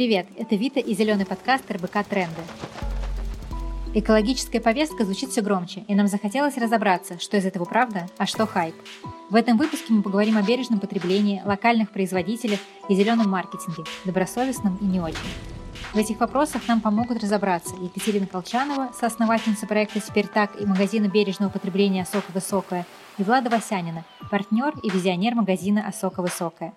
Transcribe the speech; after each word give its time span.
Привет, 0.00 0.28
это 0.38 0.56
Вита 0.56 0.80
и 0.80 0.94
зеленый 0.94 1.26
подкаст 1.26 1.70
РБК 1.70 2.06
«Тренды». 2.08 2.40
Экологическая 3.92 4.58
повестка 4.58 5.04
звучит 5.04 5.28
все 5.28 5.42
громче, 5.42 5.84
и 5.88 5.94
нам 5.94 6.06
захотелось 6.06 6.56
разобраться, 6.56 7.18
что 7.18 7.36
из 7.36 7.44
этого 7.44 7.66
правда, 7.66 8.06
а 8.16 8.24
что 8.24 8.46
хайп. 8.46 8.74
В 9.28 9.34
этом 9.34 9.58
выпуске 9.58 9.92
мы 9.92 10.00
поговорим 10.00 10.38
о 10.38 10.42
бережном 10.42 10.80
потреблении, 10.80 11.42
локальных 11.44 11.90
производителях 11.90 12.60
и 12.88 12.94
зеленом 12.94 13.28
маркетинге, 13.28 13.84
добросовестном 14.06 14.76
и 14.76 14.86
не 14.86 15.00
очень. 15.00 15.18
В 15.92 15.98
этих 15.98 16.18
вопросах 16.18 16.66
нам 16.66 16.80
помогут 16.80 17.22
разобраться 17.22 17.74
Екатерина 17.76 18.26
Колчанова, 18.26 18.92
соосновательница 18.98 19.66
проекта 19.66 20.00
«Спиртак» 20.00 20.58
и 20.58 20.64
магазина 20.64 21.08
бережного 21.08 21.50
потребления 21.50 22.04
«Осока 22.04 22.30
Высокая», 22.32 22.86
и 23.18 23.22
Влада 23.22 23.50
Васянина, 23.50 24.06
партнер 24.30 24.72
и 24.82 24.88
визионер 24.88 25.34
магазина 25.34 25.86
«Осока 25.86 26.22
Высокая». 26.22 26.72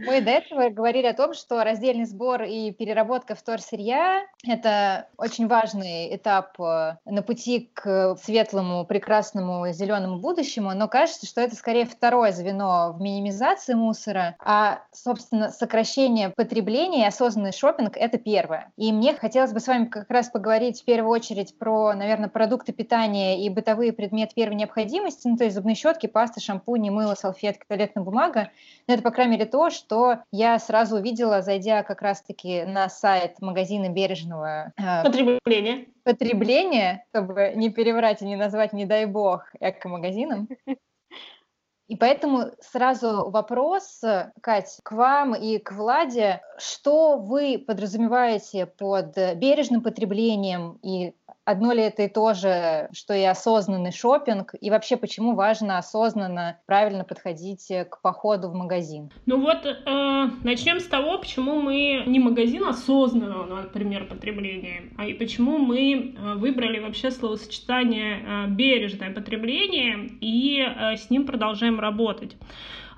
Мы 0.00 0.20
до 0.20 0.30
этого 0.30 0.68
говорили 0.70 1.06
о 1.06 1.14
том, 1.14 1.34
что 1.34 1.62
раздельный 1.62 2.04
сбор 2.04 2.42
и 2.42 2.72
переработка 2.72 3.34
вторсырья– 3.34 4.22
это 4.46 5.08
очень 5.16 5.46
важный 5.46 6.14
этап 6.14 6.58
э, 6.60 6.96
на 7.04 7.22
пути 7.22 7.70
к 7.72 8.16
светлому, 8.16 8.84
прекрасному, 8.84 9.70
зеленому 9.72 10.18
будущему, 10.18 10.72
но 10.74 10.88
кажется, 10.88 11.26
что 11.26 11.40
это 11.40 11.54
скорее 11.54 11.86
второе 11.86 12.32
звено 12.32 12.92
в 12.92 13.00
минимизации 13.00 13.74
мусора, 13.74 14.36
а, 14.38 14.80
собственно, 14.92 15.50
сокращение 15.50 16.30
потребления 16.30 17.04
и 17.04 17.08
осознанный 17.08 17.52
шопинг– 17.52 17.96
это 17.98 18.18
первое. 18.18 18.72
И 18.76 18.92
мне 18.92 19.14
хотелось 19.14 19.52
бы 19.52 19.60
с 19.60 19.66
вами 19.66 19.86
как 19.86 20.10
раз 20.10 20.28
поговорить 20.28 20.82
в 20.82 20.84
первую 20.84 21.12
очередь 21.12 21.58
про, 21.58 21.94
наверное, 21.94 22.28
продукты 22.28 22.72
питания 22.72 23.44
и 23.44 23.48
бытовые 23.48 23.92
предметы 23.92 24.34
первой 24.34 24.56
необходимости, 24.56 25.28
ну, 25.28 25.36
то 25.36 25.44
есть 25.44 25.54
зубные 25.54 25.76
щетки, 25.76 26.06
пасты, 26.06 26.40
шампуни, 26.40 26.90
мыло, 26.90 27.14
салфетки, 27.14 27.64
туалетная 27.68 28.04
бумага. 28.04 28.50
Но 28.86 28.94
это, 28.94 29.02
по 29.02 29.10
крайней 29.10 29.32
мере, 29.32 29.46
то, 29.46 29.70
что 29.76 30.18
я 30.32 30.58
сразу 30.58 30.96
увидела, 30.96 31.42
зайдя 31.42 31.82
как 31.82 32.02
раз-таки 32.02 32.64
на 32.64 32.88
сайт 32.88 33.40
магазина 33.40 33.88
бережного... 33.88 34.72
Потребления. 35.04 35.86
Потребления, 36.02 37.04
чтобы 37.10 37.52
не 37.54 37.70
переврать 37.70 38.22
и 38.22 38.26
не 38.26 38.36
назвать, 38.36 38.72
не 38.72 38.86
дай 38.86 39.06
бог, 39.06 39.44
эко-магазином. 39.60 40.48
И 41.88 41.94
поэтому 41.94 42.50
сразу 42.60 43.30
вопрос, 43.30 44.02
Кать, 44.40 44.80
к 44.82 44.90
вам 44.90 45.36
и 45.36 45.58
к 45.58 45.70
Владе. 45.70 46.40
Что 46.58 47.16
вы 47.16 47.62
подразумеваете 47.64 48.66
под 48.66 49.16
бережным 49.36 49.82
потреблением 49.82 50.80
и 50.82 51.14
Одно 51.46 51.72
ли 51.72 51.80
это 51.80 52.02
и 52.02 52.08
то 52.08 52.34
же, 52.34 52.88
что 52.92 53.14
и 53.14 53.22
осознанный 53.22 53.92
шопинг? 53.92 54.54
И 54.60 54.68
вообще, 54.68 54.96
почему 54.96 55.36
важно 55.36 55.78
осознанно, 55.78 56.58
правильно 56.66 57.04
подходить 57.04 57.68
к 57.68 58.02
походу 58.02 58.48
в 58.48 58.54
магазин? 58.54 59.12
Ну 59.26 59.40
вот, 59.40 59.64
э, 59.64 60.30
начнем 60.42 60.80
с 60.80 60.86
того, 60.88 61.18
почему 61.18 61.60
мы 61.60 62.02
не 62.04 62.18
магазин 62.18 62.64
осознанного, 62.64 63.62
например, 63.62 64.08
потребления, 64.08 64.90
а 64.98 65.06
и 65.06 65.14
почему 65.14 65.58
мы 65.58 66.16
э, 66.18 66.34
выбрали 66.34 66.80
вообще 66.80 67.12
словосочетание 67.12 68.24
э, 68.26 68.46
бережное 68.48 69.14
потребление 69.14 70.10
и 70.20 70.60
э, 70.60 70.96
с 70.96 71.10
ним 71.10 71.26
продолжаем 71.26 71.78
работать. 71.78 72.36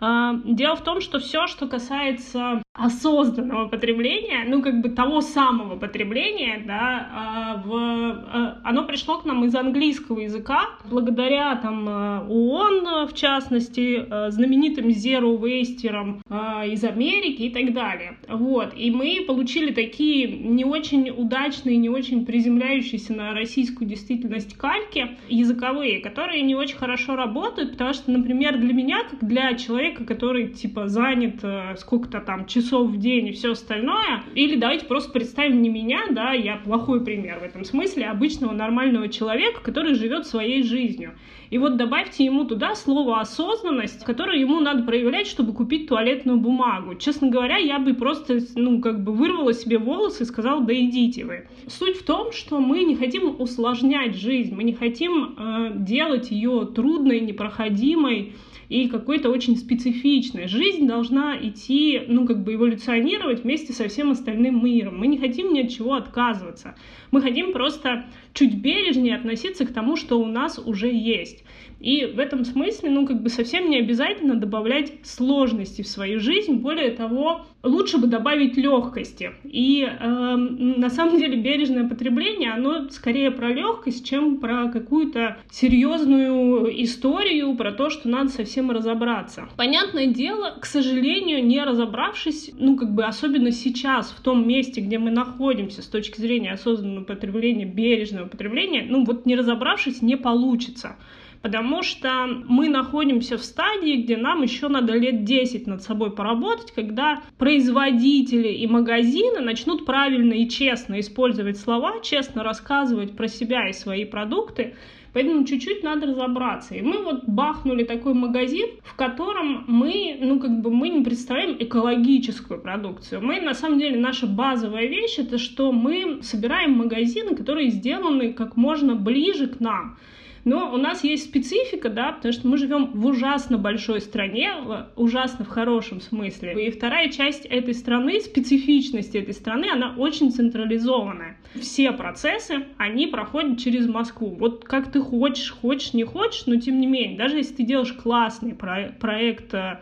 Э, 0.01 0.33
дело 0.45 0.77
в 0.77 0.83
том, 0.83 1.01
что 1.01 1.19
все, 1.19 1.47
что 1.47 1.67
касается 1.67 2.63
осознанного 2.79 3.69
потребления, 3.69 4.45
ну, 4.47 4.63
как 4.63 4.81
бы 4.81 4.89
того 4.91 5.21
самого 5.21 5.77
потребления, 5.77 6.63
да, 6.65 7.09
а, 7.13 7.63
в, 7.65 7.75
а, 7.75 8.61
оно 8.63 8.85
пришло 8.85 9.19
к 9.19 9.25
нам 9.25 9.45
из 9.45 9.55
английского 9.55 10.21
языка, 10.21 10.69
благодаря 10.89 11.57
там 11.57 11.87
а, 11.89 12.27
ООН, 12.29 13.09
в 13.09 13.15
частности, 13.15 14.07
знаменитым 14.31 14.89
Zero 14.89 15.39
Wasterам 15.39 16.21
из 16.67 16.85
Америки 16.85 17.43
и 17.43 17.51
так 17.51 17.73
далее. 17.75 18.19
Вот, 18.29 18.73
и 18.77 18.91
мы 18.91 19.25
получили 19.27 19.73
такие 19.73 20.29
не 20.29 20.65
очень 20.65 21.11
удачные, 21.11 21.77
не 21.77 21.89
очень 21.89 22.25
приземляющиеся 22.25 23.15
на 23.15 23.33
российскую 23.33 23.89
действительность 23.89 24.56
кальки 24.56 25.17
языковые, 25.28 26.01
которые 26.01 26.43
не 26.43 26.55
очень 26.55 26.77
хорошо 26.77 27.17
работают, 27.17 27.72
потому 27.72 27.93
что, 27.93 28.11
например, 28.11 28.59
для 28.59 28.72
меня, 28.72 29.03
как 29.11 29.27
для 29.27 29.55
человека, 29.55 29.88
который, 29.91 30.49
типа, 30.49 30.88
занят 30.88 31.44
сколько-то 31.78 32.21
там 32.21 32.47
часов 32.47 32.91
в 32.91 32.99
день 32.99 33.28
и 33.28 33.32
все 33.32 33.53
остальное. 33.53 34.22
Или 34.34 34.56
давайте 34.56 34.87
просто 34.87 35.12
представим 35.12 35.62
не 35.62 35.69
меня, 35.69 36.03
да, 36.10 36.32
я 36.32 36.56
плохой 36.56 37.04
пример 37.04 37.38
в 37.41 37.43
этом 37.43 37.65
смысле, 37.65 38.06
обычного 38.06 38.53
нормального 38.53 39.09
человека, 39.09 39.60
который 39.62 39.94
живет 39.94 40.27
своей 40.27 40.62
жизнью. 40.62 41.12
И 41.50 41.56
вот 41.56 41.77
добавьте 41.77 42.25
ему 42.25 42.44
туда 42.44 42.75
слово 42.75 43.21
осознанность, 43.21 44.04
которое 44.04 44.38
ему 44.38 44.60
надо 44.60 44.82
проявлять, 44.82 45.27
чтобы 45.27 45.54
купить 45.54 45.88
туалетную 45.88 46.38
бумагу. 46.38 46.94
Честно 46.94 47.28
говоря, 47.28 47.56
я 47.56 47.78
бы 47.78 47.94
просто, 47.94 48.38
ну, 48.54 48.81
как 48.81 49.03
бы 49.03 49.12
вырвала 49.12 49.54
себе 49.54 49.78
волосы 49.78 50.25
и 50.25 50.27
сказала, 50.27 50.62
да 50.62 50.75
идите 50.75 51.25
вы. 51.25 51.48
Суть 51.66 51.97
в 51.97 52.04
том, 52.04 52.32
что 52.32 52.60
мы 52.60 52.84
не 52.84 52.97
хотим 52.97 53.41
усложнять 53.41 54.15
жизнь, 54.15 54.54
мы 54.54 54.62
не 54.62 54.75
хотим 54.75 55.37
э, 55.38 55.72
делать 55.77 56.31
ее 56.31 56.66
трудной, 56.75 57.21
непроходимой, 57.21 58.34
и 58.69 58.89
какой-то 58.89 59.31
очень 59.31 59.56
специфичной. 59.56 60.47
Жизнь 60.49 60.87
должна 60.87 61.37
идти, 61.37 62.03
ну, 62.06 62.27
как 62.27 62.43
бы 62.43 62.55
эволюционировать 62.55 63.45
вместе 63.45 63.73
со 63.73 63.89
всем 63.89 64.11
остальным 64.11 64.65
миром. 64.65 64.99
Мы 64.99 65.06
не 65.06 65.19
хотим 65.19 65.53
ни 65.53 65.61
от 65.61 65.71
чего 65.71 65.95
отказываться. 65.95 66.75
Мы 67.11 67.23
хотим 67.23 67.53
просто 67.53 68.07
чуть 68.34 68.55
бережнее 68.55 69.17
относиться 69.17 69.67
к 69.67 69.73
тому, 69.73 69.97
что 69.97 70.21
у 70.21 70.27
нас 70.27 70.59
уже 70.59 70.93
есть. 70.93 71.45
И 71.81 72.07
в 72.07 72.19
этом 72.19 72.45
смысле, 72.45 72.91
ну, 72.91 73.07
как 73.07 73.23
бы 73.23 73.28
совсем 73.28 73.71
не 73.71 73.78
обязательно 73.78 74.34
добавлять 74.34 74.93
сложности 75.05 75.83
в 75.83 75.87
свою 75.87 76.19
жизнь. 76.19 76.55
Более 76.55 76.91
того, 76.91 77.47
лучше 77.62 77.99
бы 77.99 78.09
добавить 78.09 78.57
легкости. 78.57 79.31
И 79.45 79.83
э, 79.89 80.37
на 80.37 80.91
самом 80.91 81.19
деле 81.19 81.37
бережное 81.37 81.89
потребление, 81.89 82.51
оно 82.51 82.89
скорее 82.91 83.31
про 83.31 83.53
легкость, 83.53 84.05
чем 84.05 84.39
про 84.39 84.69
какую-то 84.71 85.39
серьезную 85.51 86.83
историю, 86.83 87.55
про 87.55 87.71
то, 87.71 87.91
что 87.91 88.09
надо 88.09 88.31
совсем 88.31 88.58
разобраться. 88.71 89.49
Понятное 89.57 90.07
дело, 90.07 90.57
к 90.61 90.67
сожалению, 90.67 91.45
не 91.45 91.63
разобравшись, 91.63 92.51
ну, 92.59 92.77
как 92.77 92.95
бы 92.95 93.05
особенно 93.05 93.51
сейчас, 93.51 94.11
в 94.11 94.21
том 94.21 94.47
месте, 94.47 94.81
где 94.81 94.99
мы 94.99 95.11
находимся 95.11 95.83
с 95.83 95.87
точки 95.87 96.21
зрения 96.21 96.53
осознанного 96.53 97.05
потребления, 97.05 97.65
бережного 97.65 98.29
потребления, 98.29 98.87
ну, 98.89 99.05
вот 99.05 99.27
не 99.27 99.37
разобравшись, 99.37 100.03
не 100.03 100.17
получится 100.17 100.97
потому 101.43 101.83
что 101.83 102.27
мы 102.27 102.69
находимся 102.69 103.39
в 103.39 103.45
стадии, 103.45 104.03
где 104.03 104.17
нам 104.17 104.43
еще 104.43 104.69
надо 104.69 104.95
лет 104.95 105.25
10 105.25 105.67
над 105.67 105.83
собой 105.83 106.11
поработать, 106.11 106.73
когда 106.73 107.23
производители 107.39 108.49
и 108.49 108.67
магазины 108.67 109.41
начнут 109.41 109.85
правильно 109.87 110.33
и 110.33 110.49
честно 110.49 111.01
использовать 111.01 111.59
слова, 111.59 112.01
честно 112.03 112.43
рассказывать 112.43 113.17
про 113.17 113.29
себя 113.29 113.69
и 113.69 113.73
свои 113.73 114.05
продукты, 114.05 114.75
Поэтому 115.19 115.45
чуть-чуть 115.45 115.83
надо 115.83 116.06
разобраться. 116.06 116.77
И 116.77 116.81
мы 116.81 117.03
вот 117.03 117.25
бахнули 117.25 117.83
такой 117.83 118.15
магазин, 118.15 118.69
в 118.84 118.95
котором 118.95 119.65
мы, 119.67 120.17
ну, 120.21 120.39
как 120.39 120.61
бы 120.61 120.71
мы 120.71 120.91
не 120.91 121.03
представляем 121.03 121.56
экологическую 121.59 122.61
продукцию. 122.61 123.21
Мы, 123.21 123.41
на 123.41 123.55
самом 123.55 123.81
деле, 123.81 123.99
наша 123.99 124.28
базовая 124.28 124.87
вещь, 124.87 125.19
это 125.19 125.39
что 125.39 125.73
мы 125.73 126.21
собираем 126.23 126.75
магазины, 126.75 127.34
которые 127.34 127.71
сделаны 127.71 128.33
как 128.33 128.57
можно 128.57 128.95
ближе 128.95 129.49
к 129.49 129.59
нам. 129.59 129.99
Но 130.48 130.72
у 130.72 130.78
нас 130.78 131.04
есть 131.04 131.25
специфика, 131.25 131.91
да, 131.91 132.10
потому 132.12 132.32
что 132.32 132.48
мы 132.48 132.56
живем 132.56 132.86
в 132.94 133.04
ужасно 133.04 133.59
большой 133.59 134.00
стране, 134.00 134.54
ужасно 134.97 135.44
в 135.44 135.48
хорошем 135.48 136.00
смысле. 136.00 136.66
И 136.66 136.70
вторая 136.70 137.10
часть 137.10 137.44
этой 137.44 137.75
страны, 137.75 138.19
специфичности 138.19 139.19
этой 139.19 139.34
страны, 139.34 139.66
она 139.70 139.94
очень 139.98 140.32
централизованная. 140.32 141.36
Все 141.54 141.92
процессы, 141.92 142.64
они 142.78 143.09
проходят 143.09 143.59
через 143.59 143.86
Москву. 143.86 144.36
Вот 144.41 144.64
как 144.64 144.91
ты 144.91 145.00
хочешь, 145.00 145.50
хочешь, 145.50 145.92
не 145.92 146.04
хочешь, 146.04 146.47
но 146.47 146.56
тем 146.56 146.80
не 146.80 146.86
менее, 146.86 147.19
даже 147.19 147.36
если 147.36 147.56
ты 147.56 147.65
делаешь 147.65 147.92
классный 147.92 148.54
про- 148.54 148.94
проект 148.98 149.53
э, 149.53 149.80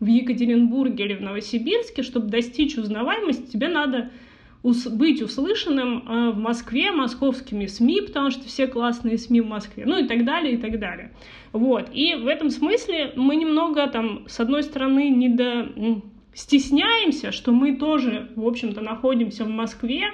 в 0.00 0.06
Екатеринбурге 0.06 1.04
или 1.04 1.14
в 1.14 1.20
Новосибирске, 1.22 2.02
чтобы 2.02 2.26
достичь 2.26 2.76
узнаваемости, 2.76 3.52
тебе 3.52 3.68
надо 3.68 4.10
быть 4.62 5.22
услышанным 5.22 6.04
э, 6.06 6.30
в 6.30 6.38
Москве 6.38 6.90
московскими 6.90 7.66
СМИ, 7.66 8.02
потому 8.02 8.30
что 8.30 8.46
все 8.46 8.66
классные 8.66 9.18
СМИ 9.18 9.40
в 9.40 9.46
Москве, 9.46 9.84
ну 9.86 9.98
и 9.98 10.06
так 10.06 10.24
далее, 10.24 10.54
и 10.54 10.56
так 10.56 10.78
далее. 10.78 11.12
Вот. 11.52 11.88
И 11.92 12.14
в 12.14 12.26
этом 12.26 12.50
смысле 12.50 13.12
мы 13.16 13.36
немного 13.36 13.86
там, 13.86 14.24
с 14.26 14.40
одной 14.40 14.62
стороны, 14.62 15.10
не 15.10 15.28
до... 15.28 15.68
стесняемся, 16.34 17.32
что 17.32 17.52
мы 17.52 17.76
тоже, 17.76 18.30
в 18.36 18.46
общем-то, 18.46 18.80
находимся 18.80 19.44
в 19.44 19.48
Москве, 19.48 20.10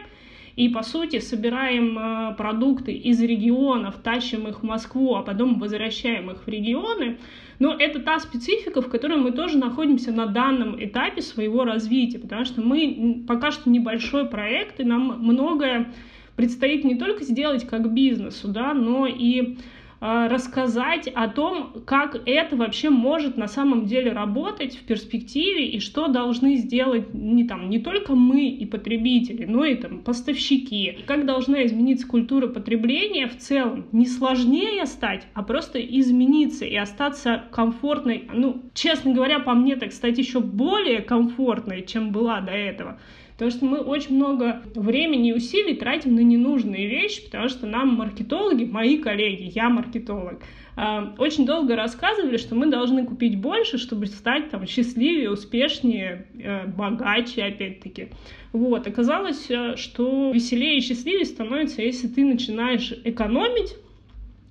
и, 0.56 0.68
по 0.68 0.82
сути, 0.82 1.18
собираем 1.18 1.98
э, 1.98 2.34
продукты 2.36 2.92
из 2.92 3.20
регионов, 3.20 3.96
тащим 4.02 4.46
их 4.46 4.60
в 4.60 4.62
Москву, 4.62 5.16
а 5.16 5.22
потом 5.22 5.58
возвращаем 5.58 6.30
их 6.30 6.46
в 6.46 6.48
регионы. 6.48 7.18
Но 7.58 7.74
это 7.74 8.00
та 8.00 8.18
специфика, 8.18 8.82
в 8.82 8.88
которой 8.88 9.18
мы 9.18 9.30
тоже 9.30 9.58
находимся 9.58 10.12
на 10.12 10.26
данном 10.26 10.82
этапе 10.82 11.22
своего 11.22 11.64
развития, 11.64 12.18
потому 12.18 12.44
что 12.44 12.60
мы 12.60 13.24
пока 13.26 13.50
что 13.50 13.70
небольшой 13.70 14.28
проект, 14.28 14.80
и 14.80 14.84
нам 14.84 15.20
многое 15.20 15.92
предстоит 16.36 16.84
не 16.84 16.96
только 16.96 17.24
сделать 17.24 17.66
как 17.66 17.92
бизнесу, 17.92 18.48
да, 18.48 18.74
но 18.74 19.06
и 19.06 19.56
рассказать 20.00 21.08
о 21.08 21.28
том, 21.28 21.82
как 21.86 22.20
это 22.26 22.56
вообще 22.56 22.90
может 22.90 23.36
на 23.36 23.48
самом 23.48 23.86
деле 23.86 24.12
работать 24.12 24.76
в 24.76 24.84
перспективе 24.84 25.68
и 25.68 25.80
что 25.80 26.08
должны 26.08 26.56
сделать 26.56 27.14
не, 27.14 27.44
там, 27.44 27.70
не 27.70 27.78
только 27.78 28.14
мы 28.14 28.48
и 28.48 28.66
потребители, 28.66 29.44
но 29.44 29.64
и 29.64 29.74
там, 29.74 30.02
поставщики. 30.02 30.86
И 30.86 31.02
как 31.02 31.26
должна 31.26 31.64
измениться 31.64 32.06
культура 32.06 32.48
потребления 32.48 33.28
в 33.28 33.36
целом. 33.38 33.86
Не 33.92 34.06
сложнее 34.06 34.86
стать, 34.86 35.26
а 35.34 35.42
просто 35.42 35.80
измениться 35.80 36.64
и 36.64 36.76
остаться 36.76 37.44
комфортной. 37.50 38.28
Ну, 38.32 38.62
честно 38.74 39.12
говоря, 39.12 39.40
по 39.40 39.54
мне 39.54 39.76
так 39.76 39.92
стать 39.92 40.18
еще 40.18 40.40
более 40.40 41.00
комфортной, 41.00 41.84
чем 41.86 42.10
была 42.10 42.40
до 42.40 42.52
этого. 42.52 42.98
Потому 43.34 43.50
что 43.50 43.64
мы 43.64 43.78
очень 43.78 44.14
много 44.14 44.62
времени 44.76 45.30
и 45.30 45.32
усилий 45.32 45.74
тратим 45.74 46.14
на 46.14 46.20
ненужные 46.20 46.86
вещи, 46.86 47.24
потому 47.24 47.48
что 47.48 47.66
нам 47.66 47.94
маркетологи, 47.94 48.64
мои 48.64 48.98
коллеги, 48.98 49.50
я 49.52 49.68
маркетолог, 49.68 50.40
а, 50.76 51.14
очень 51.18 51.44
долго 51.44 51.74
рассказывали, 51.74 52.36
что 52.36 52.54
мы 52.54 52.66
должны 52.66 53.04
купить 53.04 53.36
больше, 53.40 53.78
чтобы 53.78 54.06
стать 54.06 54.50
там 54.50 54.66
счастливее, 54.66 55.30
успешнее, 55.30 56.26
э, 56.38 56.66
богаче, 56.66 57.44
опять-таки. 57.44 58.08
Вот, 58.52 58.86
оказалось, 58.86 59.50
э, 59.50 59.76
что 59.76 60.30
веселее 60.32 60.78
и 60.78 60.80
счастливее 60.80 61.24
становится, 61.24 61.82
если 61.82 62.06
ты 62.06 62.24
начинаешь 62.24 62.92
экономить, 63.04 63.76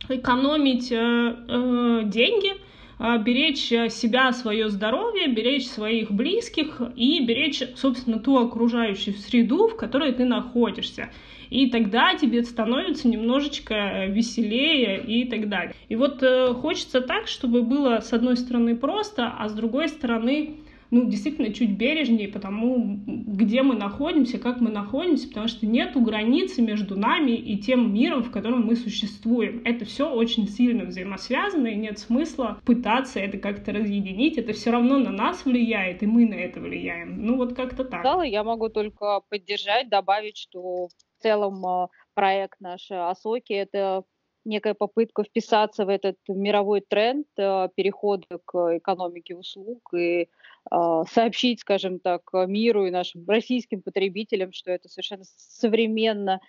экономить 0.09 0.91
э, 0.91 0.95
э, 0.97 2.01
деньги, 2.05 2.51
беречь 2.99 3.67
себя, 3.93 4.31
свое 4.31 4.69
здоровье, 4.69 5.27
беречь 5.27 5.67
своих 5.67 6.11
близких 6.11 6.81
и 6.95 7.23
беречь, 7.25 7.63
собственно, 7.75 8.19
ту 8.19 8.37
окружающую 8.37 9.15
среду, 9.15 9.67
в 9.67 9.75
которой 9.75 10.13
ты 10.13 10.25
находишься. 10.25 11.09
И 11.49 11.69
тогда 11.69 12.15
тебе 12.15 12.43
становится 12.43 13.07
немножечко 13.07 14.07
веселее 14.07 15.03
и 15.05 15.25
так 15.25 15.49
далее. 15.49 15.75
И 15.87 15.95
вот 15.95 16.23
э, 16.23 16.53
хочется 16.53 16.99
так, 16.99 17.27
чтобы 17.27 17.61
было 17.61 17.99
с 17.99 18.11
одной 18.11 18.37
стороны 18.37 18.75
просто, 18.75 19.31
а 19.37 19.47
с 19.47 19.53
другой 19.53 19.89
стороны 19.89 20.55
ну, 20.93 21.05
действительно 21.05 21.51
чуть 21.51 21.71
бережнее 21.71 22.27
потому, 22.27 22.99
где 23.07 23.63
мы 23.63 23.73
находимся, 23.73 24.37
как 24.37 24.61
мы 24.61 24.69
находимся, 24.69 25.27
потому 25.27 25.47
что 25.47 25.65
нету 25.65 26.01
границы 26.01 26.61
между 26.61 26.95
нами 26.95 27.31
и 27.31 27.57
тем 27.57 27.91
миром, 27.91 28.21
в 28.21 28.29
котором 28.29 28.67
мы 28.67 28.75
существуем. 28.75 29.63
Это 29.65 29.85
все 29.85 30.07
очень 30.07 30.47
сильно 30.47 30.85
взаимосвязано, 30.85 31.65
и 31.65 31.75
нет 31.75 31.97
смысла 31.97 32.59
пытаться 32.63 33.19
это 33.19 33.39
как-то 33.39 33.71
разъединить. 33.71 34.37
Это 34.37 34.53
все 34.53 34.69
равно 34.69 34.99
на 34.99 35.09
нас 35.09 35.45
влияет, 35.45 36.03
и 36.03 36.05
мы 36.05 36.27
на 36.27 36.35
это 36.35 36.59
влияем. 36.59 37.25
Ну, 37.25 37.37
вот 37.37 37.55
как-то 37.55 37.83
так. 37.85 38.03
Я 38.25 38.43
могу 38.43 38.69
только 38.69 39.21
поддержать, 39.29 39.89
добавить, 39.89 40.37
что 40.37 40.89
в 40.89 41.23
целом 41.23 41.65
а, 41.65 41.89
проект 42.13 42.61
наш 42.61 42.91
Асоки— 42.91 43.53
это 43.53 44.03
некая 44.45 44.73
попытка 44.73 45.23
вписаться 45.23 45.85
в 45.85 45.89
этот 45.89 46.17
мировой 46.27 46.81
тренд 46.81 47.27
а, 47.37 47.69
перехода 47.69 48.39
к 48.45 48.77
экономике 48.77 49.35
услуг 49.35 49.93
и 49.93 50.29
а, 50.69 51.05
сообщить, 51.05 51.61
скажем 51.61 51.99
так, 51.99 52.21
миру 52.33 52.85
и 52.85 52.91
нашим 52.91 53.25
российским 53.27 53.81
потребителям, 53.81 54.51
что 54.51 54.71
это 54.71 54.89
совершенно 54.89 55.23
современно 55.37 56.41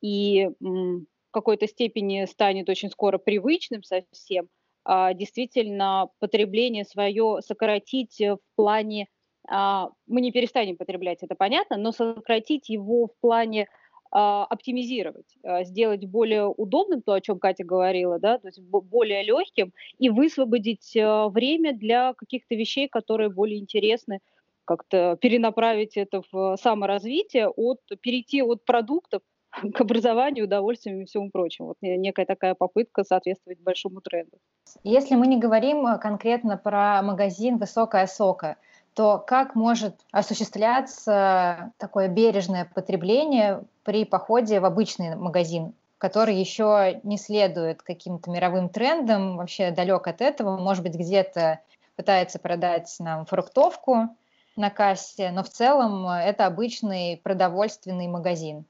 и 0.00 0.50
в 0.60 1.30
какой-то 1.30 1.66
степени 1.66 2.26
станет 2.26 2.68
очень 2.68 2.90
скоро 2.90 3.18
привычным 3.18 3.82
совсем, 3.82 4.48
а 4.84 5.14
действительно 5.14 6.10
потребление 6.20 6.84
свое 6.84 7.38
сократить 7.40 8.20
в 8.20 8.38
плане, 8.54 9.08
мы 9.48 10.20
не 10.20 10.30
перестанем 10.30 10.76
потреблять, 10.76 11.22
это 11.22 11.34
понятно, 11.34 11.76
но 11.78 11.90
сократить 11.90 12.68
его 12.68 13.06
в 13.06 13.18
плане 13.20 13.66
оптимизировать, 14.14 15.36
а, 15.42 15.64
сделать 15.64 16.06
более 16.06 16.46
удобным 16.46 17.02
то, 17.02 17.14
о 17.14 17.20
чем 17.20 17.40
Катя 17.40 17.64
говорила, 17.64 18.20
да, 18.20 18.38
то 18.38 18.46
есть 18.46 18.60
более 18.60 19.24
легким 19.24 19.72
и 19.98 20.08
высвободить 20.08 20.96
а, 20.96 21.28
время 21.28 21.72
для 21.74 22.14
каких-то 22.14 22.54
вещей, 22.54 22.88
которые 22.88 23.28
более 23.28 23.58
интересны, 23.58 24.20
как-то 24.64 25.18
перенаправить 25.20 25.96
это 25.96 26.22
в 26.30 26.56
саморазвитие, 26.56 27.48
от, 27.48 27.80
перейти 28.00 28.40
от 28.40 28.64
продуктов 28.64 29.22
к 29.74 29.80
образованию, 29.80 30.44
удовольствиям 30.44 31.00
и 31.00 31.04
всему 31.06 31.30
прочему. 31.30 31.68
Вот 31.68 31.76
некая 31.80 32.24
такая 32.24 32.54
попытка 32.54 33.02
соответствовать 33.02 33.60
большому 33.60 34.00
тренду. 34.00 34.38
Если 34.84 35.16
мы 35.16 35.26
не 35.26 35.38
говорим 35.38 35.98
конкретно 36.00 36.56
про 36.56 37.02
магазин 37.02 37.58
«Высокая 37.58 38.06
сока», 38.06 38.58
то 38.94 39.18
как 39.18 39.54
может 39.54 40.00
осуществляться 40.12 41.72
такое 41.78 42.08
бережное 42.08 42.64
потребление 42.64 43.62
при 43.82 44.04
походе 44.04 44.60
в 44.60 44.64
обычный 44.64 45.16
магазин, 45.16 45.74
который 45.98 46.36
еще 46.36 47.00
не 47.02 47.18
следует 47.18 47.82
каким-то 47.82 48.30
мировым 48.30 48.68
трендам, 48.68 49.36
вообще 49.36 49.70
далек 49.72 50.06
от 50.06 50.20
этого, 50.20 50.56
может 50.56 50.82
быть, 50.82 50.94
где-то 50.94 51.60
пытается 51.96 52.38
продать 52.38 52.94
нам 53.00 53.26
фруктовку 53.26 54.08
на 54.56 54.70
кассе, 54.70 55.30
но 55.32 55.42
в 55.42 55.48
целом 55.48 56.08
это 56.08 56.46
обычный 56.46 57.20
продовольственный 57.22 58.06
магазин. 58.06 58.64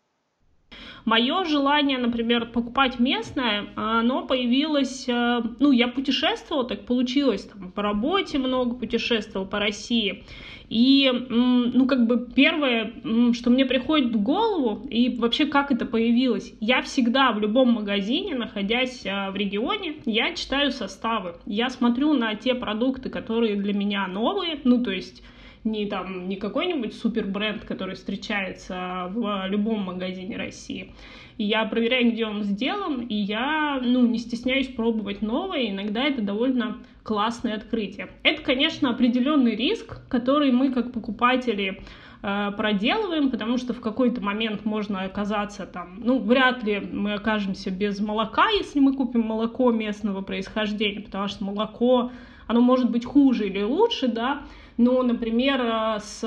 Мое 1.04 1.44
желание, 1.44 1.98
например, 1.98 2.46
покупать 2.46 2.98
местное, 2.98 3.66
оно 3.76 4.26
появилось, 4.26 5.04
э, 5.06 5.42
ну, 5.60 5.70
я 5.70 5.88
путешествовала, 5.88 6.66
так 6.66 6.86
получилось, 6.86 7.44
там, 7.44 7.72
по 7.72 7.82
работе 7.82 8.38
много 8.38 8.74
путешествовала 8.74 9.46
по 9.46 9.58
России. 9.58 10.24
И, 10.70 11.10
ну, 11.28 11.86
как 11.86 12.06
бы 12.06 12.26
первое, 12.34 12.94
что 13.34 13.50
мне 13.50 13.66
приходит 13.66 14.14
в 14.14 14.22
голову, 14.22 14.86
и 14.88 15.14
вообще 15.18 15.44
как 15.44 15.70
это 15.70 15.84
появилось, 15.84 16.54
я 16.58 16.80
всегда 16.80 17.32
в 17.32 17.38
любом 17.38 17.72
магазине, 17.72 18.34
находясь 18.34 19.04
э, 19.04 19.30
в 19.30 19.36
регионе, 19.36 19.96
я 20.06 20.34
читаю 20.34 20.70
составы. 20.70 21.36
Я 21.44 21.68
смотрю 21.68 22.14
на 22.14 22.34
те 22.34 22.54
продукты, 22.54 23.10
которые 23.10 23.56
для 23.56 23.74
меня 23.74 24.06
новые, 24.06 24.58
ну, 24.64 24.82
то 24.82 24.90
есть 24.90 25.22
не 25.64 25.86
там 25.86 26.28
не 26.28 26.36
какой-нибудь 26.36 26.94
супер 26.94 27.26
бренд, 27.26 27.64
который 27.64 27.94
встречается 27.94 29.10
в 29.10 29.46
любом 29.48 29.80
магазине 29.80 30.36
России. 30.36 30.92
И 31.38 31.44
я 31.44 31.64
проверяю, 31.64 32.12
где 32.12 32.26
он 32.26 32.44
сделан, 32.44 33.00
и 33.00 33.14
я, 33.14 33.80
ну, 33.82 34.06
не 34.06 34.18
стесняюсь 34.18 34.68
пробовать 34.68 35.20
новое, 35.20 35.70
иногда 35.70 36.04
это 36.04 36.22
довольно 36.22 36.78
классное 37.02 37.56
открытие. 37.56 38.08
Это, 38.22 38.42
конечно, 38.42 38.90
определенный 38.90 39.56
риск, 39.56 40.00
который 40.08 40.52
мы 40.52 40.70
как 40.70 40.92
покупатели 40.92 41.82
э, 42.22 42.50
проделываем, 42.56 43.30
потому 43.30 43.58
что 43.58 43.74
в 43.74 43.80
какой-то 43.80 44.20
момент 44.20 44.64
можно 44.64 45.00
оказаться 45.00 45.66
там, 45.66 46.00
ну, 46.04 46.20
вряд 46.20 46.62
ли 46.62 46.78
мы 46.80 47.14
окажемся 47.14 47.70
без 47.70 47.98
молока, 48.00 48.48
если 48.50 48.78
мы 48.78 48.92
купим 48.92 49.22
молоко 49.22 49.72
местного 49.72 50.22
происхождения, 50.22 51.00
потому 51.00 51.26
что 51.26 51.42
молоко, 51.42 52.12
оно 52.46 52.60
может 52.60 52.90
быть 52.90 53.04
хуже 53.04 53.48
или 53.48 53.62
лучше, 53.62 54.06
да, 54.06 54.42
но, 54.76 55.02
например, 55.02 55.60
э, 55.62 56.00
с, 56.00 56.20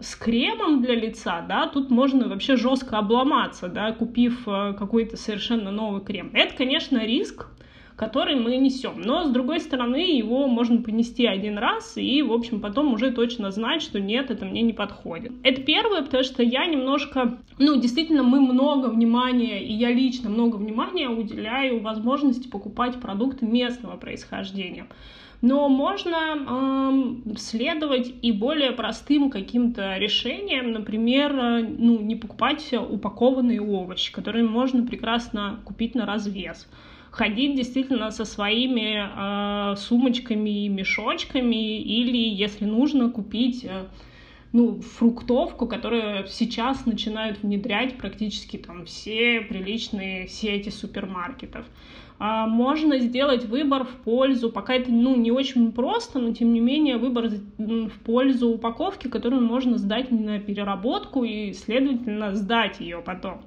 с 0.00 0.14
кремом 0.16 0.82
для 0.82 0.94
лица, 0.94 1.44
да, 1.48 1.66
тут 1.68 1.90
можно 1.90 2.28
вообще 2.28 2.56
жестко 2.56 2.98
обломаться, 2.98 3.68
да, 3.68 3.92
купив 3.92 4.46
э, 4.46 4.74
какой-то 4.78 5.16
совершенно 5.16 5.70
новый 5.70 6.02
крем. 6.02 6.30
Это, 6.34 6.54
конечно, 6.54 6.98
риск, 7.04 7.46
который 7.96 8.36
мы 8.36 8.56
несем. 8.58 9.00
Но, 9.00 9.24
с 9.24 9.30
другой 9.30 9.58
стороны, 9.58 10.16
его 10.16 10.46
можно 10.46 10.82
понести 10.82 11.26
один 11.26 11.58
раз 11.58 11.96
и, 11.96 12.22
в 12.22 12.32
общем, 12.32 12.60
потом 12.60 12.92
уже 12.92 13.10
точно 13.10 13.50
знать, 13.50 13.82
что 13.82 13.98
нет, 13.98 14.30
это 14.30 14.44
мне 14.44 14.62
не 14.62 14.72
подходит. 14.72 15.32
Это 15.42 15.62
первое, 15.62 16.02
потому 16.02 16.22
что 16.22 16.42
я 16.42 16.66
немножко, 16.66 17.38
ну, 17.58 17.80
действительно, 17.80 18.22
мы 18.22 18.40
много 18.40 18.86
внимания, 18.86 19.64
и 19.64 19.72
я 19.72 19.90
лично 19.90 20.30
много 20.30 20.56
внимания 20.56 21.08
уделяю 21.08 21.80
возможности 21.80 22.46
покупать 22.48 23.00
продукты 23.00 23.46
местного 23.46 23.96
происхождения 23.96 24.86
но 25.40 25.68
можно 25.68 26.16
э, 27.30 27.36
следовать 27.36 28.12
и 28.22 28.32
более 28.32 28.72
простым 28.72 29.30
каким-то 29.30 29.96
решениям, 29.98 30.72
например, 30.72 31.36
э, 31.36 31.62
ну, 31.62 32.00
не 32.00 32.16
покупать 32.16 32.72
упакованные 32.72 33.60
овощи, 33.60 34.12
которые 34.12 34.44
можно 34.44 34.84
прекрасно 34.84 35.60
купить 35.64 35.94
на 35.94 36.06
развес 36.06 36.66
ходить 37.10 37.56
действительно 37.56 38.10
со 38.10 38.24
своими 38.24 39.72
э, 39.72 39.76
сумочками 39.76 40.66
и 40.66 40.68
мешочками, 40.68 41.80
или, 41.80 42.16
если 42.16 42.64
нужно, 42.64 43.10
купить 43.10 43.64
э, 43.64 43.86
ну, 44.52 44.80
фруктовку, 44.80 45.66
которую 45.66 46.26
сейчас 46.26 46.86
начинают 46.86 47.42
внедрять 47.42 47.98
практически 47.98 48.56
там 48.56 48.86
все 48.86 49.40
приличные 49.40 50.28
сети 50.28 50.70
супермаркетов. 50.70 51.66
А, 52.18 52.46
можно 52.46 52.98
сделать 52.98 53.44
выбор 53.44 53.84
в 53.84 53.92
пользу, 54.04 54.50
пока 54.50 54.74
это 54.74 54.90
ну, 54.90 55.14
не 55.14 55.30
очень 55.30 55.72
просто, 55.72 56.18
но 56.18 56.34
тем 56.34 56.52
не 56.52 56.60
менее 56.60 56.96
выбор 56.96 57.28
в 57.58 58.00
пользу 58.04 58.48
упаковки, 58.48 59.08
которую 59.08 59.42
можно 59.42 59.78
сдать 59.78 60.10
на 60.10 60.40
переработку 60.40 61.22
и, 61.22 61.52
следовательно, 61.52 62.34
сдать 62.34 62.80
ее 62.80 63.02
потом. 63.04 63.42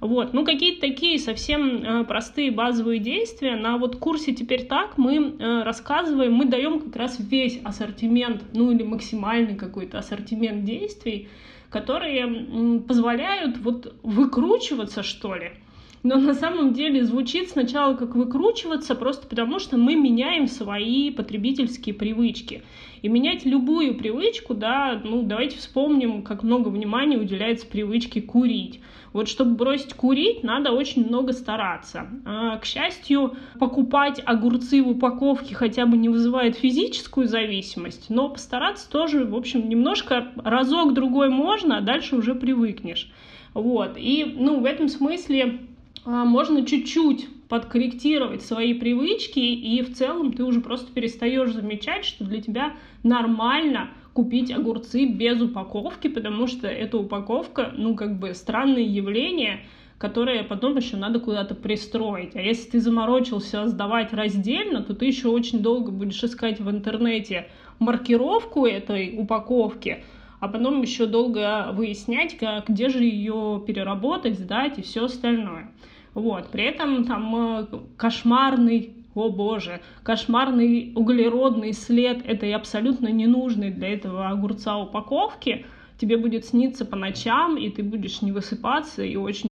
Вот, 0.00 0.32
ну 0.34 0.44
какие-то 0.44 0.82
такие 0.82 1.18
совсем 1.18 1.82
э, 1.82 2.04
простые 2.04 2.50
базовые 2.50 2.98
действия. 2.98 3.56
На 3.56 3.78
вот 3.78 3.96
курсе 3.96 4.34
теперь 4.34 4.66
так 4.66 4.98
мы 4.98 5.16
э, 5.38 5.62
рассказываем, 5.62 6.34
мы 6.34 6.46
даем 6.46 6.80
как 6.80 6.96
раз 6.96 7.18
весь 7.18 7.58
ассортимент, 7.62 8.42
ну 8.52 8.70
или 8.70 8.82
максимальный 8.82 9.54
какой-то 9.54 9.98
ассортимент 9.98 10.64
действий, 10.64 11.28
которые 11.70 12.80
позволяют 12.86 13.58
вот 13.58 13.94
выкручиваться, 14.02 15.02
что 15.02 15.34
ли, 15.34 15.52
но 16.04 16.18
на 16.18 16.34
самом 16.34 16.74
деле 16.74 17.02
звучит 17.02 17.48
сначала 17.48 17.94
как 17.94 18.14
выкручиваться, 18.14 18.94
просто 18.94 19.26
потому 19.26 19.58
что 19.58 19.78
мы 19.78 19.96
меняем 19.96 20.46
свои 20.46 21.10
потребительские 21.10 21.94
привычки. 21.94 22.62
И 23.00 23.08
менять 23.08 23.46
любую 23.46 23.96
привычку, 23.96 24.54
да, 24.54 25.00
ну 25.02 25.22
давайте 25.22 25.56
вспомним, 25.56 26.22
как 26.22 26.42
много 26.42 26.68
внимания 26.68 27.16
уделяется 27.16 27.66
привычке 27.66 28.20
курить. 28.20 28.80
Вот 29.14 29.28
чтобы 29.28 29.54
бросить 29.54 29.94
курить, 29.94 30.42
надо 30.42 30.72
очень 30.72 31.06
много 31.06 31.32
стараться. 31.32 32.06
А, 32.26 32.58
к 32.58 32.66
счастью, 32.66 33.36
покупать 33.58 34.20
огурцы 34.26 34.82
в 34.82 34.88
упаковке 34.90 35.54
хотя 35.54 35.86
бы 35.86 35.96
не 35.96 36.10
вызывает 36.10 36.56
физическую 36.56 37.28
зависимость, 37.28 38.10
но 38.10 38.28
постараться 38.28 38.90
тоже, 38.90 39.24
в 39.24 39.34
общем, 39.34 39.70
немножко 39.70 40.32
разок-другой 40.36 41.30
можно, 41.30 41.78
а 41.78 41.80
дальше 41.80 42.16
уже 42.16 42.34
привыкнешь. 42.34 43.10
Вот. 43.54 43.92
И, 43.96 44.34
ну, 44.36 44.60
в 44.60 44.64
этом 44.66 44.88
смысле 44.88 45.60
можно 46.04 46.66
чуть-чуть 46.66 47.28
подкорректировать 47.48 48.42
свои 48.42 48.74
привычки, 48.74 49.38
и 49.38 49.82
в 49.82 49.94
целом 49.94 50.32
ты 50.32 50.44
уже 50.44 50.60
просто 50.60 50.92
перестаешь 50.92 51.52
замечать, 51.52 52.04
что 52.04 52.24
для 52.24 52.40
тебя 52.40 52.74
нормально 53.02 53.90
купить 54.12 54.50
огурцы 54.50 55.06
без 55.06 55.40
упаковки, 55.40 56.08
потому 56.08 56.46
что 56.46 56.68
эта 56.68 56.98
упаковка, 56.98 57.72
ну, 57.76 57.94
как 57.94 58.18
бы 58.18 58.34
странное 58.34 58.82
явление, 58.82 59.66
которое 59.98 60.44
потом 60.44 60.76
еще 60.76 60.96
надо 60.96 61.20
куда-то 61.20 61.54
пристроить. 61.54 62.34
А 62.36 62.40
если 62.40 62.70
ты 62.70 62.80
заморочился 62.80 63.66
сдавать 63.66 64.12
раздельно, 64.12 64.82
то 64.82 64.94
ты 64.94 65.06
еще 65.06 65.28
очень 65.28 65.60
долго 65.60 65.90
будешь 65.90 66.22
искать 66.22 66.60
в 66.60 66.70
интернете 66.70 67.48
маркировку 67.78 68.66
этой 68.66 69.14
упаковки, 69.18 70.04
а 70.40 70.48
потом 70.48 70.82
еще 70.82 71.06
долго 71.06 71.70
выяснять, 71.72 72.36
как, 72.36 72.68
где 72.68 72.88
же 72.88 73.02
ее 73.02 73.62
переработать, 73.66 74.38
сдать 74.38 74.78
и 74.78 74.82
все 74.82 75.04
остальное. 75.04 75.70
Вот. 76.14 76.50
При 76.50 76.64
этом 76.64 77.04
там 77.04 77.36
э, 77.36 77.66
кошмарный 77.96 79.04
о 79.14 79.28
боже, 79.30 79.80
кошмарный 80.02 80.92
углеродный 80.94 81.72
след 81.72 82.24
этой 82.26 82.52
абсолютно 82.52 83.08
ненужной 83.08 83.70
для 83.70 83.92
этого 83.92 84.28
огурца 84.28 84.76
упаковки 84.76 85.66
тебе 85.98 86.16
будет 86.16 86.44
сниться 86.44 86.84
по 86.84 86.96
ночам, 86.96 87.56
и 87.56 87.70
ты 87.70 87.82
будешь 87.82 88.22
не 88.22 88.32
высыпаться 88.32 89.04
и 89.04 89.16
очень 89.16 89.48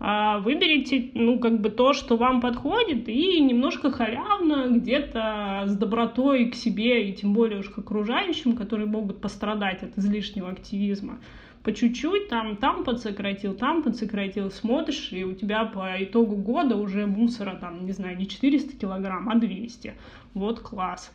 а 0.00 0.38
выберите, 0.38 1.10
ну, 1.14 1.40
как 1.40 1.60
бы 1.60 1.70
то, 1.70 1.92
что 1.92 2.16
вам 2.16 2.40
подходит, 2.40 3.08
и 3.08 3.40
немножко 3.40 3.90
халявно, 3.90 4.68
где-то 4.68 5.64
с 5.66 5.76
добротой 5.76 6.50
к 6.50 6.54
себе, 6.54 7.08
и 7.08 7.14
тем 7.14 7.32
более 7.32 7.58
уж 7.58 7.68
к 7.68 7.78
окружающим, 7.78 8.54
которые 8.54 8.86
могут 8.86 9.20
пострадать 9.20 9.82
от 9.82 9.98
излишнего 9.98 10.50
активизма 10.50 11.18
по 11.62 11.72
чуть-чуть, 11.72 12.28
там, 12.28 12.56
там 12.56 12.84
подсократил, 12.84 13.54
там 13.54 13.82
подсократил, 13.82 14.50
смотришь, 14.50 15.12
и 15.12 15.24
у 15.24 15.34
тебя 15.34 15.64
по 15.64 16.02
итогу 16.02 16.36
года 16.36 16.76
уже 16.76 17.06
мусора, 17.06 17.56
там, 17.60 17.84
не 17.84 17.92
знаю, 17.92 18.16
не 18.16 18.26
400 18.26 18.76
килограмм, 18.76 19.28
а 19.28 19.34
200. 19.34 19.94
Вот 20.34 20.60
класс. 20.60 21.10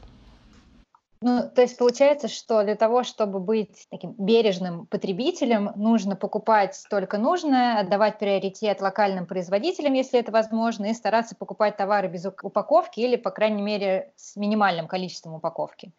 Ну, 1.26 1.50
то 1.56 1.62
есть 1.62 1.78
получается, 1.78 2.28
что 2.28 2.64
для 2.64 2.76
того, 2.76 3.04
чтобы 3.04 3.40
быть 3.40 3.88
таким 3.90 4.14
бережным 4.18 4.88
потребителем, 4.88 5.72
нужно 5.78 6.18
покупать 6.18 6.84
только 6.90 7.18
нужное, 7.18 7.80
отдавать 7.80 8.20
приоритет 8.20 8.82
локальным 8.82 9.26
производителям, 9.26 9.94
если 9.94 10.20
это 10.20 10.34
возможно, 10.34 10.88
и 10.88 10.94
стараться 10.94 11.38
покупать 11.38 11.78
товары 11.78 12.10
без 12.10 12.26
упаковки 12.26 13.00
или, 13.00 13.16
по 13.16 13.32
крайней 13.32 13.62
мере, 13.62 14.12
с 14.18 14.36
минимальным 14.36 14.86
количеством 14.86 15.36
упаковки. 15.36 15.94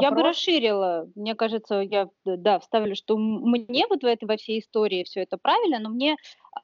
Я 0.00 0.10
бы 0.10 0.22
расширила. 0.22 1.08
Мне 1.14 1.34
кажется, 1.34 1.80
я, 1.80 2.08
да, 2.24 2.58
вставлю, 2.58 2.94
что 2.94 3.16
мне 3.16 3.86
вот 3.88 4.02
в 4.02 4.06
этой 4.06 4.26
во 4.26 4.36
всей 4.36 4.60
истории 4.60 5.04
все 5.04 5.22
это 5.22 5.38
правильно, 5.38 5.78
но 5.78 5.88
мне 5.90 6.16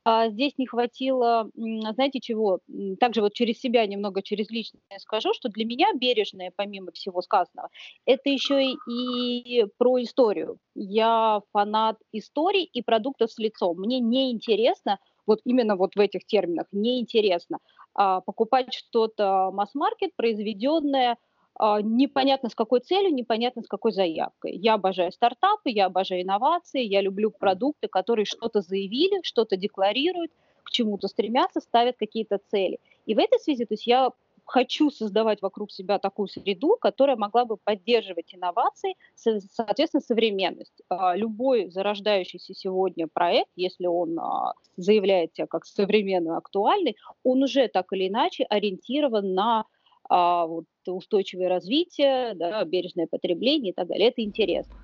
а, 0.05 0.29
здесь 0.29 0.57
не 0.59 0.67
хватило, 0.67 1.51
знаете 1.55 2.21
чего, 2.21 2.61
также 2.99 3.21
вот 3.21 3.35
через 3.35 3.61
себя 3.61 3.87
немного, 3.87 4.23
через 4.23 4.51
личное 4.51 4.81
скажу, 4.99 5.33
что 5.35 5.49
для 5.49 5.65
меня 5.65 5.93
бережное, 5.95 6.53
помимо 6.55 6.93
всего 6.93 7.21
сказанного, 7.23 7.69
это 8.07 8.31
еще 8.31 8.73
и, 8.89 9.67
про 9.79 10.03
историю. 10.03 10.59
Я 10.75 11.41
фанат 11.53 11.99
историй 12.13 12.65
и 12.65 12.83
продуктов 12.83 13.31
с 13.31 13.39
лицом. 13.39 13.79
Мне 13.79 14.01
не 14.01 14.33
интересно, 14.33 14.99
вот 15.27 15.41
именно 15.45 15.77
вот 15.77 15.95
в 15.95 16.01
этих 16.01 16.25
терминах, 16.27 16.67
не 16.73 17.01
интересно 17.01 17.59
а, 17.95 18.21
покупать 18.21 18.73
что-то 18.73 19.51
масс-маркет, 19.53 20.11
произведенное 20.17 21.17
непонятно 21.61 22.49
с 22.49 22.55
какой 22.55 22.81
целью, 22.81 23.15
непонятно 23.15 23.63
с 23.63 23.69
какой 23.69 23.93
заявкой. 23.93 24.57
Я 24.57 24.75
обожаю 24.75 25.13
стартапы, 25.13 25.71
я 25.71 25.87
обожаю 25.87 26.23
инновации, 26.23 26.83
я 26.83 27.01
люблю 27.01 27.31
продукты, 27.31 27.89
которые 27.89 28.25
что-то 28.25 28.63
заявили, 28.63 29.21
что-то 29.23 29.57
декларируют, 29.57 30.33
к 30.63 30.71
чему-то 30.71 31.09
стремятся, 31.09 31.61
ставят 31.61 31.97
какие-то 31.99 32.39
цели. 32.51 32.79
И 33.07 33.15
в 33.15 33.19
этой 33.19 33.39
связи, 33.39 33.65
то 33.65 33.75
есть 33.75 33.87
я 33.87 34.11
хочу 34.45 34.91
создавать 34.91 35.41
вокруг 35.43 35.71
себя 35.71 35.99
такую 35.99 36.29
среду, 36.29 36.77
которая 36.81 37.17
могла 37.17 37.45
бы 37.45 37.57
поддерживать 37.57 38.35
инновации, 38.35 38.97
соответственно, 39.15 40.01
современность. 40.01 40.83
А, 40.89 41.17
любой 41.17 41.71
зарождающийся 41.71 42.55
сегодня 42.55 43.09
проект, 43.09 43.51
если 43.57 43.87
он 43.87 44.19
а, 44.19 44.55
заявляет 44.77 45.35
себя 45.35 45.47
как 45.47 45.65
современный, 45.65 46.37
актуальный, 46.37 46.97
он 47.25 47.43
уже 47.43 47.69
так 47.69 47.93
или 47.93 48.09
иначе 48.09 48.45
ориентирован 48.45 49.35
на 49.35 49.65
а, 50.09 50.47
вот, 50.47 50.65
устойчивое 50.91 51.49
развитие, 51.49 52.35
да, 52.35 52.65
бережное 52.65 53.07
потребление 53.07 53.73
и 53.73 53.75
так 53.75 53.89
далее. 53.89 54.09
Это 54.09 54.23
интересно. 54.23 54.75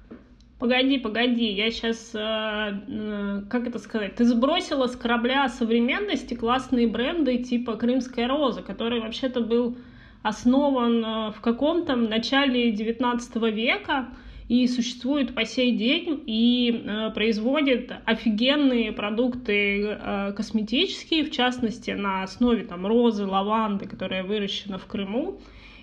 Погоди, 0.59 0.99
погоди, 0.99 1.53
я 1.53 1.71
сейчас, 1.71 2.13
э, 2.15 2.19
э, 2.19 3.43
как 3.49 3.69
это 3.69 3.79
сказать, 3.79 4.17
ты 4.17 4.25
сбросила 4.25 4.89
с 4.89 4.97
корабля 4.97 5.49
современности 5.49 6.35
классные 6.35 6.89
бренды 6.89 7.39
типа 7.39 7.77
Крымская 7.77 8.27
роза, 8.27 8.63
который 8.63 9.01
вообще-то 9.01 9.41
был 9.41 9.77
основан 10.23 11.05
э, 11.05 11.33
в 11.33 11.41
каком-то 11.41 11.95
начале 11.97 12.73
19 12.73 13.37
века, 13.53 14.09
и 14.49 14.67
существует 14.67 15.35
по 15.35 15.45
сей 15.45 15.73
день 15.73 16.23
и 16.27 16.83
э, 16.85 17.11
производит 17.11 17.93
офигенные 18.07 18.93
продукты 18.93 19.83
э, 19.83 20.33
косметические, 20.35 21.25
в 21.25 21.31
частности, 21.31 21.91
на 21.91 22.23
основе 22.23 22.65
там 22.65 22.87
розы, 22.87 23.27
лаванды, 23.27 23.87
которая 23.87 24.25
выращена 24.25 24.79
в 24.79 24.87
Крыму. 24.87 25.39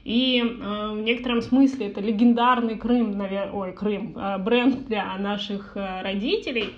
И 0.05 0.39
э, 0.39 0.91
в 0.93 1.01
некотором 1.01 1.41
смысле 1.41 1.88
это 1.88 2.00
легендарный 2.00 2.77
Крым, 2.77 3.17
навер... 3.17 3.50
ой, 3.51 3.74
Крым, 3.74 4.15
э, 4.15 4.38
бренд 4.38 4.85
для 4.88 5.17
наших 5.17 5.75
э, 5.75 6.03
родителей. 6.03 6.69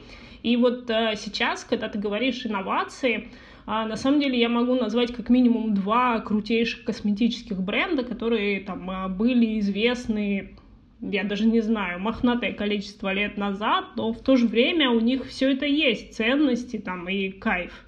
И 0.43 0.55
вот 0.55 0.89
э, 0.89 1.13
сейчас, 1.17 1.65
когда 1.65 1.89
ты 1.89 2.00
говоришь 2.00 2.46
инновации, 2.46 3.27
а 3.65 3.86
на 3.86 3.98
самом 3.98 4.22
деле 4.22 4.39
я 4.39 4.48
могу 4.48 4.75
назвать 4.75 5.13
как 5.13 5.29
минимум 5.29 5.74
два 5.74 6.19
крутейших 6.19 6.86
косметических 6.86 7.62
бренда, 7.62 8.03
которые 8.03 8.62
там 8.62 8.89
э, 8.89 9.07
были 9.10 9.60
известны 9.60 10.55
я 11.00 11.24
даже 11.24 11.46
не 11.46 11.62
знаю, 11.62 12.00
мохнатое 12.00 12.53
количество 12.53 13.13
лет 13.13 13.38
назад, 13.38 13.86
но 13.96 14.12
в 14.13 14.19
то 14.19 14.36
же 14.36 14.48
время 14.48 14.89
у 14.89 15.00
них 15.00 15.27
все 15.27 15.51
это 15.51 15.67
есть, 15.67 16.15
ценности 16.15 16.77
там 16.77 17.07
и 17.07 17.29
кайф. 17.29 17.87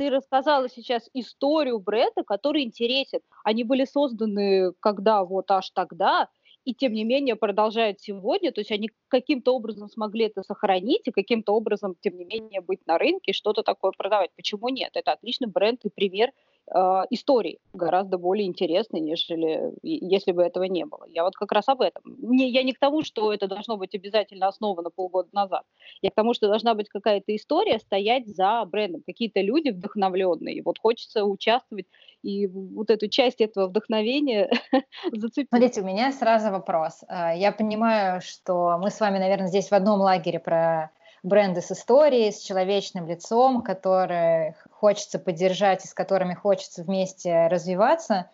Ты 0.00 0.08
рассказала 0.08 0.66
сейчас 0.70 1.10
историю 1.12 1.78
бренда, 1.78 2.24
который 2.24 2.62
интересен. 2.62 3.20
Они 3.44 3.64
были 3.64 3.84
созданы 3.84 4.72
когда 4.80 5.22
вот 5.24 5.50
аж 5.50 5.68
тогда, 5.72 6.30
и 6.64 6.72
тем 6.72 6.94
не 6.94 7.04
менее 7.04 7.36
продолжают 7.36 8.00
сегодня, 8.00 8.50
то 8.50 8.62
есть 8.62 8.72
они 8.72 8.88
каким-то 9.08 9.54
образом 9.54 9.90
смогли 9.90 10.24
это 10.24 10.42
сохранить 10.42 11.02
и 11.04 11.10
каким-то 11.10 11.52
образом, 11.52 11.96
тем 12.00 12.16
не 12.16 12.24
менее, 12.24 12.62
быть 12.62 12.86
на 12.86 12.96
рынке, 12.96 13.34
что-то 13.34 13.62
такое 13.62 13.92
продавать. 13.92 14.30
Почему 14.36 14.70
нет? 14.70 14.92
Это 14.94 15.12
отличный 15.12 15.48
бренд 15.48 15.84
и 15.84 15.90
пример 15.90 16.32
э, 16.72 17.02
истории, 17.10 17.58
гораздо 17.72 18.18
более 18.18 18.46
интересной, 18.46 19.00
нежели 19.00 19.72
если 19.82 20.32
бы 20.32 20.42
этого 20.42 20.64
не 20.64 20.84
было. 20.84 21.04
Я 21.08 21.24
вот 21.24 21.34
как 21.34 21.52
раз 21.52 21.68
об 21.68 21.80
этом. 21.80 22.02
Не, 22.04 22.48
я 22.50 22.62
не 22.62 22.72
к 22.72 22.78
тому, 22.78 23.02
что 23.02 23.32
это 23.32 23.46
должно 23.46 23.76
быть 23.76 23.94
обязательно 23.94 24.48
основано 24.48 24.90
полгода 24.90 25.28
назад. 25.32 25.62
Я 26.02 26.10
к 26.10 26.14
тому, 26.14 26.34
что 26.34 26.48
должна 26.48 26.74
быть 26.74 26.88
какая-то 26.88 27.34
история 27.34 27.78
стоять 27.78 28.28
за 28.28 28.64
брендом, 28.64 29.02
какие-то 29.06 29.40
люди 29.40 29.70
вдохновленные. 29.70 30.62
Вот 30.62 30.78
хочется 30.78 31.24
участвовать 31.24 31.86
и 32.22 32.46
вот 32.46 32.90
эту 32.90 33.08
часть 33.08 33.40
этого 33.40 33.68
вдохновения 33.68 34.50
зацепить. 35.12 35.48
Смотрите, 35.48 35.80
у 35.80 35.84
меня 35.84 36.12
сразу 36.12 36.50
вопрос. 36.50 37.02
Э, 37.08 37.32
я 37.36 37.52
понимаю, 37.52 38.20
что 38.20 38.78
мы 38.78 38.90
с 38.90 39.00
вами, 39.00 39.18
наверное, 39.18 39.48
здесь 39.48 39.70
в 39.70 39.74
одном 39.74 40.00
лагере 40.00 40.38
про 40.38 40.90
бренды 41.22 41.60
с 41.60 41.70
историей, 41.70 42.32
с 42.32 42.40
человечным 42.40 43.06
лицом, 43.06 43.62
которые 43.62 44.56
хочется 44.80 45.18
поддержать 45.18 45.84
и 45.84 45.88
с 45.88 45.94
которыми 45.94 46.32
хочется 46.32 46.82
вместе 46.82 47.48
развиваться. 47.48 48.30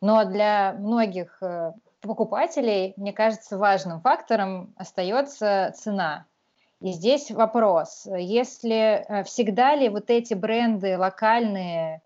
Но 0.00 0.24
для 0.24 0.72
многих 0.78 1.38
э, 1.42 1.72
покупателей, 2.00 2.94
мне 2.96 3.12
кажется, 3.12 3.58
важным 3.58 4.00
фактором 4.00 4.72
остается 4.76 5.74
цена. 5.76 6.24
И 6.80 6.92
здесь 6.92 7.30
вопрос, 7.30 8.06
если 8.06 9.04
э, 9.06 9.24
всегда 9.24 9.74
ли 9.74 9.90
вот 9.90 10.08
эти 10.08 10.32
бренды 10.32 10.96
локальные 10.96 12.00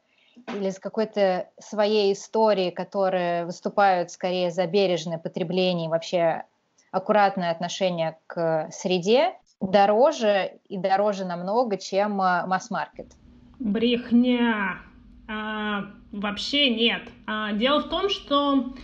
или 0.55 0.71
с 0.71 0.79
какой-то 0.81 1.49
своей 1.61 2.13
историей, 2.13 2.73
которые 2.73 3.45
выступают 3.45 4.11
скорее 4.11 4.51
за 4.51 4.67
бережное 4.67 5.19
потребление 5.19 5.87
и 5.87 5.91
вообще 5.91 6.45
аккуратное 6.91 7.53
отношение 7.53 8.19
к 8.27 8.69
среде, 8.73 9.35
дороже 9.61 10.59
и 10.69 10.79
дороже 10.79 11.25
намного, 11.25 11.77
чем 11.77 12.21
э, 12.21 12.47
масс-маркет? 12.47 13.18
Брехня. 13.59 14.79
А, 15.27 15.91
вообще 16.13 16.71
нет. 16.71 17.03
А, 17.27 17.53
дело 17.53 17.81
в 17.81 17.89
том, 17.89 18.09
что 18.09 18.75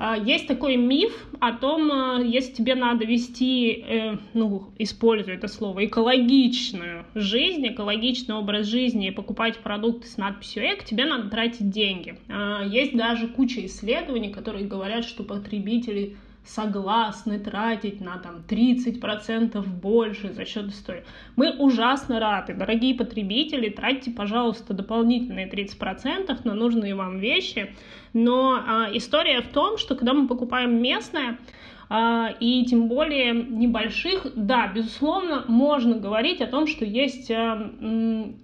а, 0.00 0.16
есть 0.16 0.46
такой 0.46 0.76
миф 0.76 1.26
о 1.40 1.52
том, 1.52 1.90
а, 1.90 2.20
если 2.20 2.52
тебе 2.52 2.76
надо 2.76 3.04
вести, 3.04 3.84
э, 3.86 4.16
ну, 4.32 4.70
используя 4.78 5.34
это 5.34 5.48
слово, 5.48 5.86
экологичную 5.86 7.04
жизнь, 7.16 7.66
экологичный 7.66 8.36
образ 8.36 8.66
жизни 8.66 9.08
и 9.08 9.10
покупать 9.10 9.58
продукты 9.58 10.06
с 10.06 10.16
надписью 10.16 10.62
«эко», 10.62 10.84
тебе 10.84 11.04
надо 11.04 11.28
тратить 11.30 11.70
деньги. 11.70 12.16
А, 12.28 12.64
есть 12.64 12.96
даже 12.96 13.26
куча 13.26 13.66
исследований, 13.66 14.30
которые 14.30 14.66
говорят, 14.66 15.04
что 15.04 15.24
потребители 15.24 16.16
согласны 16.48 17.38
тратить 17.38 18.00
на 18.00 18.18
там 18.18 18.42
30% 18.48 19.62
больше 19.66 20.32
за 20.32 20.44
счет 20.44 20.68
истории. 20.68 21.04
Мы 21.36 21.54
ужасно 21.56 22.18
рады, 22.20 22.54
дорогие 22.54 22.94
потребители, 22.94 23.68
тратьте, 23.68 24.10
пожалуйста, 24.10 24.72
дополнительные 24.72 25.48
30% 25.48 26.40
на 26.44 26.54
нужные 26.54 26.94
вам 26.94 27.18
вещи. 27.18 27.74
Но 28.14 28.62
а, 28.66 28.88
история 28.92 29.42
в 29.42 29.48
том, 29.48 29.76
что 29.76 29.94
когда 29.94 30.14
мы 30.14 30.26
покупаем 30.26 30.80
местное, 30.80 31.38
и 31.90 32.66
тем 32.68 32.88
более 32.88 33.32
небольших, 33.32 34.26
да, 34.34 34.66
безусловно, 34.66 35.44
можно 35.48 35.96
говорить 35.96 36.42
о 36.42 36.46
том, 36.46 36.66
что 36.66 36.84
есть 36.84 37.30
а, 37.30 37.72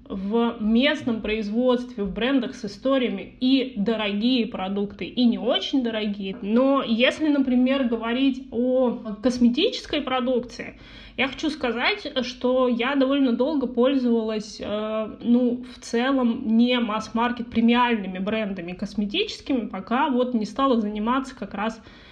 в 0.09 0.57
местном 0.61 1.21
производстве, 1.21 2.05
в 2.05 2.15
брендах 2.15 2.55
с 2.55 2.65
историями 2.65 3.37
и 3.41 3.75
дорогие 3.77 4.47
продукты, 4.47 5.05
и 5.05 5.27
не 5.27 5.37
очень 5.37 5.85
дорогие. 5.85 6.39
Но 6.41 6.83
если, 6.83 7.29
например, 7.29 7.85
говорить 7.85 8.49
о 8.51 9.17
косметической 9.23 10.01
продукции, 10.01 10.79
я 11.19 11.29
хочу 11.29 11.51
сказать, 11.51 12.13
что 12.23 12.67
я 12.67 12.97
довольно 12.97 13.33
долго 13.33 13.67
пользовалась, 13.67 14.59
э, 14.59 15.17
ну, 15.21 15.65
в 15.77 15.81
целом, 15.81 16.57
не 16.57 16.81
масс-маркет 16.81 17.51
премиальными 17.51 18.19
брендами 18.19 18.73
косметическими, 18.73 19.67
пока 19.67 20.09
вот 20.09 20.35
не 20.35 20.47
стала 20.47 20.81
заниматься 20.81 21.37
как 21.37 21.55
раз 21.55 21.79
а, 21.79 22.04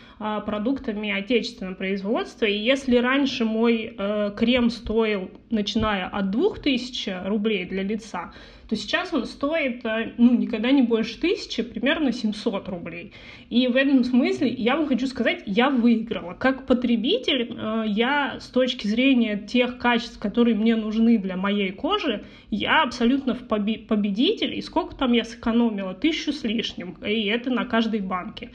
продуктами 0.47 1.11
отечественного 1.11 1.75
производства. 1.75 2.47
И 2.47 2.57
если 2.57 2.97
раньше 2.97 3.45
мой 3.45 3.95
э, 3.97 4.33
крем 4.37 4.71
стоил, 4.71 5.31
начиная 5.51 6.07
от 6.09 6.31
2000 6.31 7.27
рублей 7.27 7.67
для 7.67 7.83
лица, 7.83 8.33
то 8.73 8.77
сейчас 8.77 9.13
он 9.13 9.27
стоит, 9.27 9.85
э, 9.85 10.15
ну, 10.17 10.35
никогда 10.35 10.71
не 10.71 10.81
больше 10.81 11.21
тысячи, 11.21 11.63
примерно 11.63 12.11
700 12.11 12.71
рублей. 12.71 13.13
И 13.51 13.69
в 13.69 13.77
этом 13.77 14.03
смысле 14.03 14.49
я 14.49 14.79
вам 14.79 14.87
хочу 14.87 15.07
сказать, 15.09 15.43
я 15.45 15.69
выиграла. 15.69 16.33
Как 16.33 16.67
потребитель, 16.67 17.55
э, 17.55 17.85
я 17.89 18.41
с 18.41 18.47
точки 18.47 18.87
зрения 18.87 19.37
тех 19.37 19.77
качеств, 19.77 20.19
которые 20.19 20.57
мне 20.57 20.75
нужны 20.75 21.19
для 21.19 21.37
моей 21.37 21.71
кожи, 21.71 22.25
я 22.51 22.83
абсолютно 22.83 23.35
в 23.35 23.47
победитель. 23.47 24.55
И 24.55 24.63
сколько 24.63 24.97
там 24.97 25.13
я 25.13 25.25
сэкономила? 25.25 25.93
Тысячу 25.93 26.33
с 26.33 26.43
лишним. 26.43 26.97
И 27.05 27.27
это 27.27 27.51
на 27.51 27.67
каждой 27.67 28.01
банке. 28.01 28.53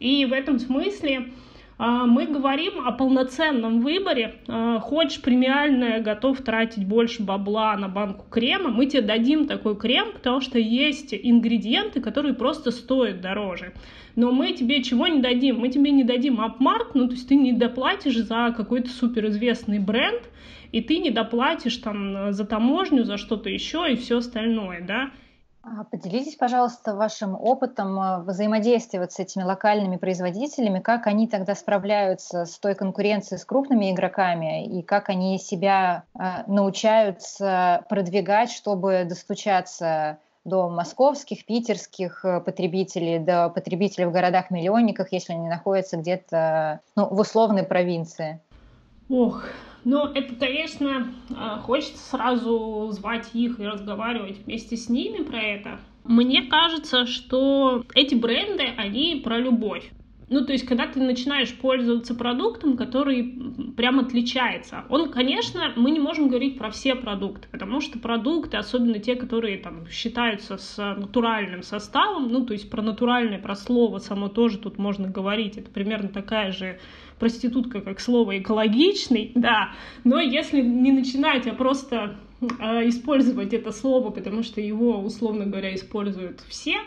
И 0.00 0.24
в 0.24 0.32
этом 0.32 0.58
смысле 0.58 1.28
мы 1.80 2.26
говорим 2.26 2.86
о 2.86 2.92
полноценном 2.92 3.80
выборе. 3.80 4.34
А, 4.48 4.80
хочешь 4.80 5.22
премиальное, 5.22 6.00
готов 6.00 6.42
тратить 6.42 6.86
больше 6.86 7.22
бабла 7.22 7.74
на 7.76 7.88
банку 7.88 8.26
крема, 8.30 8.68
мы 8.68 8.84
тебе 8.84 9.00
дадим 9.00 9.46
такой 9.46 9.76
крем, 9.76 10.12
потому 10.12 10.42
что 10.42 10.58
есть 10.58 11.14
ингредиенты, 11.14 12.02
которые 12.02 12.34
просто 12.34 12.70
стоят 12.70 13.22
дороже. 13.22 13.72
Но 14.14 14.30
мы 14.30 14.52
тебе 14.52 14.82
чего 14.82 15.06
не 15.06 15.22
дадим? 15.22 15.60
Мы 15.60 15.70
тебе 15.70 15.90
не 15.90 16.04
дадим 16.04 16.42
апмарк, 16.42 16.94
ну 16.94 17.06
то 17.06 17.14
есть 17.14 17.28
ты 17.28 17.34
не 17.34 17.52
доплатишь 17.52 18.16
за 18.16 18.52
какой-то 18.54 18.90
суперизвестный 18.90 19.78
бренд, 19.78 20.20
и 20.72 20.82
ты 20.82 20.98
не 20.98 21.10
доплатишь 21.10 21.78
там 21.78 22.32
за 22.32 22.44
таможню, 22.44 23.04
за 23.04 23.16
что-то 23.16 23.48
еще 23.48 23.90
и 23.90 23.96
все 23.96 24.18
остальное, 24.18 24.84
да. 24.86 25.12
А, 25.62 25.84
поделитесь, 25.84 26.36
пожалуйста, 26.36 26.94
вашим 26.94 27.34
опытом 27.34 28.00
а, 28.00 28.18
взаимодействия 28.20 29.00
вот 29.00 29.12
с 29.12 29.18
этими 29.18 29.42
локальными 29.42 29.96
производителями, 29.96 30.80
как 30.80 31.06
они 31.06 31.28
тогда 31.28 31.54
справляются 31.54 32.46
с 32.46 32.58
той 32.58 32.74
конкуренцией 32.74 33.38
с 33.38 33.44
крупными 33.44 33.90
игроками 33.90 34.64
и 34.64 34.82
как 34.82 35.10
они 35.10 35.38
себя 35.38 36.04
а, 36.14 36.44
научаются 36.46 37.84
продвигать, 37.90 38.50
чтобы 38.50 39.04
достучаться 39.06 40.18
до 40.44 40.70
московских, 40.70 41.44
питерских 41.44 42.24
э, 42.24 42.40
потребителей, 42.40 43.18
до 43.18 43.50
потребителей 43.50 44.06
в 44.06 44.10
городах-миллионниках, 44.10 45.12
если 45.12 45.34
они 45.34 45.46
находятся 45.48 45.98
где-то 45.98 46.80
ну, 46.96 47.06
в 47.08 47.20
условной 47.20 47.62
провинции. 47.62 48.40
Ох, 49.10 49.44
ну, 49.84 50.06
это, 50.06 50.34
конечно, 50.34 51.12
а, 51.34 51.58
хочется 51.58 51.98
сразу 51.98 52.88
звать 52.92 53.30
их 53.34 53.60
и 53.60 53.66
разговаривать 53.66 54.38
вместе 54.44 54.76
с 54.76 54.88
ними 54.88 55.22
про 55.22 55.40
это. 55.40 55.80
Мне 56.04 56.42
кажется, 56.42 57.06
что 57.06 57.84
эти 57.94 58.14
бренды, 58.14 58.64
они 58.76 59.20
про 59.22 59.38
любовь. 59.38 59.90
Ну, 60.30 60.44
то 60.44 60.52
есть, 60.52 60.64
когда 60.64 60.86
ты 60.86 61.00
начинаешь 61.00 61.52
пользоваться 61.52 62.14
продуктом, 62.14 62.76
который 62.76 63.34
прям 63.76 63.98
отличается. 63.98 64.84
Он, 64.88 65.10
конечно, 65.10 65.72
мы 65.74 65.90
не 65.90 65.98
можем 65.98 66.28
говорить 66.28 66.56
про 66.56 66.70
все 66.70 66.94
продукты, 66.94 67.48
потому 67.50 67.80
что 67.80 67.98
продукты, 67.98 68.56
особенно 68.56 69.00
те, 69.00 69.16
которые 69.16 69.58
там 69.58 69.88
считаются 69.88 70.56
с 70.56 70.76
натуральным 70.76 71.64
составом, 71.64 72.28
ну, 72.28 72.46
то 72.46 72.52
есть 72.52 72.70
про 72.70 72.80
натуральное, 72.80 73.40
про 73.40 73.56
слово 73.56 73.98
само 73.98 74.28
тоже 74.28 74.58
тут 74.58 74.78
можно 74.78 75.08
говорить, 75.08 75.56
это 75.56 75.68
примерно 75.68 76.08
такая 76.08 76.52
же 76.52 76.78
проститутка, 77.20 77.80
как 77.82 78.00
слово 78.00 78.38
экологичный, 78.38 79.30
да, 79.34 79.72
но 80.02 80.18
если 80.18 80.60
не 80.60 80.90
начинать, 80.90 81.46
а 81.46 81.52
просто 81.52 82.16
э, 82.40 82.88
использовать 82.88 83.52
это 83.52 83.70
слово, 83.70 84.10
потому 84.10 84.42
что 84.42 84.60
его, 84.60 84.98
условно 84.98 85.44
говоря, 85.44 85.74
используют 85.74 86.40
все, 86.48 86.78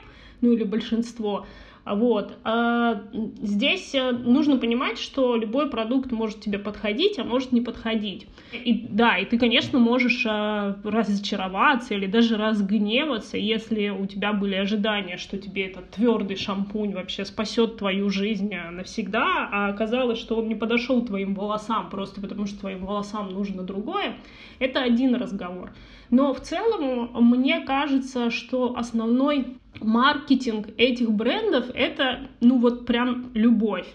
ну 0.41 0.51
или 0.51 0.63
большинство, 0.63 1.45
вот. 1.85 2.37
А 2.45 3.01
здесь 3.41 3.93
э, 3.93 4.11
нужно 4.11 4.57
понимать, 4.57 4.97
что 4.97 5.35
любой 5.35 5.69
продукт 5.69 6.11
может 6.13 6.39
тебе 6.39 6.57
подходить, 6.57 7.19
а 7.19 7.25
может 7.25 7.51
не 7.51 7.59
подходить. 7.59 8.27
И 8.53 8.85
да, 8.89 9.17
и 9.17 9.25
ты, 9.25 9.37
конечно, 9.37 9.79
можешь 9.79 10.25
э, 10.25 10.75
разочароваться 10.83 11.93
или 11.93 12.05
даже 12.05 12.37
разгневаться, 12.37 13.37
если 13.37 13.89
у 13.89 14.05
тебя 14.05 14.31
были 14.31 14.55
ожидания, 14.55 15.17
что 15.17 15.37
тебе 15.37 15.67
этот 15.67 15.91
твердый 15.91 16.37
шампунь 16.37 16.93
вообще 16.93 17.25
спасет 17.25 17.77
твою 17.77 18.09
жизнь 18.09 18.53
э, 18.53 18.69
навсегда, 18.69 19.49
а 19.51 19.67
оказалось, 19.67 20.19
что 20.19 20.37
он 20.37 20.47
не 20.47 20.55
подошел 20.55 21.01
твоим 21.05 21.35
волосам 21.35 21.89
просто 21.89 22.21
потому, 22.21 22.45
что 22.45 22.61
твоим 22.61 22.85
волосам 22.85 23.29
нужно 23.29 23.61
другое. 23.63 24.15
Это 24.59 24.81
один 24.81 25.15
разговор. 25.15 25.71
Но 26.13 26.31
в 26.31 26.41
целом 26.41 27.09
мне 27.27 27.61
кажется, 27.61 28.29
что 28.29 28.77
основной 28.77 29.57
маркетинг 29.81 30.67
этих 30.77 31.11
брендов 31.11 31.65
это, 31.73 32.29
ну 32.39 32.59
вот 32.59 32.85
прям 32.85 33.31
любовь. 33.33 33.87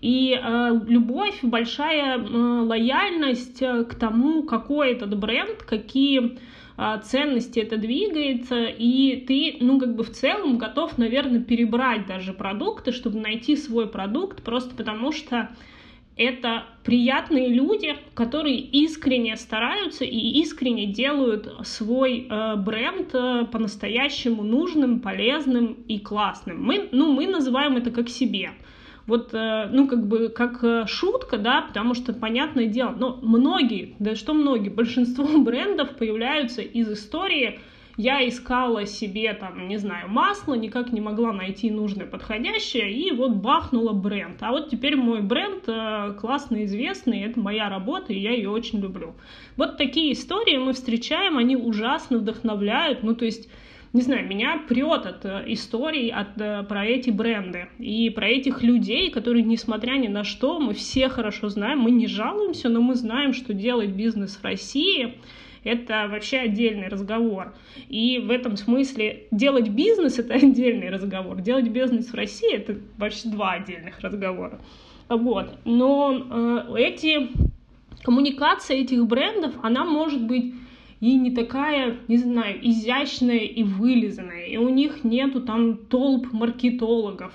И 0.00 0.36
э, 0.36 0.80
любовь, 0.88 1.38
большая 1.42 2.18
э, 2.18 2.20
лояльность 2.26 3.62
э, 3.62 3.84
к 3.84 3.94
тому, 3.94 4.42
какой 4.42 4.90
этот 4.90 5.16
бренд, 5.16 5.62
какие 5.62 6.36
э, 6.76 7.00
ценности 7.04 7.60
это 7.60 7.76
двигается, 7.76 8.64
и 8.64 9.24
ты, 9.24 9.58
ну, 9.64 9.78
как 9.78 9.94
бы 9.94 10.02
в 10.02 10.10
целом 10.10 10.58
готов, 10.58 10.98
наверное, 10.98 11.38
перебрать 11.38 12.08
даже 12.08 12.32
продукты, 12.32 12.90
чтобы 12.90 13.20
найти 13.20 13.54
свой 13.54 13.86
продукт, 13.86 14.42
просто 14.42 14.74
потому 14.74 15.12
что 15.12 15.50
это 16.16 16.64
приятные 16.84 17.48
люди, 17.48 17.96
которые 18.14 18.58
искренне 18.58 19.36
стараются 19.36 20.04
и 20.04 20.40
искренне 20.40 20.86
делают 20.86 21.52
свой 21.64 22.26
э, 22.28 22.56
бренд 22.56 23.14
э, 23.14 23.46
по-настоящему 23.50 24.42
нужным, 24.42 25.00
полезным 25.00 25.78
и 25.88 25.98
классным. 25.98 26.62
Мы, 26.62 26.88
ну, 26.92 27.12
мы 27.12 27.26
называем 27.26 27.76
это 27.76 27.90
как 27.90 28.08
себе. 28.08 28.50
Вот, 29.06 29.30
э, 29.32 29.68
ну, 29.72 29.88
как 29.88 30.06
бы, 30.06 30.28
как 30.28 30.62
э, 30.62 30.86
шутка, 30.86 31.38
да, 31.38 31.62
потому 31.62 31.94
что, 31.94 32.12
понятное 32.12 32.66
дело, 32.66 32.94
но 32.96 33.18
многие, 33.22 33.94
да 33.98 34.14
что 34.14 34.34
многие, 34.34 34.68
большинство 34.70 35.26
брендов 35.38 35.96
появляются 35.96 36.62
из 36.62 36.90
истории 36.90 37.60
я 38.02 38.28
искала 38.28 38.84
себе 38.84 39.32
там, 39.32 39.68
не 39.68 39.76
знаю, 39.76 40.08
масло, 40.08 40.54
никак 40.54 40.92
не 40.92 41.00
могла 41.00 41.32
найти 41.32 41.70
нужное 41.70 42.06
подходящее, 42.06 42.90
и 42.92 43.12
вот 43.12 43.36
бахнула 43.36 43.92
бренд. 43.92 44.38
А 44.40 44.50
вот 44.50 44.70
теперь 44.70 44.96
мой 44.96 45.20
бренд 45.22 45.62
э, 45.68 46.14
классно 46.20 46.64
известный, 46.64 47.22
это 47.22 47.38
моя 47.38 47.68
работа, 47.68 48.12
и 48.12 48.18
я 48.18 48.32
ее 48.32 48.50
очень 48.50 48.80
люблю. 48.80 49.14
Вот 49.56 49.76
такие 49.76 50.12
истории 50.12 50.58
мы 50.58 50.72
встречаем, 50.72 51.38
они 51.38 51.56
ужасно 51.56 52.18
вдохновляют, 52.18 53.04
ну 53.04 53.14
то 53.14 53.24
есть 53.24 53.48
не 53.92 54.00
знаю, 54.00 54.26
меня 54.26 54.60
прет 54.68 55.06
от 55.06 55.24
э, 55.24 55.44
историй 55.46 56.10
от, 56.10 56.40
э, 56.40 56.64
про 56.64 56.84
эти 56.84 57.10
бренды 57.10 57.68
и 57.78 58.10
про 58.10 58.26
этих 58.26 58.64
людей, 58.64 59.10
которые, 59.10 59.44
несмотря 59.44 59.92
ни 59.92 60.08
на 60.08 60.24
что, 60.24 60.58
мы 60.58 60.74
все 60.74 61.08
хорошо 61.08 61.50
знаем, 61.50 61.78
мы 61.78 61.92
не 61.92 62.08
жалуемся, 62.08 62.68
но 62.68 62.80
мы 62.80 62.96
знаем, 62.96 63.32
что 63.32 63.52
делать 63.52 63.90
бизнес 63.90 64.36
в 64.36 64.44
России— 64.44 65.18
это 65.64 66.08
вообще 66.10 66.38
отдельный 66.38 66.88
разговор. 66.88 67.52
И 67.88 68.18
в 68.18 68.30
этом 68.30 68.56
смысле 68.56 69.24
делать 69.30 69.68
бизнес— 69.68 70.18
это 70.20 70.34
отдельный 70.34 70.90
разговор. 70.90 71.40
Делать 71.40 71.68
бизнес 71.68 72.08
в 72.08 72.14
России— 72.14 72.52
это 72.54 72.76
вообще 72.98 73.28
два 73.28 73.52
отдельных 73.52 74.00
разговора. 74.00 74.60
Вот. 75.08 75.58
Но 75.64 76.66
э, 76.68 76.74
эти 76.78 77.30
коммуникация 78.02 78.78
этих 78.78 79.06
брендов, 79.06 79.54
она 79.62 79.84
может 79.84 80.26
быть 80.26 80.54
и 81.00 81.16
не 81.16 81.32
такая, 81.32 81.98
не 82.06 82.16
знаю, 82.16 82.58
изящная 82.62 83.38
и 83.38 83.64
вылизанная, 83.64 84.46
и 84.46 84.56
у 84.56 84.68
них 84.68 85.02
нету 85.02 85.40
там 85.40 85.76
толп 85.76 86.32
маркетологов, 86.32 87.32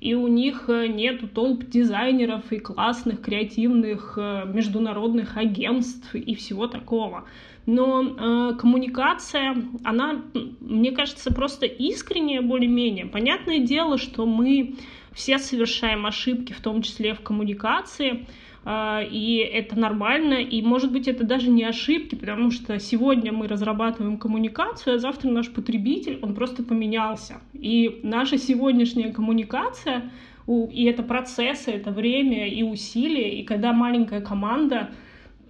и 0.00 0.14
у 0.14 0.28
них 0.28 0.66
э, 0.68 0.86
нету 0.86 1.26
толп 1.26 1.64
дизайнеров 1.68 2.52
и 2.52 2.58
классных 2.58 3.20
креативных 3.20 4.14
э, 4.16 4.44
международных 4.46 5.36
агентств 5.36 6.14
и 6.14 6.34
всего 6.36 6.68
такого. 6.68 7.24
Но 7.70 8.02
э, 8.02 8.54
коммуникация, 8.56 9.56
она, 9.84 10.22
мне 10.60 10.90
кажется, 10.90 11.32
просто 11.32 11.66
искренняя 11.66 12.42
более-менее. 12.42 13.06
Понятное 13.06 13.60
дело, 13.60 13.96
что 13.96 14.26
мы 14.26 14.74
все 15.12 15.38
совершаем 15.38 16.04
ошибки, 16.04 16.52
в 16.52 16.60
том 16.60 16.82
числе 16.82 17.14
в 17.14 17.20
коммуникации, 17.20 18.26
а, 18.64 19.02
и 19.08 19.36
это 19.36 19.78
нормально, 19.78 20.34
и, 20.34 20.60
может 20.62 20.90
быть, 20.90 21.06
это 21.06 21.22
даже 21.22 21.48
не 21.48 21.62
ошибки, 21.62 22.16
потому 22.16 22.50
что 22.50 22.76
сегодня 22.80 23.32
мы 23.32 23.46
разрабатываем 23.46 24.18
коммуникацию, 24.18 24.96
а 24.96 24.98
завтра 24.98 25.30
наш 25.30 25.48
потребитель, 25.48 26.18
он 26.22 26.34
просто 26.34 26.64
поменялся. 26.64 27.40
И 27.52 28.00
наша 28.02 28.36
сегодняшняя 28.36 29.12
коммуникация, 29.12 30.10
и 30.48 30.84
это 30.86 31.04
процессы, 31.04 31.70
это 31.70 31.92
время 31.92 32.48
и 32.48 32.64
усилия, 32.64 33.38
и 33.38 33.44
когда 33.44 33.72
маленькая 33.72 34.20
команда 34.20 34.90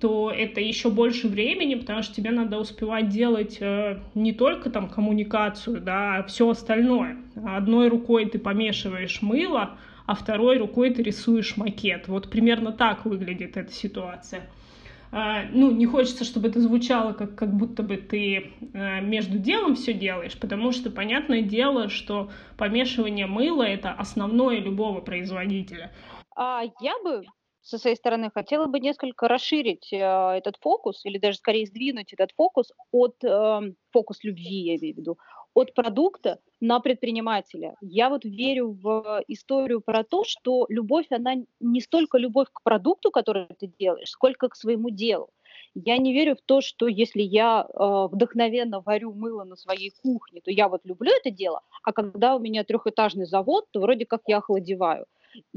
то 0.00 0.30
это 0.30 0.60
еще 0.60 0.88
больше 0.90 1.28
времени, 1.28 1.74
потому 1.74 2.02
что 2.02 2.14
тебе 2.14 2.30
надо 2.30 2.58
успевать 2.58 3.10
делать 3.10 3.58
э, 3.60 3.98
не 4.14 4.32
только 4.32 4.70
там 4.70 4.88
коммуникацию, 4.88 5.80
да, 5.80 6.16
а 6.16 6.22
все 6.22 6.48
остальное. 6.48 7.18
Одной 7.36 7.88
рукой 7.88 8.24
ты 8.24 8.38
помешиваешь 8.38 9.20
мыло, 9.20 9.76
а 10.06 10.14
второй 10.14 10.56
рукой 10.56 10.90
ты 10.90 11.02
рисуешь 11.02 11.58
макет. 11.58 12.08
Вот 12.08 12.30
примерно 12.30 12.72
так 12.72 13.04
выглядит 13.04 13.58
эта 13.58 13.72
ситуация. 13.72 14.48
Uh, 15.12 15.48
ну, 15.50 15.72
не 15.72 15.86
хочется, 15.86 16.22
чтобы 16.22 16.46
это 16.46 16.60
звучало, 16.60 17.12
как, 17.12 17.34
как 17.34 17.52
будто 17.52 17.82
бы 17.82 17.96
ты 17.96 18.52
uh, 18.60 19.00
между 19.00 19.38
делом 19.38 19.74
все 19.74 19.92
делаешь, 19.92 20.38
потому 20.38 20.70
что 20.70 20.88
понятное 20.88 21.42
дело, 21.42 21.88
что 21.88 22.30
помешивание 22.56 23.26
мыла— 23.26 23.62
это 23.64 23.90
основное 23.90 24.60
любого 24.60 25.00
производителя. 25.00 25.90
А 26.36 26.62
я 26.80 26.94
бы 27.02 27.24
со 27.62 27.79
своей 27.79 27.96
стороны 27.96 28.31
хотела 28.33 28.66
бы 28.66 28.81
несколько 28.81 29.29
расширить 29.29 29.92
э, 29.92 29.96
этот 29.96 30.57
фокус, 30.61 31.05
или 31.05 31.18
даже 31.18 31.38
скорее 31.38 31.66
сдвинуть 31.66 32.12
этот 32.12 32.33
фокус 32.37 32.73
от 32.90 33.23
э, 33.23 33.61
фокус 33.90 34.25
любви, 34.25 34.62
я 34.62 34.77
имею 34.77 34.94
в 34.94 34.99
виду, 34.99 35.18
от 35.55 35.75
продукта 35.75 36.38
на 36.61 36.81
предпринимателя. 36.81 37.75
Я 37.81 38.09
вот 38.09 38.25
верю 38.25 38.79
в 38.81 39.23
историю 39.29 39.81
про 39.81 40.05
то, 40.05 40.25
что 40.25 40.66
любовь, 40.68 41.07
она 41.11 41.35
не 41.59 41.81
столько 41.81 42.18
любовь 42.18 42.49
к 42.53 42.62
продукту, 42.62 43.11
который 43.11 43.46
ты 43.59 43.73
делаешь, 43.79 44.11
сколько 44.11 44.49
к 44.49 44.57
своему 44.57 44.90
делу. 44.90 45.31
Я 45.75 45.99
не 45.99 46.12
верю 46.12 46.37
в 46.37 46.42
то, 46.44 46.61
что 46.61 46.88
если 46.88 47.23
я 47.23 47.66
э, 47.68 48.09
вдохновенно 48.11 48.81
варю 48.81 49.12
мыло 49.12 49.44
на 49.44 49.57
своей 49.57 49.92
кухне, 50.03 50.40
то 50.40 50.51
я 50.51 50.68
вот 50.68 50.81
люблю 50.85 51.12
это 51.12 51.31
дело, 51.31 51.61
а 51.83 51.92
когда 51.92 52.37
у 52.37 52.38
меня 52.38 52.64
трехэтажный 52.64 53.27
завод, 53.27 53.66
то 53.70 53.81
вроде 53.81 54.07
как 54.07 54.23
я 54.27 54.38
охладеваю. 54.38 55.07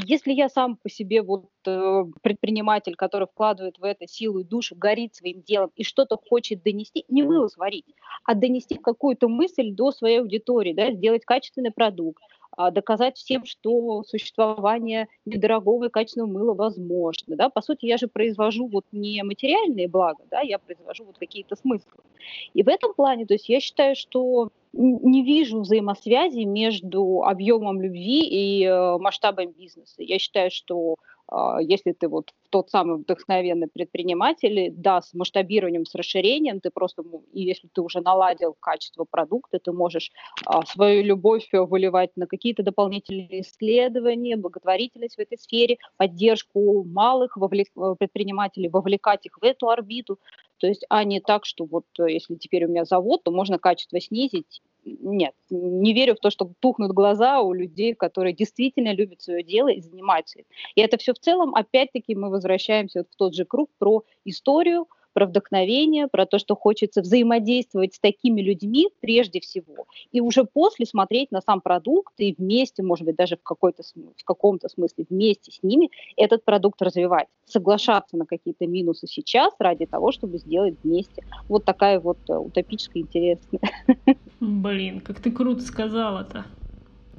Если 0.04 0.34
я 0.34 0.50
сам 0.50 0.78
по 0.78 0.90
себе 0.90 1.22
вот 1.22 1.50
э, 1.66 2.04
предприниматель, 2.22 2.96
который 2.96 3.28
вкладывает 3.28 3.78
в 3.80 3.84
это 3.84 4.08
силу 4.08 4.40
и 4.40 4.44
душу, 4.44 4.76
горит 4.76 5.16
своим 5.16 5.42
делом 5.42 5.72
и 5.76 5.84
что-то 5.84 6.18
хочет 6.18 6.64
донести, 6.64 7.06
не 7.10 7.24
мыло 7.24 7.50
а 8.24 8.36
донести 8.36 8.76
какую-то 8.76 9.28
мысль 9.28 9.72
до 9.72 9.92
своей 9.92 10.20
аудитории, 10.20 10.74
да, 10.74 10.92
сделать 10.92 11.26
качественный 11.26 11.72
продукт, 11.72 12.22
доказать 12.72 13.18
всем, 13.18 13.46
что 13.46 14.04
существование 14.04 15.08
недорогого 15.26 15.86
и 15.86 15.90
качественного 15.90 16.30
мыла 16.30 16.54
возможно. 16.54 17.36
Да? 17.36 17.50
По 17.50 17.62
сути, 17.62 17.86
я 17.86 17.98
же 17.98 18.08
произвожу 18.08 18.68
вот 18.68 18.86
не 18.92 19.22
материальные 19.24 19.88
блага, 19.88 20.24
да, 20.30 20.42
я 20.42 20.60
произвожу 20.60 21.06
вот 21.06 21.18
какие-то 21.18 21.56
смыслы. 21.56 22.04
И 22.54 22.64
в 22.64 22.68
этом 22.68 22.94
плане, 22.94 23.26
то 23.26 23.34
есть 23.34 23.50
я 23.50 23.60
считаю, 23.60 23.96
что 23.96 24.50
не 24.74 25.24
вижу 25.24 25.62
взаимосвязи 25.62 26.44
между 26.46 27.24
объемом 27.24 27.82
любви 27.82 28.28
и 28.28 28.66
э, 28.66 28.98
масштабом 28.98 29.52
бизнеса. 29.52 29.96
Я 30.00 30.18
считаю, 30.18 30.50
что 30.50 30.96
а, 30.96 31.13
если 31.62 31.94
ты 31.94 32.08
вот 32.08 32.32
тот 32.50 32.70
самый 32.70 32.98
вдохновенный 32.98 33.68
предприниматель, 33.68 34.72
да, 34.72 35.02
с 35.02 35.14
масштабированием, 35.14 35.86
с 35.86 35.96
расширением, 35.96 36.60
ты 36.60 36.70
просто, 36.70 37.04
и 37.32 37.42
если 37.42 37.68
ты 37.74 37.82
уже 37.82 38.02
наладил 38.02 38.56
качество 38.60 39.06
продукта, 39.10 39.60
ты 39.60 39.72
можешь 39.72 40.12
а, 40.46 40.66
свою 40.66 41.04
любовь 41.04 41.48
выливать 41.52 42.12
на 42.16 42.28
какие-то 42.28 42.62
дополнительные 42.62 43.42
исследования, 43.42 44.38
благотворительность 44.38 45.16
в 45.16 45.20
этой 45.20 45.38
сфере, 45.38 45.78
поддержку 45.98 46.84
малых 46.84 47.38
вовлек, 47.38 47.68
предпринимателей, 47.98 48.70
вовлекать 48.70 49.26
их 49.26 49.38
в 49.42 49.44
эту 49.44 49.70
орбиту, 49.70 50.20
то 50.64 50.68
есть, 50.68 50.86
а 50.88 51.04
не 51.04 51.20
так, 51.20 51.46
что 51.46 51.66
вот 51.66 51.84
э, 52.00 52.10
если 52.10 52.36
теперь 52.36 52.64
у 52.64 52.70
меня 52.70 52.86
завод, 52.86 53.22
то 53.22 53.32
можно 53.32 53.60
качество 53.60 54.00
снизить 54.00 54.62
нет, 54.86 55.34
не 55.50 55.94
верю 55.94 56.16
в 56.16 56.20
то, 56.20 56.30
что 56.30 56.50
тухнут 56.60 56.92
глаза 56.92 57.42
у 57.42 57.52
людей, 57.52 57.94
которые 57.94 58.34
действительно 58.34 58.94
любят 58.94 59.22
свое 59.22 59.44
дело 59.44 59.68
и 59.70 59.82
занимаются 59.82 60.40
им. 60.40 60.46
И 60.76 60.82
это 60.82 60.98
все 60.98 61.14
в 61.14 61.20
целом, 61.20 61.54
опять-таки, 61.54 62.16
мы 62.16 62.30
возвращаемся 62.30 63.00
вот 63.00 63.08
в 63.12 63.16
тот 63.18 63.34
же 63.34 63.44
круг 63.44 63.70
про 63.78 64.04
историю, 64.24 64.88
про 65.14 65.26
вдохновение, 65.26 66.08
про 66.08 66.26
то, 66.26 66.40
что 66.40 66.56
хочется 66.56 67.02
взаимодействовать 67.02 67.96
с 67.96 68.00
такими 68.00 68.42
людьми 68.42 68.90
прежде 69.00 69.40
всего, 69.40 69.86
и 70.12 70.22
уже 70.22 70.44
после 70.46 70.86
смотреть 70.86 71.32
на 71.32 71.42
сам 71.42 71.62
продукт 71.62 72.14
и 72.18 72.34
вместе, 72.38 72.84
может 72.84 73.06
быть, 73.06 73.16
даже 73.16 73.38
в, 73.38 73.44
какой-то, 73.44 73.84
в 73.84 74.24
каком-то 74.24 74.70
смысле 74.70 75.06
вместе 75.10 75.52
с 75.52 75.64
ними 75.64 75.90
этот 76.18 76.44
продукт 76.44 76.82
развивать, 76.82 77.28
соглашаться 77.46 78.18
на 78.18 78.26
какие-то 78.26 78.68
минусы 78.68 79.08
сейчас 79.08 79.54
ради 79.60 79.86
того, 79.86 80.12
чтобы 80.12 80.38
сделать 80.38 80.76
вместе. 80.84 81.24
Вот 81.48 81.66
такая 81.66 82.00
вот 82.00 82.18
э, 82.30 82.34
утопическая 82.34 83.04
интересная. 83.04 83.62
Блин, 84.40 85.00
как 85.00 85.20
ты 85.20 85.32
круто 85.32 85.62
сказала-то. 85.62 86.46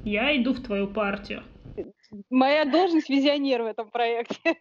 Я 0.05 0.37
иду 0.37 0.53
в 0.53 0.61
твою 0.61 0.87
партию. 0.87 1.43
Моя 2.29 2.63
должность 2.65 3.09
визионер 3.09 3.63
в 3.63 3.65
этом 3.65 3.89
проекте. 3.89 4.55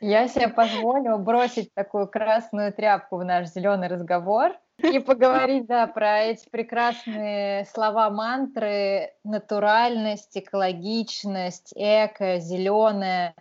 Я 0.00 0.28
себе 0.28 0.48
позволю 0.48 1.18
бросить 1.18 1.72
такую 1.74 2.08
красную 2.08 2.72
тряпку 2.72 3.18
в 3.18 3.24
наш 3.24 3.48
зеленый 3.48 3.88
разговор 3.88 4.56
и 4.78 4.98
поговорить, 4.98 5.66
да, 5.66 5.86
про 5.86 6.20
эти 6.20 6.48
прекрасные 6.48 7.66
слова 7.66 8.08
мантры, 8.08 9.12
натуральность, 9.24 10.36
экологичность, 10.36 11.74
эко, 11.76 12.38
зеленое, 12.38 13.34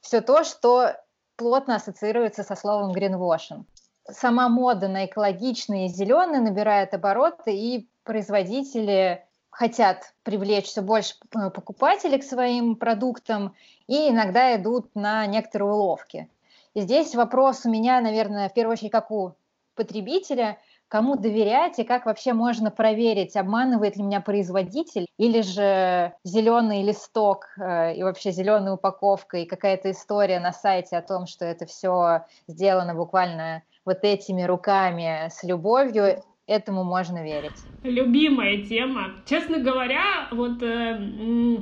все 0.00 0.22
то, 0.22 0.42
что 0.42 0.90
плотно 1.36 1.76
ассоциируется 1.76 2.42
со 2.42 2.56
словом 2.56 2.92
greenwashing. 2.92 3.64
Сама 4.10 4.48
мода 4.48 4.88
на 4.88 5.06
экологичные 5.06 5.86
и 5.86 5.88
зеленые 5.88 6.40
набирает 6.40 6.94
обороты, 6.94 7.56
и 7.56 7.88
производители 8.04 9.25
хотят 9.56 10.12
привлечь 10.22 10.66
все 10.66 10.82
больше 10.82 11.14
э, 11.34 11.50
покупателей 11.50 12.18
к 12.18 12.24
своим 12.24 12.76
продуктам 12.76 13.54
и 13.86 14.10
иногда 14.10 14.54
идут 14.54 14.94
на 14.94 15.26
некоторые 15.26 15.70
уловки. 15.70 16.28
И 16.74 16.82
здесь 16.82 17.14
вопрос 17.14 17.64
у 17.64 17.70
меня, 17.70 18.02
наверное, 18.02 18.50
в 18.50 18.52
первую 18.52 18.74
очередь, 18.74 18.92
как 18.92 19.10
у 19.10 19.32
потребителя, 19.74 20.58
кому 20.88 21.16
доверять 21.16 21.78
и 21.78 21.84
как 21.84 22.04
вообще 22.04 22.34
можно 22.34 22.70
проверить, 22.70 23.34
обманывает 23.34 23.96
ли 23.96 24.02
меня 24.02 24.20
производитель 24.20 25.06
или 25.16 25.40
же 25.40 26.12
зеленый 26.22 26.82
листок 26.82 27.46
э, 27.58 27.94
и 27.94 28.02
вообще 28.02 28.32
зеленая 28.32 28.74
упаковка 28.74 29.38
и 29.38 29.46
какая-то 29.46 29.90
история 29.90 30.38
на 30.38 30.52
сайте 30.52 30.98
о 30.98 31.02
том, 31.02 31.26
что 31.26 31.46
это 31.46 31.64
все 31.64 32.26
сделано 32.46 32.94
буквально 32.94 33.62
вот 33.86 34.00
этими 34.02 34.42
руками 34.42 35.30
с 35.30 35.42
любовью 35.44 36.22
этому 36.46 36.84
можно 36.84 37.24
верить. 37.24 37.56
Любимая 37.82 38.62
тема. 38.62 39.12
Честно 39.28 39.58
говоря, 39.58 40.28
вот 40.30 40.62
э, 40.62 41.58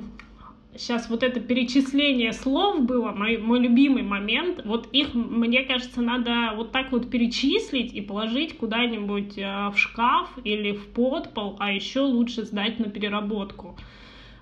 сейчас 0.77 1.09
вот 1.09 1.23
это 1.23 1.41
перечисление 1.41 2.33
слов 2.33 2.83
было 2.83 3.13
мой, 3.13 3.39
мой 3.39 3.61
любимый 3.61 4.03
момент. 4.03 4.61
Вот 4.65 4.89
их, 4.93 5.15
мне 5.15 5.63
кажется, 5.63 6.03
надо 6.03 6.53
вот 6.57 6.73
так 6.73 6.93
вот 6.93 7.11
перечислить 7.11 7.95
и 7.95 8.01
положить 8.01 8.59
куда-нибудь 8.59 9.39
э, 9.39 9.71
в 9.71 9.77
шкаф 9.77 10.31
или 10.45 10.73
в 10.73 10.89
подпол, 10.89 11.57
а 11.59 11.73
еще 11.73 12.01
лучше 12.01 12.45
сдать 12.45 12.79
на 12.79 12.91
переработку. 12.91 13.77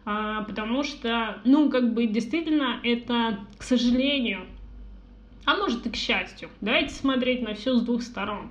А, 0.05 0.43
потому 0.43 0.83
что, 0.83 1.41
ну, 1.45 1.71
как 1.71 1.95
бы 1.95 2.07
действительно 2.07 2.81
это, 2.83 3.39
к 3.57 3.63
сожалению, 3.63 4.41
а 5.45 5.57
может 5.57 5.87
и 5.87 5.91
к 5.91 5.97
счастью, 5.97 6.49
давайте 6.61 6.93
смотреть 6.93 7.43
на 7.43 7.55
все 7.55 7.77
с 7.77 7.83
двух 7.83 8.03
сторон. 8.03 8.51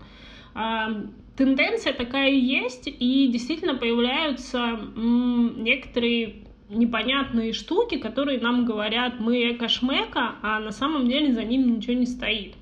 Тенденция 1.36 1.94
такая 1.94 2.32
есть, 2.32 2.88
и 2.88 3.28
действительно 3.32 3.76
появляются 3.76 4.80
некоторые 4.96 6.44
непонятные 6.72 7.54
штуки, 7.54 7.98
которые 7.98 8.40
нам 8.40 8.66
говорят, 8.66 9.20
мы 9.20 9.52
эко-шмека, 9.52 10.36
а 10.42 10.60
на 10.60 10.72
самом 10.72 11.08
деле 11.08 11.34
за 11.34 11.44
ним 11.44 11.76
ничего 11.76 11.94
не 11.94 12.06
стоит. 12.06 12.56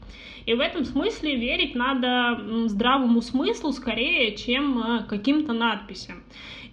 И 0.45 0.53
в 0.53 0.59
этом 0.61 0.83
смысле 0.83 1.35
верить 1.35 1.75
надо 1.75 2.67
здравому 2.67 3.21
смыслу 3.21 3.71
скорее, 3.71 4.35
чем 4.35 4.79
э, 4.79 5.03
каким-то 5.07 5.53
надписям. 5.53 6.23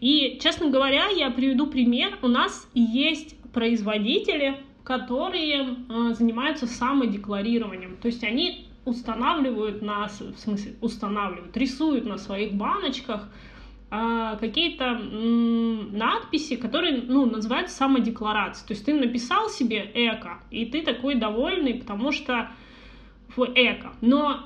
И, 0.01 0.39
честно 0.43 0.71
говоря, 0.71 1.09
я 1.09 1.31
приведу 1.31 1.67
пример. 1.67 2.19
У 2.23 2.29
нас 2.29 2.71
есть 2.75 3.37
производители, 3.53 4.57
которые 4.83 5.63
э, 5.63 6.15
занимаются 6.15 6.67
самодекларированием. 6.67 7.97
То 8.01 8.07
есть 8.07 8.25
они 8.25 8.67
устанавливают 8.87 9.83
нас, 9.83 10.21
в 10.21 10.39
смысле 10.39 10.77
устанавливают, 10.81 11.55
рисуют 11.57 12.07
на 12.07 12.17
своих 12.17 12.55
баночках 12.55 13.29
э, 13.91 14.37
какие-то 14.41 14.95
надписи, 14.95 16.57
которые, 16.57 17.03
ну, 17.03 17.27
называются 17.27 17.77
самодекларацией. 17.77 18.69
То 18.69 18.73
есть 18.75 18.87
ты 18.87 18.95
написал 18.95 19.51
себе 19.51 19.91
эко, 19.93 20.39
и 20.51 20.65
ты 20.65 20.83
такой 20.83 21.17
довольный, 21.17 21.75
потому 21.75 22.13
что 22.13 22.49
в 23.37 23.45
эко. 23.55 23.93
Но 24.01 24.41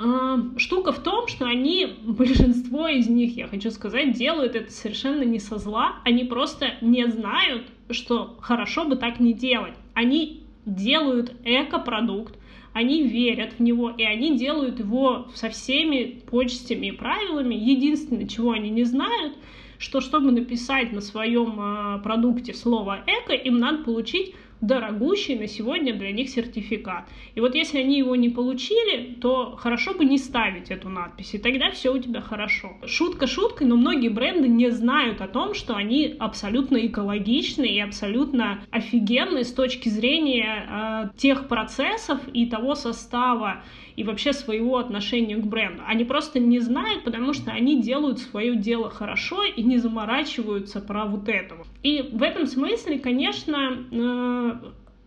э, 0.55 0.59
штука 0.59 0.92
в 0.92 1.03
том, 1.03 1.29
что 1.29 1.44
они, 1.44 1.87
большинство 2.03 2.88
из 2.88 3.09
них, 3.09 3.37
я 3.37 3.46
хочу 3.46 3.70
сказать, 3.70 4.12
делают 4.12 4.57
это 4.57 4.72
совершенно 4.72 5.22
не 5.22 5.38
со 5.38 5.59
зла, 5.59 5.96
они 6.05 6.24
просто 6.24 6.74
не 6.81 7.07
знают, 7.09 7.66
что 7.90 8.37
хорошо 8.40 8.87
бы 8.87 8.96
так 8.96 9.20
не 9.20 9.35
делать. 9.35 9.74
Они 9.92 10.44
делают 10.64 11.35
эко-продукт, 11.44 12.39
они 12.72 13.02
верят 13.02 13.54
в 13.54 13.61
него, 13.61 13.90
и 13.90 14.04
они 14.04 14.38
делают 14.38 14.78
его 14.78 15.28
со 15.35 15.50
всеми 15.50 16.22
почестями 16.30 16.87
и 16.87 16.92
правилами. 16.92 17.54
Единственное, 17.54 18.28
чего 18.28 18.52
они 18.52 18.70
не 18.70 18.85
знают, 18.85 19.35
что 19.78 20.00
чтобы 20.00 20.30
написать 20.30 20.92
на 20.92 21.00
своем 21.00 21.59
э, 21.59 22.02
продукте 22.02 22.54
слово 22.54 23.02
эко, 23.06 23.33
им 23.33 23.59
надо 23.59 23.83
получить 23.83 24.35
дорогущий 24.60 25.36
на 25.36 25.46
сегодня 25.46 25.94
для 25.94 26.12
них 26.12 26.28
сертификат. 26.28 27.08
И 27.34 27.40
вот 27.40 27.54
если 27.54 27.78
они 27.78 27.98
его 27.98 28.16
не 28.16 28.28
получили, 28.28 29.14
то 29.20 29.56
хорошо 29.56 29.94
бы 29.94 30.04
не 30.04 30.18
ставить 30.18 30.70
эту 30.70 30.88
надпись, 30.88 31.34
и 31.34 31.38
тогда 31.38 31.70
все 31.70 31.92
у 31.92 31.98
тебя 31.98 32.20
хорошо. 32.20 32.76
Шутка 32.86 33.26
шуткой, 33.26 33.66
но 33.66 33.76
многие 33.76 34.08
бренды 34.08 34.48
не 34.48 34.70
знают 34.70 35.20
о 35.20 35.28
том, 35.28 35.54
что 35.54 35.74
они 35.74 36.14
абсолютно 36.18 36.76
экологичны 36.86 37.66
и 37.66 37.80
абсолютно 37.80 38.62
офигенны 38.70 39.44
с 39.44 39.52
точки 39.52 39.88
зрения 39.88 40.66
э, 40.68 41.18
тех 41.18 41.48
процессов 41.48 42.20
и 42.32 42.46
того 42.46 42.74
состава 42.74 43.62
и 43.96 44.05
вообще 44.05 44.33
своего 44.33 44.79
отношения 44.79 45.37
к 45.37 45.46
бренду. 45.46 45.83
Они 45.87 46.05
просто 46.05 46.38
не 46.38 46.61
знают, 46.61 47.05
потому 47.05 47.33
что 47.33 47.50
они 47.50 47.81
делают 47.81 48.18
свое 48.18 48.57
дело 48.57 48.90
хорошо 48.90 49.44
и 49.44 49.62
не 49.62 49.79
заморачиваются 49.79 50.81
про 50.81 51.07
вот 51.07 51.29
этого. 51.29 51.66
И 51.83 52.03
в 52.12 52.22
этом 52.22 52.46
смысле, 52.46 52.98
конечно, 52.98 53.87
э, 53.90 54.53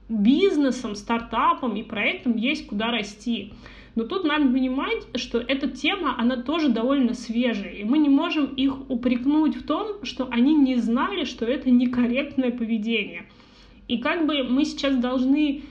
бизнесом, 0.09 0.95
стартапом 0.95 1.75
и 1.75 1.83
проектом 1.83 2.35
есть 2.35 2.67
куда 2.67 2.91
расти. 2.91 3.53
Но 3.95 4.05
тут 4.05 4.23
надо 4.23 4.45
понимать, 4.45 5.05
что 5.15 5.37
эта 5.37 5.69
тема, 5.69 6.15
она 6.17 6.37
тоже 6.37 6.69
довольно 6.69 7.13
свежая, 7.13 7.73
и 7.73 7.83
мы 7.83 7.99
не 7.99 8.09
можем 8.09 8.47
их 8.47 8.89
упрекнуть 8.89 9.55
в 9.55 9.65
том, 9.65 10.03
что 10.03 10.27
они 10.31 10.55
не 10.55 10.77
знали, 10.77 11.25
что 11.25 11.45
это 11.45 11.69
некорректное 11.69 12.49
поведение. 12.49 13.25
И 13.87 13.99
как 13.99 14.25
бы 14.25 14.43
мы 14.43 14.65
сейчас 14.65 14.95
должны 14.95 15.63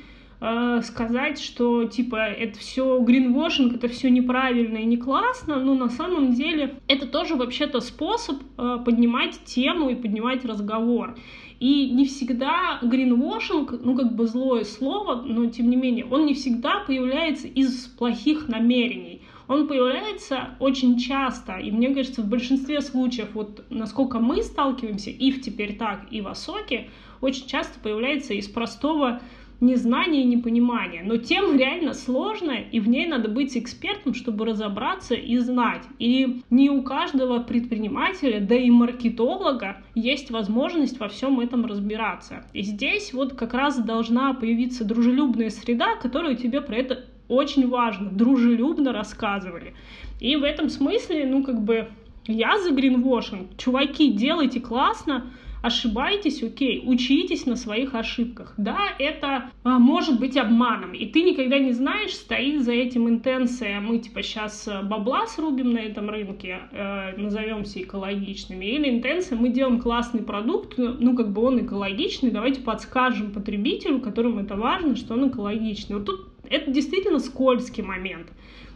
э, 0.43 0.81
сказать, 0.83 1.41
что 1.41 1.85
типа 1.85 2.17
это 2.17 2.59
все 2.59 2.99
гринвошинг, 2.99 3.75
это 3.75 3.89
все 3.89 4.11
неправильно 4.11 4.79
и 4.79 4.85
не 4.85 4.97
классно, 4.97 5.61
но 5.61 5.75
на 5.75 5.89
самом 5.89 6.33
деле 6.33 6.81
это 6.89 7.07
тоже 7.07 7.37
вообще-то 7.37 7.81
способ 7.81 8.43
э, 8.59 8.79
поднимать 8.85 9.39
тему 9.45 9.91
и 9.91 9.95
поднимать 9.95 10.45
разговор. 10.45 11.17
И 11.61 11.91
не 11.91 12.07
всегда 12.07 12.81
гринвошинг, 12.83 13.73
ну 13.85 13.95
как 13.95 14.17
бы 14.17 14.27
злое 14.27 14.65
слово, 14.65 15.23
но 15.23 15.47
тем 15.47 15.71
не 15.71 15.77
менее, 15.77 16.05
он 16.07 16.27
не 16.27 16.35
всегда 16.35 16.81
появляется 16.81 17.47
из 17.47 17.87
плохих 17.87 18.49
намерений. 18.49 19.23
Он 19.47 19.69
появляется 19.69 20.57
очень 20.59 20.99
часто, 20.99 21.59
и 21.59 21.71
мне 21.71 21.95
кажется, 21.95 22.23
в 22.23 22.29
большинстве 22.29 22.81
случаев, 22.81 23.29
вот 23.35 23.65
насколько 23.71 24.19
мы 24.19 24.43
сталкиваемся, 24.43 25.11
и 25.11 25.31
в 25.31 25.41
теперь 25.41 25.77
так, 25.77 26.07
и 26.11 26.21
в 26.21 26.27
Осоке, 26.27 26.89
очень 27.21 27.47
часто 27.47 27.79
появляется 27.79 28.35
из 28.35 28.49
простого 28.49 29.21
незнание 29.63 30.23
и 30.23 30.27
непонимание. 30.27 31.03
Но 31.05 31.17
тема 31.17 31.57
реально 31.57 31.95
сложная, 31.95 32.67
и 32.73 32.81
в 32.81 32.89
ней 32.89 33.07
надо 33.07 33.29
быть 33.29 33.57
экспертом, 33.57 34.13
чтобы 34.13 34.45
разобраться 34.45 35.15
и 35.15 35.39
знать. 35.39 35.85
И 35.99 36.43
не 36.51 36.69
у 36.69 36.83
каждого 36.83 37.39
предпринимателя, 37.39 38.41
да 38.41 38.57
и 38.57 38.71
маркетолога 38.71 39.79
есть 39.95 40.31
возможность 40.31 40.99
во 40.99 41.09
всем 41.09 41.41
этом 41.41 41.65
разбираться. 41.65 42.45
И 42.53 42.63
здесь 42.63 43.15
вот 43.15 43.35
как 43.35 43.55
раз 43.55 43.79
должна 43.79 44.35
появиться 44.35 44.85
дружелюбная 44.85 45.51
среда, 45.51 45.97
которая 45.97 46.35
тебе 46.35 46.61
про 46.61 46.77
это 46.77 47.07
очень 47.29 47.69
важно, 47.69 48.11
дружелюбно 48.11 48.93
рассказывали. 48.93 49.75
И 50.21 50.37
в 50.37 50.43
этом 50.43 50.69
смысле, 50.69 51.25
ну, 51.27 51.45
как 51.45 51.63
бы, 51.63 51.89
я 52.27 52.59
за 52.59 52.73
гринвошинг. 52.73 53.57
Чуваки, 53.57 54.13
делайте 54.13 54.61
классно, 54.61 55.27
ошибаетесь, 55.63 56.43
окей, 56.43 56.83
учитесь 56.85 57.47
на 57.47 57.57
своих 57.57 57.95
ошибках. 57.95 58.55
Да, 58.57 58.79
это 58.99 59.51
а, 59.65 59.79
может 59.79 60.19
быть 60.19 60.37
обманом, 60.37 60.93
и 60.93 61.07
ты 61.07 61.23
никогда 61.23 61.59
не 61.59 61.73
знаешь, 61.73 62.13
стоит 62.13 62.63
за 62.63 62.73
этим 62.73 63.09
интенция, 63.09 63.81
мы 63.81 63.99
типа 63.99 64.23
сейчас 64.23 64.67
э, 64.69 64.83
бабла 64.83 65.27
срубим 65.27 65.73
на 65.73 65.79
этом 65.79 66.11
рынке, 66.11 66.61
э, 66.73 67.17
назовемся 67.17 67.81
экологичными, 67.81 68.65
или 68.65 68.91
интенция, 68.91 69.39
мы 69.39 69.49
делаем 69.49 69.81
классный 69.81 70.23
продукт, 70.23 70.75
ну, 70.77 70.97
ну 70.99 71.17
как 71.17 71.33
бы 71.33 71.43
он 71.43 71.65
экологичный, 71.65 72.31
давайте 72.31 72.61
подскажем 72.61 73.31
потребителю, 73.33 74.01
которому 74.01 74.41
это 74.41 74.57
важно, 74.57 74.97
что 74.97 75.15
он 75.15 75.29
экологичный. 75.29 75.97
Вот 75.97 76.07
тут 76.07 76.29
это 76.51 76.71
действительно 76.71 77.19
скользкий 77.19 77.83
момент. 77.83 78.29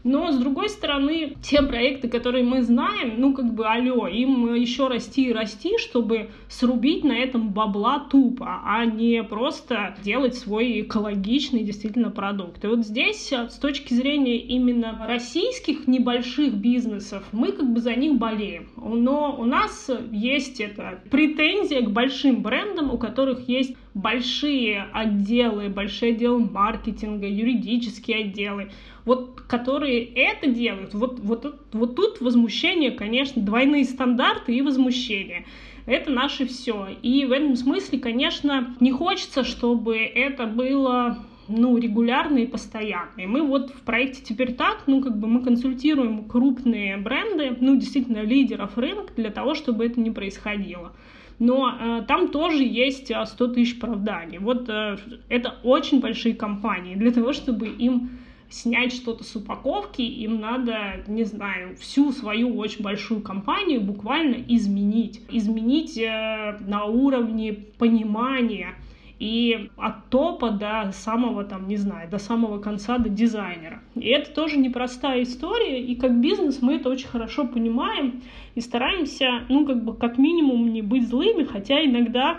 Но, 0.07 0.31
с 0.31 0.37
другой 0.37 0.69
стороны, 0.69 1.37
те 1.43 1.63
проекты, 1.63 2.09
которые 2.09 2.45
мы 2.45 2.63
знаем, 2.63 3.15
ну, 3.19 3.35
как 3.35 3.53
бы, 3.53 3.67
алло, 3.67 4.07
им 4.07 4.55
еще 4.55 4.87
расти 4.87 5.31
и 5.31 5.33
расти, 5.33 5.79
чтобы 5.79 6.31
срубить 6.49 7.03
на 7.03 7.13
этом 7.13 7.49
бабла 7.51 8.07
тупо, 8.09 8.61
а 8.65 8.85
не 8.85 9.25
просто 9.25 9.97
делать 10.05 10.37
свой 10.37 10.83
экологичный 10.83 11.65
действительно 11.65 12.11
продукт. 12.11 12.65
И 12.65 12.69
вот 12.69 12.87
здесь, 12.87 13.33
э, 13.33 13.49
с 13.49 13.57
точки 13.57 13.95
зрения 13.95 14.37
именно 14.37 15.05
российских 15.09 15.89
небольших 15.89 16.55
бизнесов, 16.55 17.25
мы 17.33 17.51
как 17.51 17.73
бы 17.73 17.81
за 17.81 17.97
них 17.97 18.15
болеем. 18.15 18.69
Но 18.77 19.35
у 19.37 19.45
нас 19.45 19.91
есть 20.13 20.61
это 20.61 21.01
претензия 21.11 21.83
к 21.83 21.91
большим 21.91 22.43
брендам, 22.43 22.95
у 22.95 22.99
которых 22.99 23.49
есть 23.49 23.75
большие 23.97 24.89
отделы, 24.93 25.71
большие 25.71 26.13
отделы 26.13 26.41
маркетинга, 26.41 27.27
юридические 27.27 28.27
отделы, 28.27 28.71
вот 29.07 29.41
которые 29.41 30.05
это 30.05 30.49
делают, 30.49 30.93
вот, 30.93 31.19
вот, 31.21 31.59
вот 31.73 31.97
тут 31.97 32.21
возмущение, 32.21 32.91
конечно, 32.91 33.41
двойные 33.41 33.85
стандарты 33.85 34.55
и 34.55 34.61
возмущение. 34.61 35.47
Это 35.87 36.11
наше 36.11 36.47
все. 36.47 36.89
И 37.01 37.25
в 37.25 37.33
этом 37.33 37.57
смысле, 37.57 37.99
конечно, 37.99 38.77
не 38.81 38.93
хочется, 38.93 39.45
чтобы 39.45 39.97
это 39.97 40.45
было 40.47 41.19
ну, 41.49 41.79
регулярно 41.79 42.39
и 42.39 42.47
постоянно. 42.47 43.19
И 43.19 43.25
мы 43.25 43.41
вот 43.41 43.71
в 43.71 43.81
проекте 43.81 44.23
теперь 44.23 44.53
так, 44.53 44.83
ну, 44.87 45.01
как 45.01 45.19
бы 45.19 45.27
мы 45.27 45.43
консультируем 45.43 46.25
крупные 46.25 46.99
бренды, 46.99 47.57
ну, 47.61 47.77
действительно, 47.77 48.23
лидеров 48.23 48.77
рынка 48.77 49.15
для 49.17 49.31
того, 49.31 49.55
чтобы 49.55 49.87
это 49.87 50.01
не 50.01 50.11
происходило 50.11 50.93
но 51.39 51.71
э, 51.79 52.03
там 52.07 52.29
тоже 52.29 52.65
есть 52.65 53.07
100 53.07 53.45
э, 53.45 53.55
тысяч 53.55 53.77
оправданий. 53.77 54.39
Вот 54.39 54.69
э, 54.69 54.97
это 55.29 55.57
очень 55.63 56.01
большие 56.01 56.35
компании. 56.35 56.95
Для 56.95 57.11
того, 57.11 57.33
чтобы 57.33 57.69
им 57.69 58.11
снять 58.49 58.93
что-то 58.93 59.25
с 59.25 59.35
упаковки, 59.37 60.03
им 60.03 60.41
надо, 60.41 61.05
не 61.09 61.25
знаю, 61.25 61.77
всю 61.77 62.13
свою 62.13 62.57
очень 62.57 62.83
большую 62.83 63.21
компанию 63.21 63.81
буквально 63.81 64.37
изменить. 64.49 65.21
Изменить 65.29 66.01
на 66.01 66.85
уровне 66.85 67.53
понимания 67.53 68.75
и 69.19 69.71
от 69.77 70.09
топа 70.11 70.51
до 70.51 70.91
самого, 70.93 71.45
там, 71.45 71.69
не 71.69 71.77
знаю, 71.77 72.11
до 72.11 72.19
самого 72.19 72.59
конца, 72.59 72.99
до 72.99 73.09
дизайнера. 73.09 73.81
И 73.95 74.09
это 74.09 74.31
тоже 74.31 74.59
непростая 74.59 75.23
история, 75.23 75.83
и 75.83 75.95
как 75.95 76.21
бизнес 76.21 76.61
мы 76.61 76.75
это 76.75 76.91
очень 76.91 77.09
хорошо 77.09 77.47
понимаем 77.47 78.23
и 78.55 78.61
стараемся, 78.61 79.45
ну, 79.49 79.67
как 79.67 79.83
бы, 79.85 79.95
как 79.95 80.19
минимум 80.19 80.73
не 80.73 80.83
быть 80.83 81.09
злыми, 81.09 81.45
хотя 81.45 81.83
иногда 81.85 82.39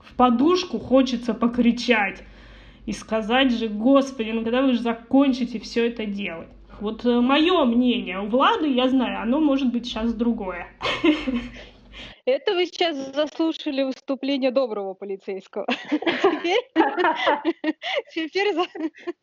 в 0.00 0.14
подушку 0.14 0.78
хочется 0.78 1.34
покричать 1.34 2.24
и 2.86 2.92
сказать 2.92 3.52
же, 3.52 3.68
господи, 3.68 4.30
ну 4.30 4.42
когда 4.42 4.62
вы 4.62 4.72
же 4.72 4.80
закончите 4.80 5.60
все 5.60 5.86
это 5.86 6.06
делать? 6.06 6.48
Вот 6.80 7.04
э, 7.04 7.20
мое 7.20 7.64
мнение, 7.64 8.20
у 8.20 8.26
Влады, 8.26 8.72
я 8.72 8.88
знаю, 8.88 9.20
оно 9.20 9.40
может 9.40 9.72
быть 9.72 9.86
сейчас 9.86 10.14
другое. 10.14 10.68
Это 12.28 12.52
вы 12.52 12.66
сейчас 12.66 12.94
заслушали 13.14 13.84
выступление 13.84 14.50
доброго 14.50 14.92
полицейского. 14.92 15.64
Теперь... 18.14 18.54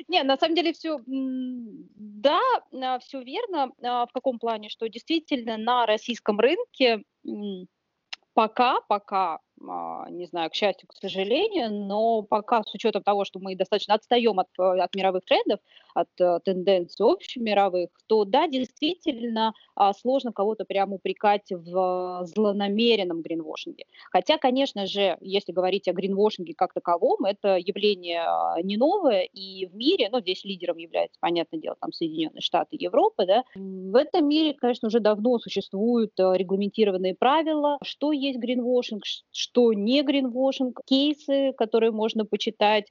Не, 0.08 0.22
на 0.22 0.36
самом 0.36 0.54
деле 0.54 0.72
все, 0.72 1.00
да, 1.04 2.40
а, 2.72 2.98
все 3.00 3.22
верно. 3.22 3.72
А, 3.82 4.06
в 4.06 4.12
каком 4.12 4.38
плане, 4.38 4.68
что 4.68 4.88
действительно 4.88 5.56
на 5.56 5.84
российском 5.84 6.38
рынке 6.38 7.02
пока, 8.34 8.80
пока 8.82 9.40
не 10.10 10.26
знаю, 10.26 10.50
к 10.50 10.54
счастью, 10.54 10.88
к 10.88 10.94
сожалению, 10.94 11.70
но 11.72 12.22
пока 12.22 12.62
с 12.62 12.74
учетом 12.74 13.02
того, 13.02 13.24
что 13.24 13.38
мы 13.38 13.56
достаточно 13.56 13.94
отстаем 13.94 14.38
от, 14.38 14.48
от 14.58 14.94
мировых 14.94 15.24
трендов, 15.24 15.60
от 15.94 16.08
uh, 16.20 16.40
тенденций 16.44 17.06
общемировых, 17.06 17.90
то 18.06 18.24
да, 18.24 18.48
действительно 18.48 19.54
uh, 19.78 19.92
сложно 19.94 20.32
кого-то 20.32 20.64
прямо 20.64 20.96
упрекать 20.96 21.50
в 21.50 22.22
злонамеренном 22.24 23.22
гринвошинге. 23.22 23.84
Хотя, 24.10 24.38
конечно 24.38 24.86
же, 24.86 25.16
если 25.20 25.52
говорить 25.52 25.88
о 25.88 25.92
гринвошинге 25.92 26.54
как 26.54 26.72
таковом, 26.74 27.24
это 27.24 27.56
явление 27.56 28.24
uh, 28.24 28.62
не 28.62 28.76
новое, 28.76 29.22
и 29.22 29.66
в 29.66 29.74
мире, 29.74 30.08
ну, 30.10 30.20
здесь 30.20 30.44
лидером 30.44 30.78
является, 30.78 31.18
понятное 31.20 31.60
дело, 31.60 31.76
там 31.80 31.92
Соединенные 31.92 32.40
Штаты 32.40 32.76
Европы, 32.78 33.26
да, 33.26 33.44
в 33.54 33.96
этом 33.96 34.28
мире, 34.28 34.54
конечно, 34.54 34.88
уже 34.88 35.00
давно 35.00 35.38
существуют 35.38 36.12
регламентированные 36.18 37.14
правила, 37.14 37.78
что 37.82 38.12
есть 38.12 38.38
гринвошинг, 38.38 39.04
что 39.30 39.53
не 39.72 40.02
гринвошинг, 40.02 40.80
кейсы, 40.84 41.52
которые 41.56 41.92
можно 41.92 42.24
почитать, 42.24 42.86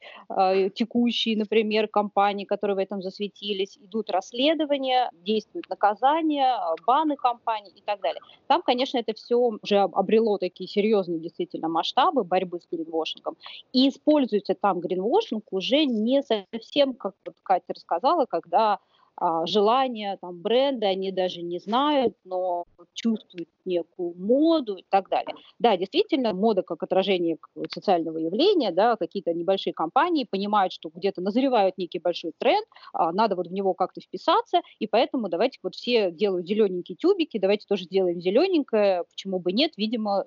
текущие, 0.76 1.38
например, 1.38 1.88
компании, 1.88 2.46
которые 2.46 2.76
в 2.76 2.80
этом 2.80 3.02
засветились, 3.02 3.78
идут 3.78 4.10
расследования, 4.10 5.10
действуют 5.14 5.70
наказания, 5.70 6.58
баны 6.86 7.16
компаний 7.16 7.72
и 7.76 7.82
так 7.82 8.02
далее. 8.02 8.22
Там, 8.48 8.62
конечно, 8.62 8.98
это 8.98 9.14
все 9.14 9.38
уже 9.38 9.80
обрело 9.80 10.38
такие 10.38 10.68
серьезные 10.68 11.20
действительно 11.20 11.70
масштабы 11.70 12.24
борьбы 12.24 12.60
с 12.60 12.68
гринвошингом. 12.72 13.36
И 13.72 13.90
используется 13.90 14.56
там 14.56 14.80
гринвошинг 14.80 15.44
уже 15.52 15.86
не 15.86 16.22
совсем, 16.24 16.94
как 16.94 17.16
вот 17.26 17.36
Катя 17.44 17.74
рассказала, 17.74 18.26
когда 18.26 18.74
а, 18.74 18.80
желания 19.46 20.18
там, 20.22 20.42
бренда, 20.42 20.88
они 20.88 21.12
даже 21.12 21.42
не 21.42 21.60
знают, 21.60 22.16
но 22.24 22.66
чувствуют 22.94 23.50
некую 23.66 24.14
моду 24.18 24.76
и 24.76 24.86
так 24.90 25.10
далее. 25.10 25.36
Да, 25.60 25.78
действительно, 25.78 26.34
мода 26.34 26.64
как 26.64 26.84
отражение 26.84 27.38
социального 27.72 28.18
явления, 28.18 28.72
да, 28.72 28.96
какие-то 28.96 29.34
небольшие 29.34 29.74
компании 29.74 30.28
понимают, 30.30 30.74
что 30.74 30.90
где-то 30.94 31.22
назревают 31.22 31.78
некий 31.78 32.00
большой 32.00 32.34
тренд, 32.38 32.66
а, 32.94 33.12
надо 33.12 33.36
вот 33.36 33.48
в 33.48 33.54
него 33.54 33.74
как-то 33.74 34.02
вписаться, 34.02 34.62
и 34.80 34.88
поэтому 34.88 35.30
давайте 35.30 35.60
вот 35.64 35.76
все 35.76 36.12
делают 36.12 36.48
зелененькие 36.48 36.96
тюбики, 36.98 37.38
давайте 37.38 37.66
тоже 37.68 37.84
сделаем 37.84 38.20
зелененькое, 38.22 39.04
почему 39.10 39.40
бы 39.40 39.52
нет, 39.54 39.74
видимо, 39.78 40.26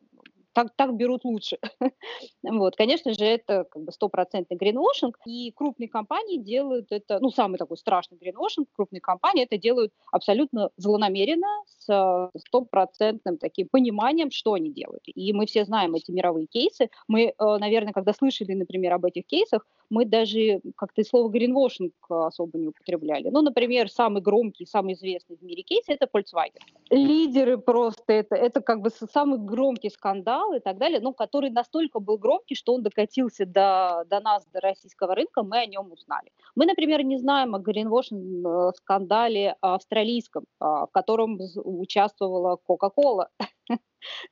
так, 0.57 0.69
так 0.75 0.97
берут 0.97 1.25
лучше. 1.25 1.59
вот, 2.43 2.77
конечно 2.77 3.13
же, 3.13 3.27
это 3.27 3.65
как 3.71 3.83
бы 3.85 3.93
стопроцентный 3.93 4.57
гринвошинг, 4.57 5.19
и 5.27 5.53
крупные 5.55 5.89
компании 5.89 6.39
делают 6.39 6.87
это, 6.91 7.19
ну, 7.21 7.29
самый 7.31 7.59
такой 7.59 7.77
страшный 7.77 8.17
гринвошинг, 8.17 8.67
крупные 8.75 9.03
компании 9.03 9.45
это 9.45 9.59
делают 9.59 9.93
абсолютно 10.11 10.71
злонамеренно, 10.79 11.47
с 11.67 12.31
стопроцентным 12.39 13.37
таким 13.37 13.69
пониманием, 13.69 14.31
что 14.31 14.55
они 14.55 14.73
делают. 14.73 15.03
И 15.05 15.35
мы 15.35 15.45
все 15.45 15.67
знаем 15.67 15.95
эти 15.95 16.11
мировые 16.11 16.47
кейсы. 16.47 16.89
Мы, 17.07 17.27
э, 17.27 17.33
наверное, 17.39 17.93
когда 17.93 18.15
слышали, 18.15 18.55
например, 18.55 18.95
об 18.95 19.05
этих 19.05 19.27
кейсах, 19.27 19.67
мы 19.91 20.05
даже 20.05 20.61
как-то 20.77 21.03
слово 21.05 21.29
гринвошинг 21.29 21.93
особо 22.09 22.59
не 22.59 22.69
употребляли. 22.69 23.29
Ну, 23.31 23.43
например, 23.43 23.89
самый 23.91 24.23
громкий, 24.23 24.67
самый 24.67 24.95
известный 24.95 25.37
в 25.37 25.43
мире 25.43 25.63
кейс– 25.63 25.85
это 25.89 26.07
Volkswagen. 26.13 26.61
Лидеры 26.91 27.59
просто, 27.59 28.13
это, 28.13 28.37
это 28.37 28.61
как 28.61 28.81
бы 28.81 28.91
самый 28.91 29.39
громкий 29.39 29.91
скандал 29.91 30.55
и 30.55 30.61
так 30.61 30.79
далее, 30.79 31.01
ну, 31.01 31.13
который 31.13 31.51
настолько 31.51 32.01
был 32.01 32.19
громкий, 32.19 32.55
что 32.55 32.75
он 32.75 32.83
докатился 32.83 33.47
до, 33.47 34.05
до 34.09 34.21
нас, 34.21 34.47
до 34.53 34.61
российского 34.61 35.15
рынка, 35.15 35.43
мы 35.43 35.59
о 35.59 35.67
нем 35.67 35.93
узнали. 35.93 36.31
Мы, 36.55 36.67
например, 36.67 37.03
не 37.03 37.19
знаем 37.19 37.55
о 37.55 37.59
гринвошинг 37.59 38.47
э, 38.47 38.73
скандале 38.77 39.57
австралийском, 39.61 40.45
а, 40.61 40.87
в 40.87 40.91
котором 40.91 41.39
участвовала 41.57 42.59
Coca-Cola. 42.69 43.29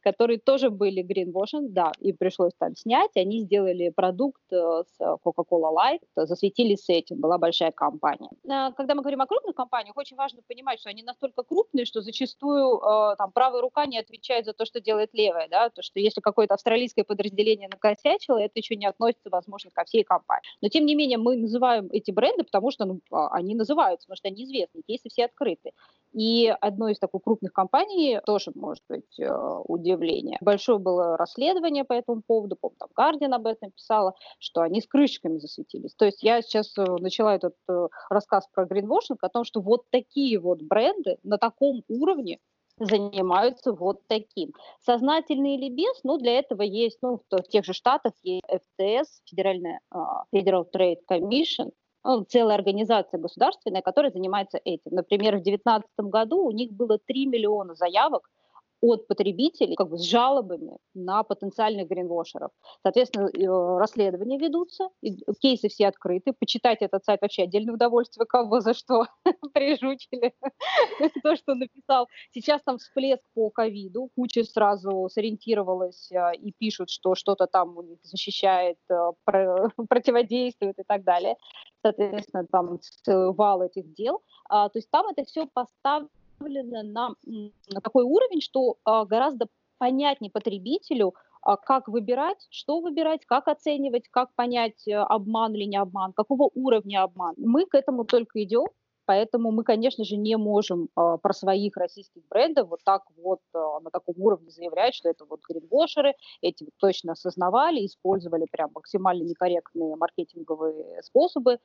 которые 0.03 0.39
тоже 0.39 0.71
были 0.71 1.03
greenwashing, 1.03 1.69
да, 1.69 1.93
и 1.99 2.13
пришлось 2.13 2.53
там 2.59 2.75
снять. 2.77 3.11
Они 3.17 3.41
сделали 3.41 3.91
продукт 3.91 4.43
э, 4.53 4.83
с 4.87 5.01
Coca-Cola 5.01 5.73
Light, 5.75 6.01
засветились 6.17 6.85
с 6.85 6.89
этим, 6.89 7.21
была 7.21 7.39
большая 7.39 7.73
компания. 7.73 8.31
Когда 8.77 8.95
мы 8.95 9.03
говорим 9.03 9.21
о 9.21 9.27
крупных 9.27 9.55
компаниях, 9.55 9.97
очень 9.97 10.17
важно 10.17 10.43
понимать, 10.47 10.81
что 10.81 10.91
они 10.91 11.03
настолько 11.03 11.43
крупные, 11.43 11.85
что 11.85 12.03
зачастую 12.03 12.79
э, 12.79 13.17
там 13.17 13.33
правая 13.33 13.61
рука 13.61 13.87
не 13.87 13.99
отвечает 13.99 14.45
за 14.47 14.53
то, 14.53 14.65
что 14.65 14.81
делает 14.81 15.11
левая, 15.13 15.49
да, 15.49 15.71
то, 15.71 15.83
что 15.83 16.01
если 16.01 16.21
какое-то 16.21 16.55
австралийское 16.55 17.05
подразделение 17.05 17.69
накосячило, 17.69 18.39
это 18.39 18.53
еще 18.57 18.77
не 18.77 18.87
относится, 18.87 19.31
возможно, 19.31 19.71
ко 19.73 19.85
всей 19.85 20.05
компании. 20.05 20.45
Но, 20.61 20.69
тем 20.69 20.87
не 20.87 20.95
менее, 20.95 21.19
мы 21.19 21.37
называем 21.37 21.89
эти 21.91 22.11
бренды, 22.11 22.45
потому 22.45 22.71
что 22.71 22.85
ну, 22.85 23.01
а, 23.11 23.29
они 23.29 23.55
называются, 23.55 24.07
потому 24.07 24.17
что 24.17 24.29
они 24.29 24.45
известны, 24.45 24.83
кейсы 24.87 25.09
все 25.09 25.25
открыты. 25.25 25.73
И 26.13 26.55
одной 26.61 26.93
из 26.93 26.99
таких 26.99 27.23
крупных 27.23 27.53
компаний 27.53 28.21
тоже 28.25 28.53
может 28.55 28.85
быть 28.89 29.19
э, 29.19 29.24
удивление. 29.33 30.39
Большое 30.41 30.79
было 30.79 31.17
расследование 31.17 31.85
по 31.85 31.93
этому 31.93 32.23
поводу, 32.27 32.57
помню, 32.57 32.77
там 32.79 32.89
Гардиан 32.95 33.35
об 33.35 33.47
этом 33.47 33.71
писала, 33.71 34.15
что 34.39 34.63
они 34.63 34.81
с 34.81 34.87
крышками 34.87 35.39
засветились. 35.39 35.95
То 35.95 36.05
есть 36.05 36.23
я 36.23 36.43
сейчас 36.43 36.77
э, 36.79 36.85
начала 36.85 37.35
этот 37.35 37.55
э, 37.69 37.89
рассказ 38.11 38.47
про 38.53 38.65
гринвошинг 38.65 39.23
о 39.23 39.29
том, 39.29 39.45
что 39.45 39.61
вот 39.61 39.85
такие 39.91 40.39
вот 40.39 40.63
бренды 40.63 41.19
на 41.23 41.39
таком 41.39 41.83
уровне 41.89 42.39
занимаются 42.79 43.73
вот 43.73 44.01
таким. 44.09 44.53
Сознательно 44.85 45.55
или 45.55 45.71
без, 45.71 46.03
но 46.03 46.19
для 46.19 46.39
этого 46.39 46.63
есть, 46.63 46.99
ну, 47.03 47.21
в 47.31 47.43
тех 47.43 47.65
же 47.65 47.73
штатах 47.73 48.13
есть 48.23 48.43
FTS, 48.51 49.07
Федеральная 49.27 49.81
Federal 50.33 50.67
Trade 50.73 50.99
Commission, 51.09 51.71
ну, 52.05 52.25
целая 52.25 52.57
организация 52.57 53.19
государственная, 53.19 53.81
которая 53.81 54.13
занимается 54.13 54.61
этим. 54.63 54.93
Например, 54.93 55.37
в 55.37 55.43
2019 55.43 55.89
году 56.11 56.45
у 56.45 56.51
них 56.51 56.73
было 56.73 56.99
3 56.99 57.27
миллиона 57.27 57.75
заявок 57.75 58.29
от 58.85 59.07
потребителей 59.07 59.77
как 59.77 59.89
бы, 59.89 59.97
с 59.97 60.03
жалобами 60.03 60.77
на 60.95 61.23
потенциальных 61.23 61.89
гринвошеров. 61.89 62.51
Соответственно, 62.83 63.29
э, 63.29 63.79
расследования 63.79 64.39
ведутся, 64.39 64.91
кейсы 65.41 65.69
все 65.69 65.89
открыты. 65.89 66.35
Почитать 66.39 66.83
этот 66.83 67.03
сайт 67.05 67.23
вообще 67.23 67.45
отдельное 67.45 67.75
удовольствие, 67.75 68.27
кого 68.27 68.61
за 68.61 68.75
что 68.75 69.07
прижучили, 69.55 70.35
то, 71.23 71.37
что 71.37 71.55
написал. 71.55 72.09
Сейчас 72.33 72.61
там 72.63 72.77
всплеск 72.77 73.23
по 73.35 73.49
ковиду, 73.49 74.11
куча 74.17 74.45
сразу 74.45 75.09
сориентировалась 75.11 76.13
э, 76.13 76.37
и 76.37 76.53
пишут, 76.53 76.91
что 76.91 77.15
что-то 77.15 77.47
там 77.47 77.79
у 77.79 77.83
них 77.83 77.99
защищает, 78.03 78.77
э, 78.91 79.13
противодействует 79.89 80.79
и 80.79 80.85
так 80.87 81.05
далее. 81.05 81.37
Соответственно, 81.81 82.47
там 82.51 82.79
вал 83.07 83.63
этих 83.63 83.95
дел. 83.95 84.23
А, 84.49 84.69
то 84.69 84.79
есть 84.79 84.91
там 84.91 85.07
это 85.09 85.25
все 85.25 85.47
поставлено 85.53 86.09
поставлено 86.45 86.83
на, 86.83 87.81
такой 87.81 88.05
уровень, 88.05 88.41
что 88.41 88.77
а, 88.85 89.05
гораздо 89.05 89.47
понятнее 89.79 90.31
потребителю, 90.31 91.15
а, 91.43 91.57
как 91.57 91.89
выбирать, 91.89 92.47
что 92.51 92.81
выбирать, 92.81 93.25
как 93.27 93.49
оценивать, 93.49 94.09
как 94.11 94.35
понять, 94.35 94.87
э, 94.89 94.95
обман 94.95 95.55
или 95.55 95.65
не 95.65 95.77
обман, 95.77 96.13
какого 96.13 96.51
уровня 96.55 97.03
обман. 97.03 97.35
Мы 97.37 97.67
к 97.67 97.75
этому 97.75 98.05
только 98.05 98.43
идем, 98.43 98.67
Поэтому 99.07 99.51
мы, 99.51 99.65
конечно 99.65 100.03
же, 100.03 100.17
не 100.17 100.39
можем 100.39 100.85
э, 100.85 101.19
про 101.23 101.35
своих 101.35 101.77
российских 101.77 102.23
брендов 102.31 102.71
вот 102.71 102.81
так 102.85 103.03
вот 103.19 103.41
на 103.53 103.91
таком 103.91 104.15
уровне 104.17 104.49
заявлять, 104.49 104.95
что 104.95 105.11
это 105.11 105.27
вот 105.27 105.41
гринвошеры, 105.47 106.15
эти 106.41 106.67
точно 106.79 107.13
осознавали, 107.13 107.85
использовали 107.85 108.47
прям 108.51 108.71
максимально 108.75 109.25
некорректные 109.25 109.95
маркетинговые 109.97 111.03
способы. 111.03 111.59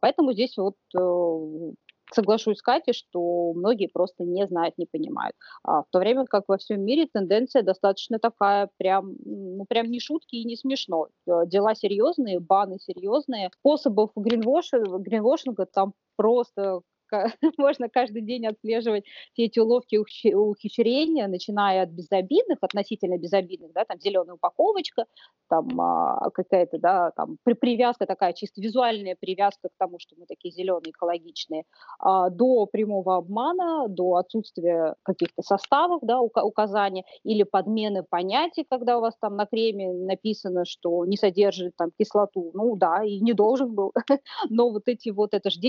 Поэтому 0.00 0.32
здесь 0.32 0.56
вот 0.56 0.74
э, 0.98 1.72
соглашусь 2.12 2.58
с 2.58 2.62
Катей, 2.62 2.92
что 2.92 3.52
многие 3.54 3.86
просто 3.86 4.24
не 4.24 4.46
знают, 4.46 4.78
не 4.78 4.86
понимают. 4.86 5.34
А 5.62 5.82
в 5.82 5.86
то 5.90 5.98
время 5.98 6.24
как 6.26 6.44
во 6.48 6.58
всем 6.58 6.82
мире 6.82 7.08
тенденция 7.12 7.62
достаточно 7.62 8.18
такая, 8.18 8.68
прям, 8.78 9.14
ну, 9.24 9.64
прям 9.68 9.86
не 9.86 10.00
шутки 10.00 10.36
и 10.36 10.44
не 10.44 10.56
смешно. 10.56 11.08
Э, 11.26 11.46
дела 11.46 11.74
серьезные, 11.74 12.40
баны 12.40 12.78
серьезные. 12.78 13.50
Способов 13.60 14.10
гринвошинга, 14.16 14.98
гринвошинга 14.98 15.66
там 15.66 15.94
просто 16.16 16.82
можно 17.58 17.88
каждый 17.88 18.22
день 18.22 18.46
отслеживать 18.46 19.04
все 19.32 19.44
эти 19.44 19.58
уловки 19.58 19.96
ухищрения, 19.96 21.28
начиная 21.28 21.82
от 21.82 21.90
безобидных, 21.90 22.58
относительно 22.60 23.18
безобидных, 23.18 23.72
да, 23.72 23.84
там 23.84 23.98
зеленая 24.00 24.34
упаковочка, 24.34 25.06
там 25.48 25.80
а, 25.80 26.30
какая-то, 26.30 26.78
да, 26.78 27.10
там 27.12 27.36
при, 27.44 27.54
привязка 27.54 28.06
такая, 28.06 28.32
чисто 28.32 28.60
визуальная 28.60 29.16
привязка 29.18 29.68
к 29.68 29.72
тому, 29.78 29.98
что 29.98 30.16
мы 30.18 30.26
такие 30.26 30.52
зеленые, 30.52 30.90
экологичные, 30.90 31.64
а, 31.98 32.30
до 32.30 32.66
прямого 32.66 33.16
обмана, 33.16 33.88
до 33.88 34.16
отсутствия 34.16 34.94
каких-то 35.02 35.42
составов, 35.42 36.00
да, 36.02 36.20
указания, 36.20 37.04
или 37.24 37.42
подмены 37.42 38.04
понятий, 38.08 38.64
когда 38.68 38.98
у 38.98 39.00
вас 39.00 39.14
там 39.20 39.36
на 39.36 39.46
креме 39.46 39.92
написано, 39.92 40.64
что 40.64 41.04
не 41.04 41.16
содержит 41.16 41.74
там 41.76 41.90
кислоту, 41.98 42.50
ну 42.54 42.76
да, 42.76 43.04
и 43.04 43.20
не 43.20 43.32
должен 43.32 43.74
был, 43.74 43.92
но 44.50 44.70
вот 44.70 44.84
эти 44.86 45.10
вот, 45.10 45.34
это 45.34 45.50
же 45.50 45.60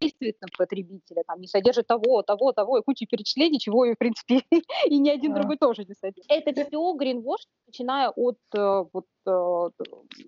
действует 0.00 0.36
на 0.40 0.48
потребителя, 0.56 1.22
там, 1.26 1.40
не 1.40 1.48
содержит 1.48 1.86
того, 1.86 2.22
того, 2.22 2.52
того, 2.52 2.78
и 2.78 2.82
куча 2.82 3.06
перечислений, 3.06 3.58
чего, 3.58 3.84
и, 3.84 3.94
в 3.94 3.98
принципе, 3.98 4.42
и 4.86 4.98
ни 4.98 5.10
один 5.10 5.34
другой 5.34 5.56
тоже 5.56 5.84
не 5.84 5.94
содержит. 5.94 6.30
Это 6.30 6.52
все 6.52 6.92
гринвош, 6.94 7.40
начиная 7.66 8.10
от 8.10 8.38
э, 8.54 8.84
вот, 8.92 9.06
э, 9.26 9.70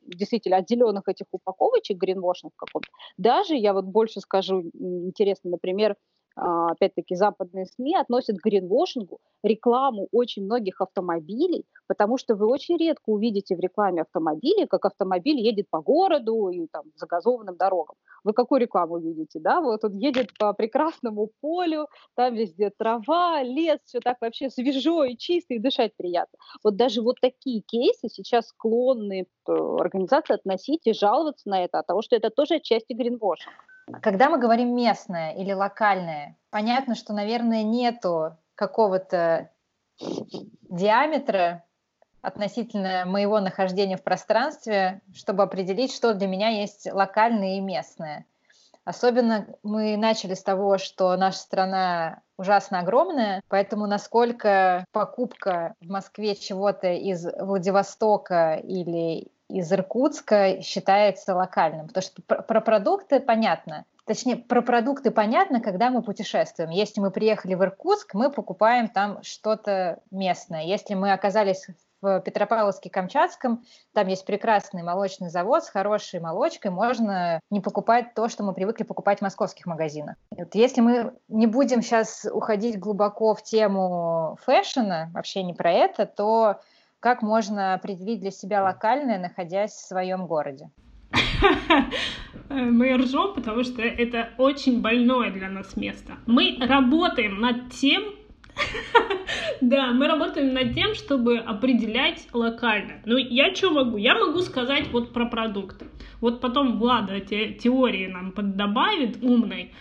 действительно 0.06 0.58
от 0.58 0.68
зеленых 0.68 1.08
этих 1.08 1.26
упаковочек 1.30 1.96
гринвошных 1.96 2.52
каком-то. 2.56 2.88
Даже, 3.16 3.54
я 3.54 3.72
вот 3.72 3.84
больше 3.84 4.20
скажу, 4.20 4.62
интересно, 4.74 5.50
например, 5.50 5.96
опять-таки, 6.38 7.14
западные 7.14 7.66
СМИ 7.66 7.96
относят 7.96 8.38
к 8.38 8.44
гринвошингу 8.44 9.20
рекламу 9.42 10.08
очень 10.12 10.44
многих 10.44 10.80
автомобилей, 10.80 11.64
потому 11.86 12.18
что 12.18 12.34
вы 12.34 12.46
очень 12.46 12.76
редко 12.76 13.04
увидите 13.06 13.56
в 13.56 13.60
рекламе 13.60 14.02
автомобиля, 14.02 14.66
как 14.66 14.84
автомобиль 14.84 15.38
едет 15.38 15.66
по 15.70 15.80
городу 15.80 16.48
и 16.48 16.66
там 16.66 16.84
загазованным 16.96 17.56
дорогам. 17.56 17.96
Вы 18.24 18.32
какую 18.32 18.60
рекламу 18.60 18.98
видите, 18.98 19.38
да? 19.40 19.60
Вот 19.60 19.84
он 19.84 19.94
едет 19.94 20.36
по 20.38 20.52
прекрасному 20.52 21.30
полю, 21.40 21.88
там 22.14 22.34
везде 22.34 22.70
трава, 22.76 23.42
лес, 23.42 23.78
все 23.84 24.00
так 24.00 24.18
вообще 24.20 24.50
свежо 24.50 25.04
и 25.04 25.16
чисто, 25.16 25.54
и 25.54 25.58
дышать 25.58 25.92
приятно. 25.96 26.38
Вот 26.64 26.76
даже 26.76 27.00
вот 27.02 27.16
такие 27.20 27.62
кейсы 27.62 28.08
сейчас 28.08 28.48
склонны 28.48 29.26
э, 29.46 29.52
организации 29.52 30.34
относить 30.34 30.86
и 30.86 30.92
жаловаться 30.92 31.48
на 31.48 31.64
это, 31.64 31.78
от 31.78 31.86
того, 31.86 32.02
что 32.02 32.16
это 32.16 32.30
тоже 32.30 32.56
отчасти 32.56 32.92
гринвошинг. 32.92 33.54
Когда 34.02 34.28
мы 34.28 34.38
говорим 34.38 34.74
местное 34.74 35.32
или 35.32 35.52
локальное, 35.52 36.36
понятно, 36.50 36.94
что, 36.94 37.12
наверное, 37.12 37.62
нету 37.62 38.36
какого-то 38.54 39.50
диаметра 39.98 41.64
относительно 42.20 43.04
моего 43.06 43.40
нахождения 43.40 43.96
в 43.96 44.02
пространстве, 44.02 45.00
чтобы 45.14 45.42
определить, 45.42 45.94
что 45.94 46.14
для 46.14 46.26
меня 46.26 46.48
есть 46.48 46.90
локальное 46.92 47.56
и 47.56 47.60
местное. 47.60 48.26
Особенно 48.84 49.46
мы 49.62 49.96
начали 49.96 50.34
с 50.34 50.42
того, 50.42 50.78
что 50.78 51.14
наша 51.16 51.38
страна 51.38 52.22
ужасно 52.38 52.80
огромная, 52.80 53.42
поэтому 53.48 53.86
насколько 53.86 54.86
покупка 54.92 55.74
в 55.80 55.90
Москве 55.90 56.34
чего-то 56.34 56.92
из 56.92 57.26
Владивостока 57.38 58.54
или 58.54 59.28
из 59.48 59.72
Иркутска 59.72 60.60
считается 60.62 61.34
локальным. 61.34 61.88
Потому 61.88 62.02
что 62.02 62.22
про 62.22 62.60
продукты 62.60 63.20
понятно. 63.20 63.84
Точнее, 64.04 64.36
про 64.36 64.62
продукты 64.62 65.10
понятно, 65.10 65.60
когда 65.60 65.90
мы 65.90 66.02
путешествуем. 66.02 66.70
Если 66.70 67.00
мы 67.00 67.10
приехали 67.10 67.54
в 67.54 67.62
Иркутск, 67.62 68.14
мы 68.14 68.30
покупаем 68.30 68.88
там 68.88 69.22
что-то 69.22 70.00
местное. 70.10 70.62
Если 70.62 70.94
мы 70.94 71.12
оказались 71.12 71.66
в 72.00 72.20
Петропавловске-Камчатском, 72.20 73.58
там 73.92 74.06
есть 74.06 74.24
прекрасный 74.24 74.82
молочный 74.82 75.28
завод 75.28 75.64
с 75.64 75.68
хорошей 75.68 76.20
молочкой, 76.20 76.70
можно 76.70 77.40
не 77.50 77.60
покупать 77.60 78.14
то, 78.14 78.28
что 78.28 78.44
мы 78.44 78.54
привыкли 78.54 78.84
покупать 78.84 79.18
в 79.18 79.22
московских 79.22 79.66
магазинах. 79.66 80.16
Вот 80.30 80.54
если 80.54 80.80
мы 80.80 81.12
не 81.28 81.46
будем 81.46 81.82
сейчас 81.82 82.26
уходить 82.32 82.78
глубоко 82.78 83.34
в 83.34 83.42
тему 83.42 84.38
фэшена, 84.42 85.10
вообще 85.12 85.42
не 85.42 85.54
про 85.54 85.72
это, 85.72 86.06
то 86.06 86.60
как 87.00 87.22
можно 87.22 87.74
определить 87.74 88.20
для 88.20 88.30
себя 88.30 88.62
локальное, 88.62 89.18
находясь 89.18 89.72
в 89.72 89.86
своем 89.86 90.26
городе? 90.26 90.70
Мы 92.48 92.96
ржем, 92.96 93.34
потому 93.34 93.62
что 93.62 93.82
это 93.82 94.30
очень 94.38 94.80
больное 94.80 95.30
для 95.30 95.48
нас 95.48 95.76
место. 95.76 96.14
Мы 96.26 96.56
работаем 96.60 97.40
над 97.40 97.70
тем, 97.70 98.02
да, 99.60 99.92
мы 99.92 100.08
работаем 100.08 100.52
над 100.52 100.74
тем, 100.74 100.94
чтобы 100.94 101.38
определять 101.38 102.26
локально. 102.32 102.94
Ну, 103.04 103.16
я 103.16 103.54
что 103.54 103.70
могу? 103.70 103.96
Я 103.96 104.14
могу 104.14 104.40
сказать 104.40 104.88
вот 104.90 105.12
про 105.12 105.26
продукты. 105.26 105.86
Вот 106.20 106.40
потом 106.40 106.78
Влада 106.78 107.20
те, 107.20 107.52
теории 107.52 108.06
нам 108.06 108.32
добавит 108.36 109.22
умной. 109.22 109.72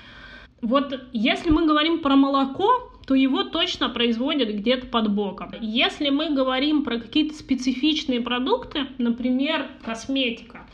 Вот 0.61 0.93
если 1.13 1.49
мы 1.49 1.65
говорим 1.65 2.01
про 2.01 2.15
молоко, 2.15 2.91
то 3.07 3.15
его 3.15 3.43
точно 3.45 3.87
производят 3.87 4.49
где-то 4.49 4.87
под 4.87 5.13
боком. 5.13 5.53
Если 5.61 6.09
мы 6.09 6.29
говорим 6.29 6.83
про 6.83 6.99
какие-то 6.99 7.35
специфичные 7.35 8.19
продукты, 8.19 8.87
например, 8.97 9.67
косметика, 9.81 10.67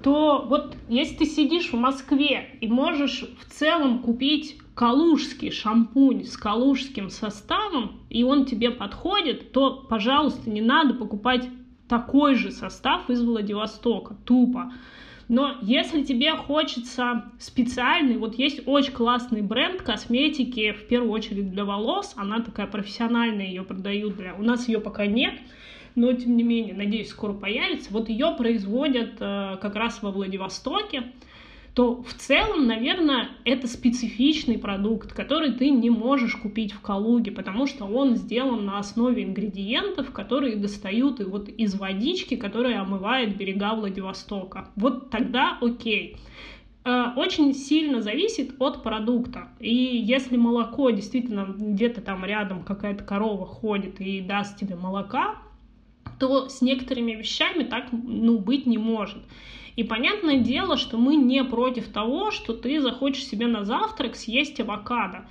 то 0.00 0.46
вот 0.48 0.76
если 0.88 1.16
ты 1.16 1.26
сидишь 1.26 1.72
в 1.72 1.76
Москве 1.76 2.56
и 2.60 2.68
можешь 2.68 3.24
в 3.40 3.52
целом 3.52 3.98
купить 3.98 4.56
калужский 4.76 5.50
шампунь 5.50 6.24
с 6.24 6.36
калужским 6.36 7.10
составом, 7.10 8.00
и 8.10 8.22
он 8.22 8.44
тебе 8.44 8.70
подходит, 8.70 9.50
то, 9.50 9.86
пожалуйста, 9.88 10.48
не 10.48 10.60
надо 10.60 10.94
покупать 10.94 11.48
такой 11.88 12.36
же 12.36 12.52
состав 12.52 13.10
из 13.10 13.20
Владивостока, 13.24 14.16
тупо. 14.24 14.72
Но 15.28 15.56
если 15.60 16.02
тебе 16.02 16.36
хочется 16.36 17.24
специальный, 17.40 18.16
вот 18.16 18.36
есть 18.36 18.62
очень 18.66 18.92
классный 18.92 19.42
бренд 19.42 19.82
косметики, 19.82 20.72
в 20.72 20.86
первую 20.86 21.10
очередь 21.10 21.50
для 21.50 21.64
волос, 21.64 22.14
она 22.16 22.40
такая 22.40 22.68
профессиональная, 22.68 23.46
ее 23.46 23.64
продают 23.64 24.16
для... 24.16 24.34
У 24.34 24.42
нас 24.42 24.68
ее 24.68 24.80
пока 24.80 25.06
нет, 25.06 25.34
но 25.96 26.12
тем 26.12 26.36
не 26.36 26.44
менее, 26.44 26.74
надеюсь, 26.74 27.08
скоро 27.08 27.32
появится. 27.32 27.92
Вот 27.92 28.08
ее 28.08 28.34
производят 28.38 29.14
э, 29.18 29.56
как 29.60 29.74
раз 29.74 30.00
во 30.02 30.12
Владивостоке 30.12 31.12
то 31.76 32.02
в 32.02 32.14
целом, 32.14 32.66
наверное, 32.66 33.28
это 33.44 33.68
специфичный 33.68 34.56
продукт, 34.56 35.12
который 35.12 35.52
ты 35.52 35.68
не 35.68 35.90
можешь 35.90 36.34
купить 36.34 36.72
в 36.72 36.80
Калуге, 36.80 37.32
потому 37.32 37.66
что 37.66 37.84
он 37.84 38.16
сделан 38.16 38.64
на 38.64 38.78
основе 38.78 39.24
ингредиентов, 39.24 40.10
которые 40.10 40.56
достают 40.56 41.20
и 41.20 41.24
вот 41.24 41.50
из 41.50 41.74
водички, 41.74 42.34
которая 42.36 42.80
омывает 42.80 43.36
берега 43.36 43.74
Владивостока. 43.74 44.70
Вот 44.74 45.10
тогда 45.10 45.58
окей 45.60 46.16
э, 46.86 47.04
очень 47.14 47.52
сильно 47.52 48.00
зависит 48.00 48.54
от 48.58 48.82
продукта. 48.82 49.48
И 49.60 49.74
если 49.74 50.38
молоко 50.38 50.88
действительно 50.88 51.54
где-то 51.58 52.00
там 52.00 52.24
рядом 52.24 52.62
какая-то 52.62 53.04
корова 53.04 53.44
ходит 53.44 54.00
и 54.00 54.22
даст 54.22 54.58
тебе 54.58 54.76
молока, 54.76 55.42
то 56.18 56.48
с 56.48 56.62
некоторыми 56.62 57.12
вещами 57.12 57.64
так 57.64 57.88
ну, 57.92 58.38
быть 58.38 58.64
не 58.64 58.78
может. 58.78 59.18
И 59.76 59.84
понятное 59.84 60.38
дело, 60.38 60.78
что 60.78 60.96
мы 60.96 61.16
не 61.16 61.44
против 61.44 61.88
того, 61.88 62.30
что 62.30 62.54
ты 62.54 62.80
захочешь 62.80 63.26
себе 63.26 63.46
на 63.46 63.64
завтрак 63.64 64.16
съесть 64.16 64.58
авокадо. 64.58 65.26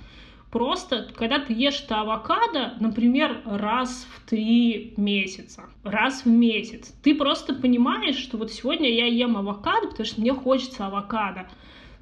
Просто, 0.52 1.08
когда 1.16 1.40
ты 1.40 1.52
ешь 1.52 1.82
это 1.84 2.00
авокадо, 2.00 2.74
например, 2.80 3.42
раз 3.44 4.06
в 4.14 4.28
три 4.28 4.94
месяца, 4.96 5.64
раз 5.82 6.24
в 6.24 6.28
месяц, 6.28 6.94
ты 7.02 7.16
просто 7.16 7.54
понимаешь, 7.54 8.16
что 8.16 8.38
вот 8.38 8.52
сегодня 8.52 8.88
я 8.88 9.06
ем 9.06 9.36
авокадо, 9.36 9.88
потому 9.88 10.06
что 10.06 10.20
мне 10.20 10.32
хочется 10.32 10.86
авокадо. 10.86 11.48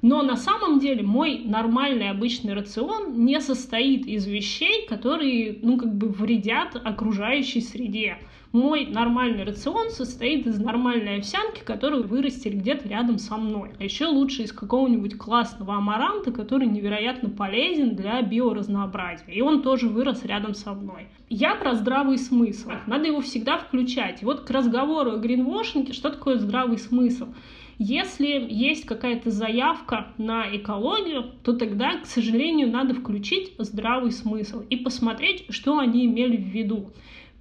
Но 0.03 0.21
на 0.21 0.37
самом 0.37 0.79
деле 0.79 1.01
мой 1.01 1.41
нормальный 1.43 2.11
обычный 2.11 2.53
рацион 2.53 3.25
не 3.25 3.41
состоит 3.41 4.05
из 4.05 4.27
вещей, 4.27 4.85
которые, 4.87 5.57
ну, 5.63 5.77
как 5.77 5.95
бы 5.95 6.09
вредят 6.09 6.75
окружающей 6.75 7.59
среде. 7.59 8.19
Мой 8.55 8.85
нормальный 8.85 9.43
рацион 9.43 9.89
состоит 9.89 10.47
из 10.47 10.57
нормальной 10.61 11.17
овсянки, 11.17 11.59
которую 11.61 12.07
вырастили 12.07 12.55
где-то 12.55 12.87
рядом 12.87 13.17
со 13.17 13.35
мной. 13.35 13.71
А 13.77 13.83
еще 13.83 14.05
лучше 14.05 14.43
из 14.43 14.53
какого-нибудь 14.53 15.17
классного 15.17 15.75
амаранта, 15.75 16.31
который 16.31 16.65
невероятно 16.65 17.29
полезен 17.29 17.97
для 17.97 18.21
биоразнообразия. 18.21 19.33
И 19.33 19.41
он 19.41 19.61
тоже 19.61 19.89
вырос 19.89 20.23
рядом 20.23 20.53
со 20.53 20.71
мной. 20.71 21.07
Я 21.29 21.55
про 21.55 21.73
здравый 21.73 22.17
смысл. 22.17 22.69
Надо 22.87 23.07
его 23.07 23.19
всегда 23.19 23.57
включать. 23.57 24.21
И 24.21 24.25
вот 24.25 24.45
к 24.45 24.49
разговору 24.49 25.11
о 25.11 25.17
гринвошинге, 25.17 25.91
что 25.91 26.09
такое 26.09 26.37
здравый 26.37 26.77
смысл? 26.77 27.27
Если 27.77 28.47
есть 28.49 28.85
какая-то 28.85 29.31
заявка 29.31 30.13
на 30.17 30.55
экологию, 30.55 31.25
то 31.43 31.57
тогда, 31.57 31.97
к 31.97 32.05
сожалению, 32.05 32.71
надо 32.71 32.93
включить 32.93 33.51
здравый 33.57 34.13
смысл 34.13 34.61
и 34.69 34.77
посмотреть, 34.77 35.43
что 35.49 35.77
они 35.77 36.05
имели 36.05 36.37
в 36.37 36.45
виду. 36.45 36.93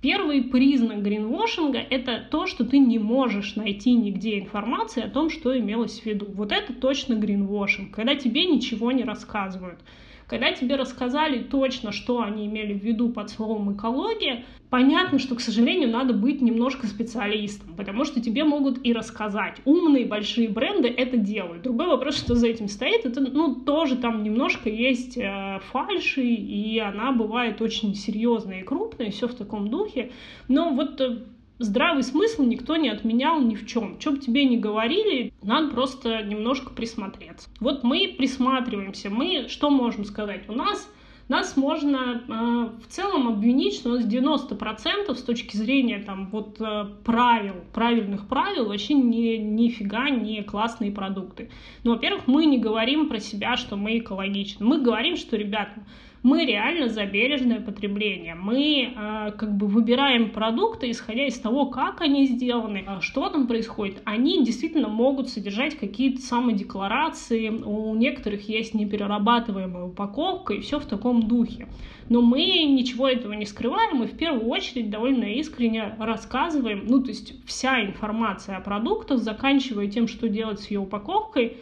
Первый 0.04 0.42
признак 0.42 1.00
гринвошинга— 1.02 1.78
это 1.90 2.22
то, 2.30 2.46
что 2.46 2.66
ты 2.66 2.78
не 2.78 2.98
можешь 2.98 3.56
найти 3.56 3.94
нигде 3.94 4.38
информации 4.38 5.02
о 5.02 5.08
том, 5.08 5.30
что 5.30 5.58
имелось 5.58 6.00
в 6.00 6.04
виду. 6.04 6.26
Вот 6.28 6.52
это 6.52 6.74
точно 6.74 7.14
гринвошинг, 7.14 7.94
когда 7.94 8.14
тебе 8.14 8.44
ничего 8.44 8.92
не 8.92 9.02
рассказывают. 9.02 9.78
Когда 10.26 10.52
тебе 10.52 10.76
рассказали 10.76 11.42
точно, 11.42 11.92
что 11.92 12.22
они 12.22 12.46
имели 12.46 12.72
в 12.74 12.82
виду 12.82 13.10
под 13.10 13.30
словом 13.30 13.74
экология, 13.74 14.44
понятно, 14.70 15.18
что, 15.18 15.34
к 15.34 15.40
сожалению, 15.40 15.90
надо 15.90 16.14
быть 16.14 16.40
немножко 16.40 16.86
специалистом, 16.86 17.74
потому 17.76 18.04
что 18.04 18.20
тебе 18.20 18.44
могут 18.44 18.84
и 18.84 18.92
рассказать. 18.92 19.58
Умные 19.64 20.06
большие 20.06 20.48
бренды 20.48 20.88
это 20.88 21.16
делают. 21.16 21.62
Другой 21.62 21.86
вопрос, 21.88 22.16
что 22.16 22.34
за 22.34 22.48
этим 22.48 22.68
стоит, 22.68 23.04
это, 23.04 23.20
ну, 23.20 23.54
тоже 23.54 23.96
там 23.96 24.22
немножко 24.22 24.68
есть 24.70 25.16
э, 25.16 25.60
фальши, 25.70 26.22
и 26.22 26.78
она 26.78 27.12
бывает 27.12 27.60
очень 27.60 27.94
серьезная 27.94 28.60
и 28.60 28.64
крупная, 28.64 29.10
все 29.10 29.28
в 29.28 29.34
таком 29.34 29.68
духе. 29.68 30.10
Но 30.48 30.70
вот 30.70 31.00
э, 31.00 31.18
здравый 31.58 32.02
смысл 32.02 32.42
никто 32.42 32.76
не 32.76 32.88
отменял 32.88 33.40
ни 33.40 33.54
в 33.54 33.66
чем. 33.66 33.94
Бы 33.94 34.18
тебе 34.18 34.44
ни 34.44 34.56
говорили, 34.56 35.32
надо 35.42 35.68
просто 35.68 36.22
немножко 36.22 36.70
присмотреться. 36.70 37.48
Вот 37.60 37.84
мы 37.84 38.14
присматриваемся, 38.16 39.10
мы 39.10 39.46
что 39.48 39.70
можем 39.70 40.04
сказать? 40.04 40.48
У 40.48 40.52
нас 40.52 40.88
нас 41.28 41.56
можно 41.56 42.22
э, 42.28 42.82
в 42.82 42.86
целом 42.88 43.28
обвинить, 43.28 43.74
что 43.74 43.90
у 43.90 43.92
нас 43.94 44.04
90% 44.04 45.14
с 45.14 45.22
точки 45.22 45.56
зрения 45.56 45.98
там 46.00 46.28
вот 46.30 46.60
э, 46.60 46.86
правил, 47.02 47.54
правильных 47.72 48.28
правил 48.28 48.66
вообще 48.66 48.94
ни, 48.94 49.36
нифига 49.36 50.10
не 50.10 50.42
классные 50.42 50.92
продукты. 50.92 51.50
Ну, 51.82 51.92
во-первых, 51.92 52.26
мы 52.26 52.44
не 52.44 52.58
говорим 52.58 53.08
про 53.08 53.20
себя, 53.20 53.56
что 53.56 53.76
мы 53.76 53.98
экологичны. 53.98 54.66
Мы 54.66 54.82
говорим, 54.82 55.16
что, 55.16 55.36
ребята, 55.36 55.82
Мы 56.24 56.46
реально 56.46 56.88
за 56.88 57.04
бережное 57.04 57.60
потребление. 57.60 58.34
Мы 58.34 58.94
э, 58.96 59.32
как 59.36 59.54
бы 59.58 59.66
выбираем 59.66 60.30
продукты, 60.30 60.90
исходя 60.90 61.26
из 61.26 61.38
того, 61.38 61.66
как 61.66 62.00
они 62.00 62.24
сделаны, 62.24 62.82
а 62.86 63.02
что 63.02 63.28
там 63.28 63.46
происходит. 63.46 64.00
Они 64.06 64.42
действительно 64.42 64.88
могут 64.88 65.28
содержать 65.28 65.76
какие-то 65.76 66.22
самодекларации, 66.22 67.50
у 67.50 67.94
некоторых 67.94 68.48
есть 68.48 68.72
неперерабатываемая 68.72 69.84
упаковка 69.84 70.54
и 70.54 70.60
все 70.60 70.80
в 70.80 70.86
таком 70.86 71.24
духе. 71.28 71.68
Но 72.08 72.22
мы 72.22 72.40
ничего 72.40 73.06
этого 73.06 73.34
не 73.34 73.44
скрываем, 73.44 74.02
и 74.02 74.06
в 74.06 74.16
первую 74.16 74.46
очередь 74.46 74.88
довольно 74.88 75.24
искренне 75.24 75.94
рассказываем, 75.98 76.86
ну, 76.86 77.02
то 77.02 77.08
есть 77.08 77.34
вся 77.44 77.84
информация 77.84 78.56
о 78.56 78.62
продуктах, 78.62 79.18
заканчивая 79.18 79.88
тем, 79.88 80.08
что 80.08 80.30
делать 80.30 80.60
с 80.60 80.70
ее 80.70 80.80
упаковкой, 80.80 81.58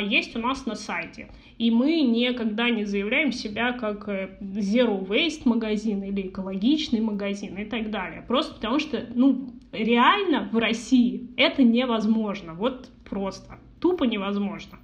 есть 0.00 0.36
у 0.36 0.38
нас 0.38 0.66
на 0.66 0.74
сайте. 0.74 1.30
И 1.58 1.70
мы 1.70 2.00
никогда 2.02 2.70
не 2.70 2.84
заявляем 2.84 3.32
себя 3.32 3.72
как 3.72 4.08
э, 4.08 4.36
zero 4.40 5.06
waste 5.06 5.42
магазин 5.44 6.02
или 6.02 6.28
экологичный 6.28 7.00
магазин 7.00 7.56
и 7.56 7.64
так 7.64 7.90
далее. 7.90 8.24
Просто 8.26 8.54
потому 8.54 8.78
что, 8.78 9.06
ну, 9.14 9.52
реально 9.72 10.48
в 10.52 10.58
России 10.58 11.30
это 11.36 11.62
невозможно. 11.62 12.54
Вот 12.54 12.90
просто. 13.08 13.58
Тупо 13.80 14.04
невозможно. 14.04 14.78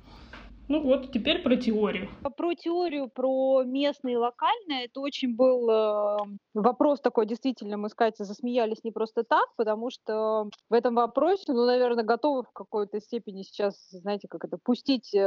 Ну 0.69 0.83
вот, 0.83 1.13
теперь 1.13 1.43
про 1.43 1.57
теорию. 1.57 2.11
Про 2.37 2.55
теорию, 2.55 3.09
про 3.09 3.63
местное 3.65 4.13
и 4.13 4.17
локальное, 4.17 4.85
это 4.85 5.01
очень 5.01 5.35
был 5.35 5.71
э, 5.71 6.17
вопрос 6.53 7.01
такой, 7.01 7.25
действительно, 7.25 7.79
мы 7.79 7.89
с 7.89 7.95
Катей 7.95 8.27
засмеялись 8.27 8.85
не 8.85 8.93
просто 8.93 9.25
так, 9.25 9.49
потому 9.57 9.91
что 9.91 10.51
в 10.69 10.75
этом 10.75 10.95
вопросе, 10.95 11.45
ну, 11.49 11.65
наверное, 11.65 12.05
готовы 12.05 12.43
в 12.43 12.53
какой-то 12.53 13.01
степени 13.01 13.45
сейчас, 13.45 13.89
знаете, 13.91 14.29
как 14.29 14.45
это, 14.45 14.59
пустить 14.63 15.15
э, 15.15 15.21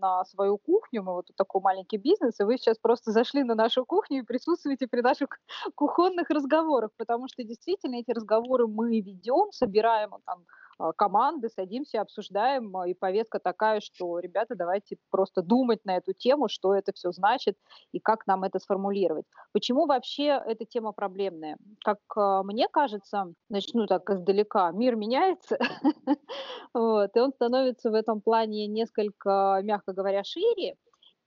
на 0.00 0.24
свою 0.24 0.56
кухню, 0.56 1.02
мы 1.02 1.12
вот 1.12 1.26
такой 1.36 1.60
маленький 1.60 1.98
бизнес, 1.98 2.40
и 2.40 2.44
вы 2.44 2.56
сейчас 2.56 2.78
просто 2.78 3.12
зашли 3.12 3.44
на 3.44 3.54
нашу 3.54 3.84
кухню 3.84 4.20
и 4.20 4.26
присутствуете 4.26 4.86
при 4.86 5.02
наших 5.02 5.28
кухонных 5.74 6.30
разговорах, 6.30 6.90
потому 6.96 7.28
что 7.28 7.44
действительно 7.44 7.96
эти 7.96 8.12
разговоры 8.12 8.66
мы 8.66 8.98
ведем, 9.02 9.52
собираем 9.52 10.10
там 10.24 10.38
а, 10.38 10.65
команды, 10.96 11.48
садимся, 11.48 12.00
обсуждаем, 12.00 12.76
а, 12.76 12.88
и 12.88 12.94
повестка 12.94 13.38
такая, 13.38 13.80
что, 13.80 14.18
ребята, 14.18 14.54
давайте 14.54 14.96
просто 15.10 15.42
думать 15.42 15.84
на 15.84 15.96
эту 15.96 16.12
тему, 16.12 16.48
что 16.48 16.74
это 16.74 16.92
все 16.92 17.12
значит 17.12 17.56
и 17.92 18.00
как 18.00 18.26
нам 18.26 18.44
это 18.44 18.58
сформулировать. 18.58 19.24
Почему 19.52 19.86
вообще 19.86 20.40
эта 20.46 20.64
тема 20.64 20.92
проблемная? 20.92 21.56
Как 21.84 21.98
а, 22.16 22.42
мне 22.42 22.68
кажется, 22.68 23.32
начну 23.48 23.86
так 23.86 24.08
издалека, 24.10 24.70
мир 24.72 24.96
меняется, 24.96 25.58
и 26.74 27.18
он 27.18 27.32
становится 27.32 27.90
в 27.90 27.94
этом 27.94 28.20
плане 28.20 28.66
несколько, 28.66 29.60
мягко 29.62 29.92
говоря, 29.92 30.24
шире, 30.24 30.76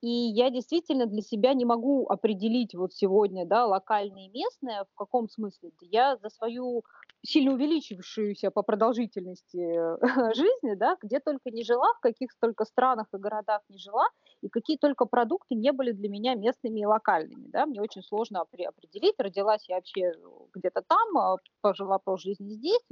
и 0.02 0.08
я 0.08 0.50
действительно 0.50 1.06
для 1.06 1.20
себя 1.20 1.52
не 1.52 1.66
могу 1.66 2.06
определить 2.08 2.74
вот 2.74 2.94
сегодня, 2.94 3.44
да, 3.44 3.66
локальное 3.66 4.26
и 4.26 4.30
местное, 4.30 4.84
в 4.84 4.94
каком 4.94 5.28
смысле. 5.28 5.72
Я 5.82 6.16
за 6.16 6.30
свою 6.30 6.84
сильно 7.22 7.52
увеличившуюся 7.52 8.50
по 8.50 8.62
продолжительности 8.62 9.58
жизни, 10.34 10.74
да, 10.74 10.96
где 11.02 11.20
только 11.20 11.50
не 11.50 11.64
жила, 11.64 11.92
в 11.94 12.00
каких 12.00 12.30
только 12.40 12.64
странах 12.64 13.06
и 13.12 13.18
городах 13.18 13.62
не 13.68 13.78
жила, 13.78 14.08
и 14.40 14.48
какие 14.48 14.78
только 14.78 15.04
продукты 15.04 15.54
не 15.54 15.72
были 15.72 15.92
для 15.92 16.08
меня 16.08 16.34
местными 16.34 16.80
и 16.80 16.86
локальными. 16.86 17.48
Да. 17.48 17.66
Мне 17.66 17.80
очень 17.80 18.02
сложно 18.02 18.40
определить, 18.40 19.14
родилась 19.18 19.68
я 19.68 19.76
вообще 19.76 20.12
где-то 20.54 20.82
там, 20.86 21.18
а 21.18 21.36
пожила 21.60 21.98
полжизни 21.98 22.54
здесь. 22.54 22.82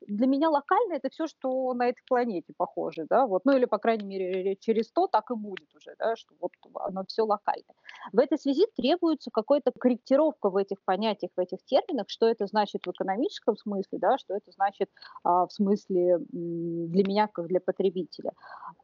Для 0.00 0.26
меня 0.26 0.48
локально 0.50 0.94
это 0.94 1.10
все, 1.10 1.26
что 1.26 1.74
на 1.74 1.88
этой 1.88 2.02
планете 2.06 2.52
похоже, 2.56 3.06
да, 3.08 3.26
вот, 3.26 3.44
ну 3.44 3.56
или, 3.56 3.64
по 3.64 3.78
крайней 3.78 4.04
мере, 4.04 4.56
через 4.56 4.90
то 4.92 5.08
так 5.08 5.30
и 5.30 5.34
будет 5.34 5.74
уже, 5.74 5.94
да, 5.98 6.14
что 6.16 6.34
вот 6.40 6.52
оно 6.74 7.04
все 7.08 7.22
локально. 7.22 7.74
В 8.12 8.18
этой 8.18 8.38
связи 8.38 8.66
требуется 8.76 9.30
какая-то 9.32 9.72
корректировка 9.78 10.50
в 10.50 10.56
этих 10.56 10.82
понятиях, 10.84 11.32
в 11.36 11.40
этих 11.40 11.64
терминах, 11.64 12.08
что 12.08 12.26
это 12.26 12.46
значит 12.46 12.86
в 12.86 12.90
экономическом 12.90 13.56
смысле, 13.56 13.71
смысле, 13.72 13.98
да, 13.98 14.18
что 14.18 14.34
это 14.34 14.50
значит 14.52 14.90
а, 15.24 15.46
в 15.46 15.52
смысле 15.52 16.18
для 16.30 17.04
меня, 17.04 17.28
как 17.28 17.46
для 17.46 17.60
потребителя. 17.60 18.32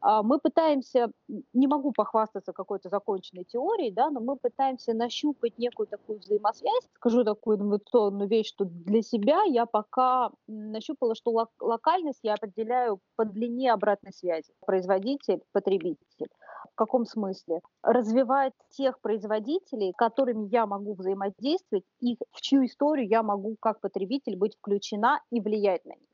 А, 0.01 0.23
мы 0.23 0.39
пытаемся, 0.39 1.11
не 1.53 1.67
могу 1.67 1.91
похвастаться 1.91 2.53
какой-то 2.53 2.89
законченной 2.89 3.43
теорией, 3.43 3.91
да, 3.91 4.09
но 4.09 4.19
мы 4.19 4.35
пытаемся 4.35 4.93
нащупать 4.93 5.57
некую 5.57 5.87
такую 5.87 6.19
взаимосвязь. 6.19 6.87
Скажу 6.95 7.23
такую 7.23 7.57
инновационную 7.57 8.27
вещь, 8.27 8.49
что 8.49 8.65
для 8.65 9.01
себя 9.01 9.43
я 9.43 9.65
пока 9.65 10.31
нащупала, 10.47 11.15
что 11.15 11.31
лок- 11.31 11.49
локальность 11.59 12.19
я 12.23 12.33
определяю 12.33 12.99
по 13.15 13.25
длине 13.25 13.73
обратной 13.73 14.13
связи. 14.13 14.53
Производитель, 14.65 15.41
потребитель. 15.51 16.27
В 16.71 16.75
каком 16.75 17.05
смысле? 17.05 17.61
Развивать 17.83 18.53
тех 18.69 18.99
производителей, 19.01 19.93
которыми 19.97 20.47
я 20.47 20.65
могу 20.65 20.93
взаимодействовать, 20.93 21.85
и 21.99 22.17
в 22.31 22.41
чью 22.41 22.65
историю 22.65 23.07
я 23.07 23.23
могу 23.23 23.55
как 23.59 23.81
потребитель 23.81 24.35
быть 24.37 24.55
включена 24.57 25.21
и 25.31 25.41
влиять 25.41 25.85
на 25.85 25.91
них. 25.91 26.09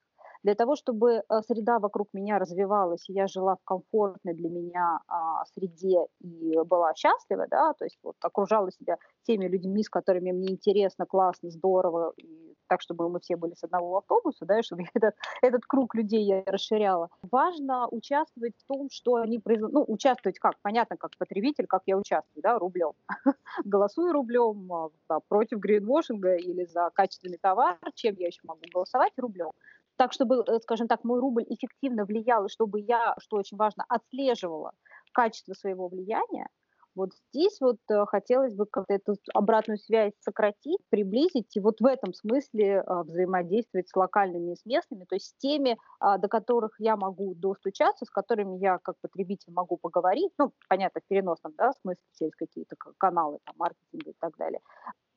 Для 0.46 0.54
того, 0.54 0.76
чтобы 0.76 1.24
э, 1.28 1.42
среда 1.48 1.80
вокруг 1.80 2.10
меня 2.14 2.38
развивалась, 2.38 3.10
и 3.10 3.14
я 3.14 3.26
жила 3.26 3.56
в 3.56 3.64
комфортной 3.64 4.36
для 4.36 4.50
меня 4.50 5.00
а, 5.08 5.44
среде 5.46 6.06
и 6.20 6.56
была 6.66 6.94
счастлива, 6.94 7.48
да, 7.50 7.74
то 7.74 7.86
есть 7.86 7.98
вот 8.04 8.16
окружала 8.22 8.72
себя 8.72 8.98
теми 9.24 9.48
людьми, 9.48 9.82
с 9.82 9.90
которыми 9.90 10.32
мне 10.32 10.52
интересно, 10.52 11.08
классно, 11.08 11.50
здорово, 11.50 12.14
и 12.18 12.55
так, 12.68 12.82
чтобы 12.82 13.10
мы 13.10 13.20
все 13.20 13.36
были 13.36 13.54
с 13.54 13.64
одного 13.64 13.98
автобуса, 13.98 14.46
да, 14.46 14.60
и 14.60 14.64
чтобы 14.64 14.84
этот, 14.94 15.16
этот 15.42 15.66
круг 15.66 15.96
людей 15.96 16.24
я 16.24 16.44
расширяла. 16.46 17.10
Важно 17.32 17.88
участвовать 17.88 18.54
в 18.58 18.66
том, 18.66 18.90
что 18.92 19.16
они 19.16 19.40
производят, 19.40 19.74
ну, 19.74 19.86
участвовать 19.88 20.40
как? 20.40 20.56
Понятно, 20.62 20.98
как 20.98 21.12
потребитель, 21.18 21.68
как 21.68 21.84
я 21.86 21.98
участвую, 21.98 22.42
да, 22.42 22.58
рублем. 22.60 22.94
Голосую 23.66 24.14
рублем 24.14 24.70
да, 25.10 25.20
против 25.28 25.60
гринвошинга 25.60 26.36
или 26.36 26.66
за 26.66 26.90
качественный 26.94 27.38
товар, 27.38 27.78
чем 27.94 28.16
я 28.18 28.28
еще 28.28 28.42
могу 28.44 28.62
голосовать 28.74 29.14
рублем 29.18 29.52
так, 29.98 30.14
чтобы, 30.14 30.44
э, 30.46 30.60
скажем 30.60 30.88
так, 30.88 31.04
мой 31.04 31.20
рубль 31.20 31.46
эффективно 31.48 32.06
влиял, 32.06 32.50
чтобы 32.50 32.80
я, 32.82 33.16
что 33.20 33.38
очень 33.38 33.58
важно, 33.58 33.86
отслеживала 33.88 34.74
качество 35.14 35.54
своего 35.54 35.88
влияния, 35.88 36.48
вот 36.96 37.12
здесь 37.32 37.58
вот 37.60 37.78
э, 37.92 38.06
хотелось 38.08 38.56
бы 38.56 38.66
как-то 38.66 38.94
эту 38.94 39.16
обратную 39.34 39.78
связь 39.78 40.14
сократить, 40.20 40.80
приблизить 40.90 41.56
и 41.56 41.60
вот 41.60 41.80
в 41.80 41.86
этом 41.86 42.14
смысле 42.14 42.82
а, 42.82 43.04
взаимодействовать 43.04 43.90
с 43.90 43.96
локальными 43.96 44.54
и 44.54 44.56
с 44.56 44.66
местными, 44.66 45.06
то 45.06 45.16
есть 45.16 45.28
с 45.28 45.36
теми, 45.36 45.78
а, 46.00 46.18
до 46.18 46.28
которых 46.28 46.76
я 46.80 46.96
могу 46.96 47.36
достучаться, 47.36 48.06
с 48.06 48.10
которыми 48.10 48.58
я 48.58 48.80
как 48.80 48.96
потребитель 49.02 49.54
могу 49.54 49.78
поговорить, 49.78 50.32
ну, 50.38 50.54
понятно, 50.70 51.02
в 51.02 51.08
переносном 51.08 51.54
да, 51.58 51.72
смысле 51.82 52.02
через 52.18 52.36
какие-то 52.36 52.76
каналы 52.98 53.40
там, 53.46 53.56
маркетинга 53.58 54.12
и 54.12 54.16
так 54.20 54.36
далее, 54.38 54.62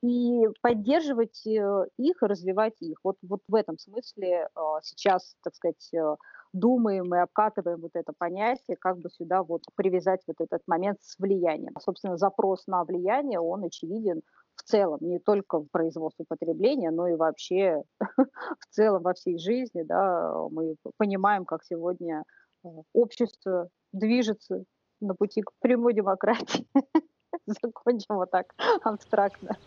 и 0.01 0.45
поддерживать 0.61 1.45
э, 1.45 1.85
их 1.97 2.23
и 2.23 2.25
развивать 2.25 2.81
их. 2.81 2.99
Вот, 3.03 3.17
вот 3.21 3.41
в 3.47 3.55
этом 3.55 3.77
смысле 3.77 4.47
а, 4.55 4.79
сейчас, 4.81 5.35
так 5.43 5.55
сказать, 5.55 5.93
э, 5.93 6.15
думаем 6.53 7.13
и 7.13 7.19
обкатываем 7.19 7.81
вот 7.81 7.91
это 7.93 8.13
понятие, 8.17 8.77
как 8.77 8.97
бы 8.99 9.09
сюда 9.09 9.43
вот 9.43 9.63
привязать 9.75 10.21
вот 10.27 10.37
этот 10.39 10.61
момент 10.67 10.99
с 11.01 11.17
влиянием. 11.19 11.73
Собственно, 11.79 12.17
запрос 12.17 12.65
на 12.67 12.83
влияние, 12.85 13.39
он 13.39 13.65
очевиден 13.65 14.21
в 14.55 14.63
целом, 14.63 14.99
не 15.01 15.19
только 15.19 15.59
в 15.59 15.67
производстве 15.69 16.25
потребления, 16.27 16.91
но 16.91 17.07
и 17.07 17.15
вообще 17.15 17.83
в 18.17 18.65
целом 18.69 19.03
во 19.03 19.13
всей 19.13 19.37
жизни. 19.37 19.83
Да, 19.83 20.33
мы 20.49 20.75
понимаем, 20.97 21.45
как 21.45 21.63
сегодня 21.63 22.23
э, 22.63 22.67
общество 22.93 23.69
движется 23.91 24.63
на 25.01 25.13
пути 25.13 25.41
к 25.41 25.51
прямой 25.59 25.93
демократии. 25.93 26.67
Закончим 27.63 28.15
вот 28.15 28.31
так 28.31 28.53
абстрактно. 28.83 29.57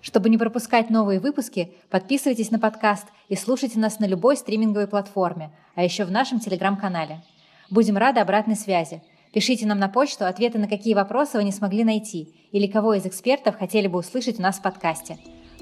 Чтобы 0.00 0.28
не 0.28 0.36
пропускать 0.36 0.90
новые 0.90 1.18
выпуски, 1.18 1.72
подписывайтесь 1.90 2.50
на 2.50 2.58
подкаст 2.58 3.06
и 3.28 3.36
слушайте 3.36 3.78
нас 3.78 3.98
на 4.00 4.06
любой 4.06 4.36
стриминговой 4.36 4.86
платформе, 4.86 5.50
а 5.74 5.82
еще 5.82 6.04
в 6.04 6.10
нашем 6.10 6.40
телеграм-канале. 6.40 7.22
Будем 7.70 7.96
рады 7.96 8.20
обратной 8.20 8.56
связи. 8.56 9.02
Пишите 9.32 9.66
нам 9.66 9.78
на 9.78 9.88
почту 9.88 10.26
ответы 10.26 10.58
на 10.58 10.68
какие 10.68 10.94
вопросы 10.94 11.38
вы 11.38 11.44
не 11.44 11.52
смогли 11.52 11.84
найти 11.84 12.34
или 12.52 12.66
кого 12.66 12.94
из 12.94 13.06
экспертов 13.06 13.58
хотели 13.58 13.88
бы 13.88 13.98
услышать 13.98 14.38
у 14.38 14.42
нас 14.42 14.58
в 14.58 14.62
подкасте. 14.62 15.18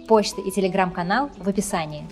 Почта 0.09 0.41
и 0.41 0.51
телеграм-канал 0.51 1.31
в 1.39 1.49
описании. 1.49 2.05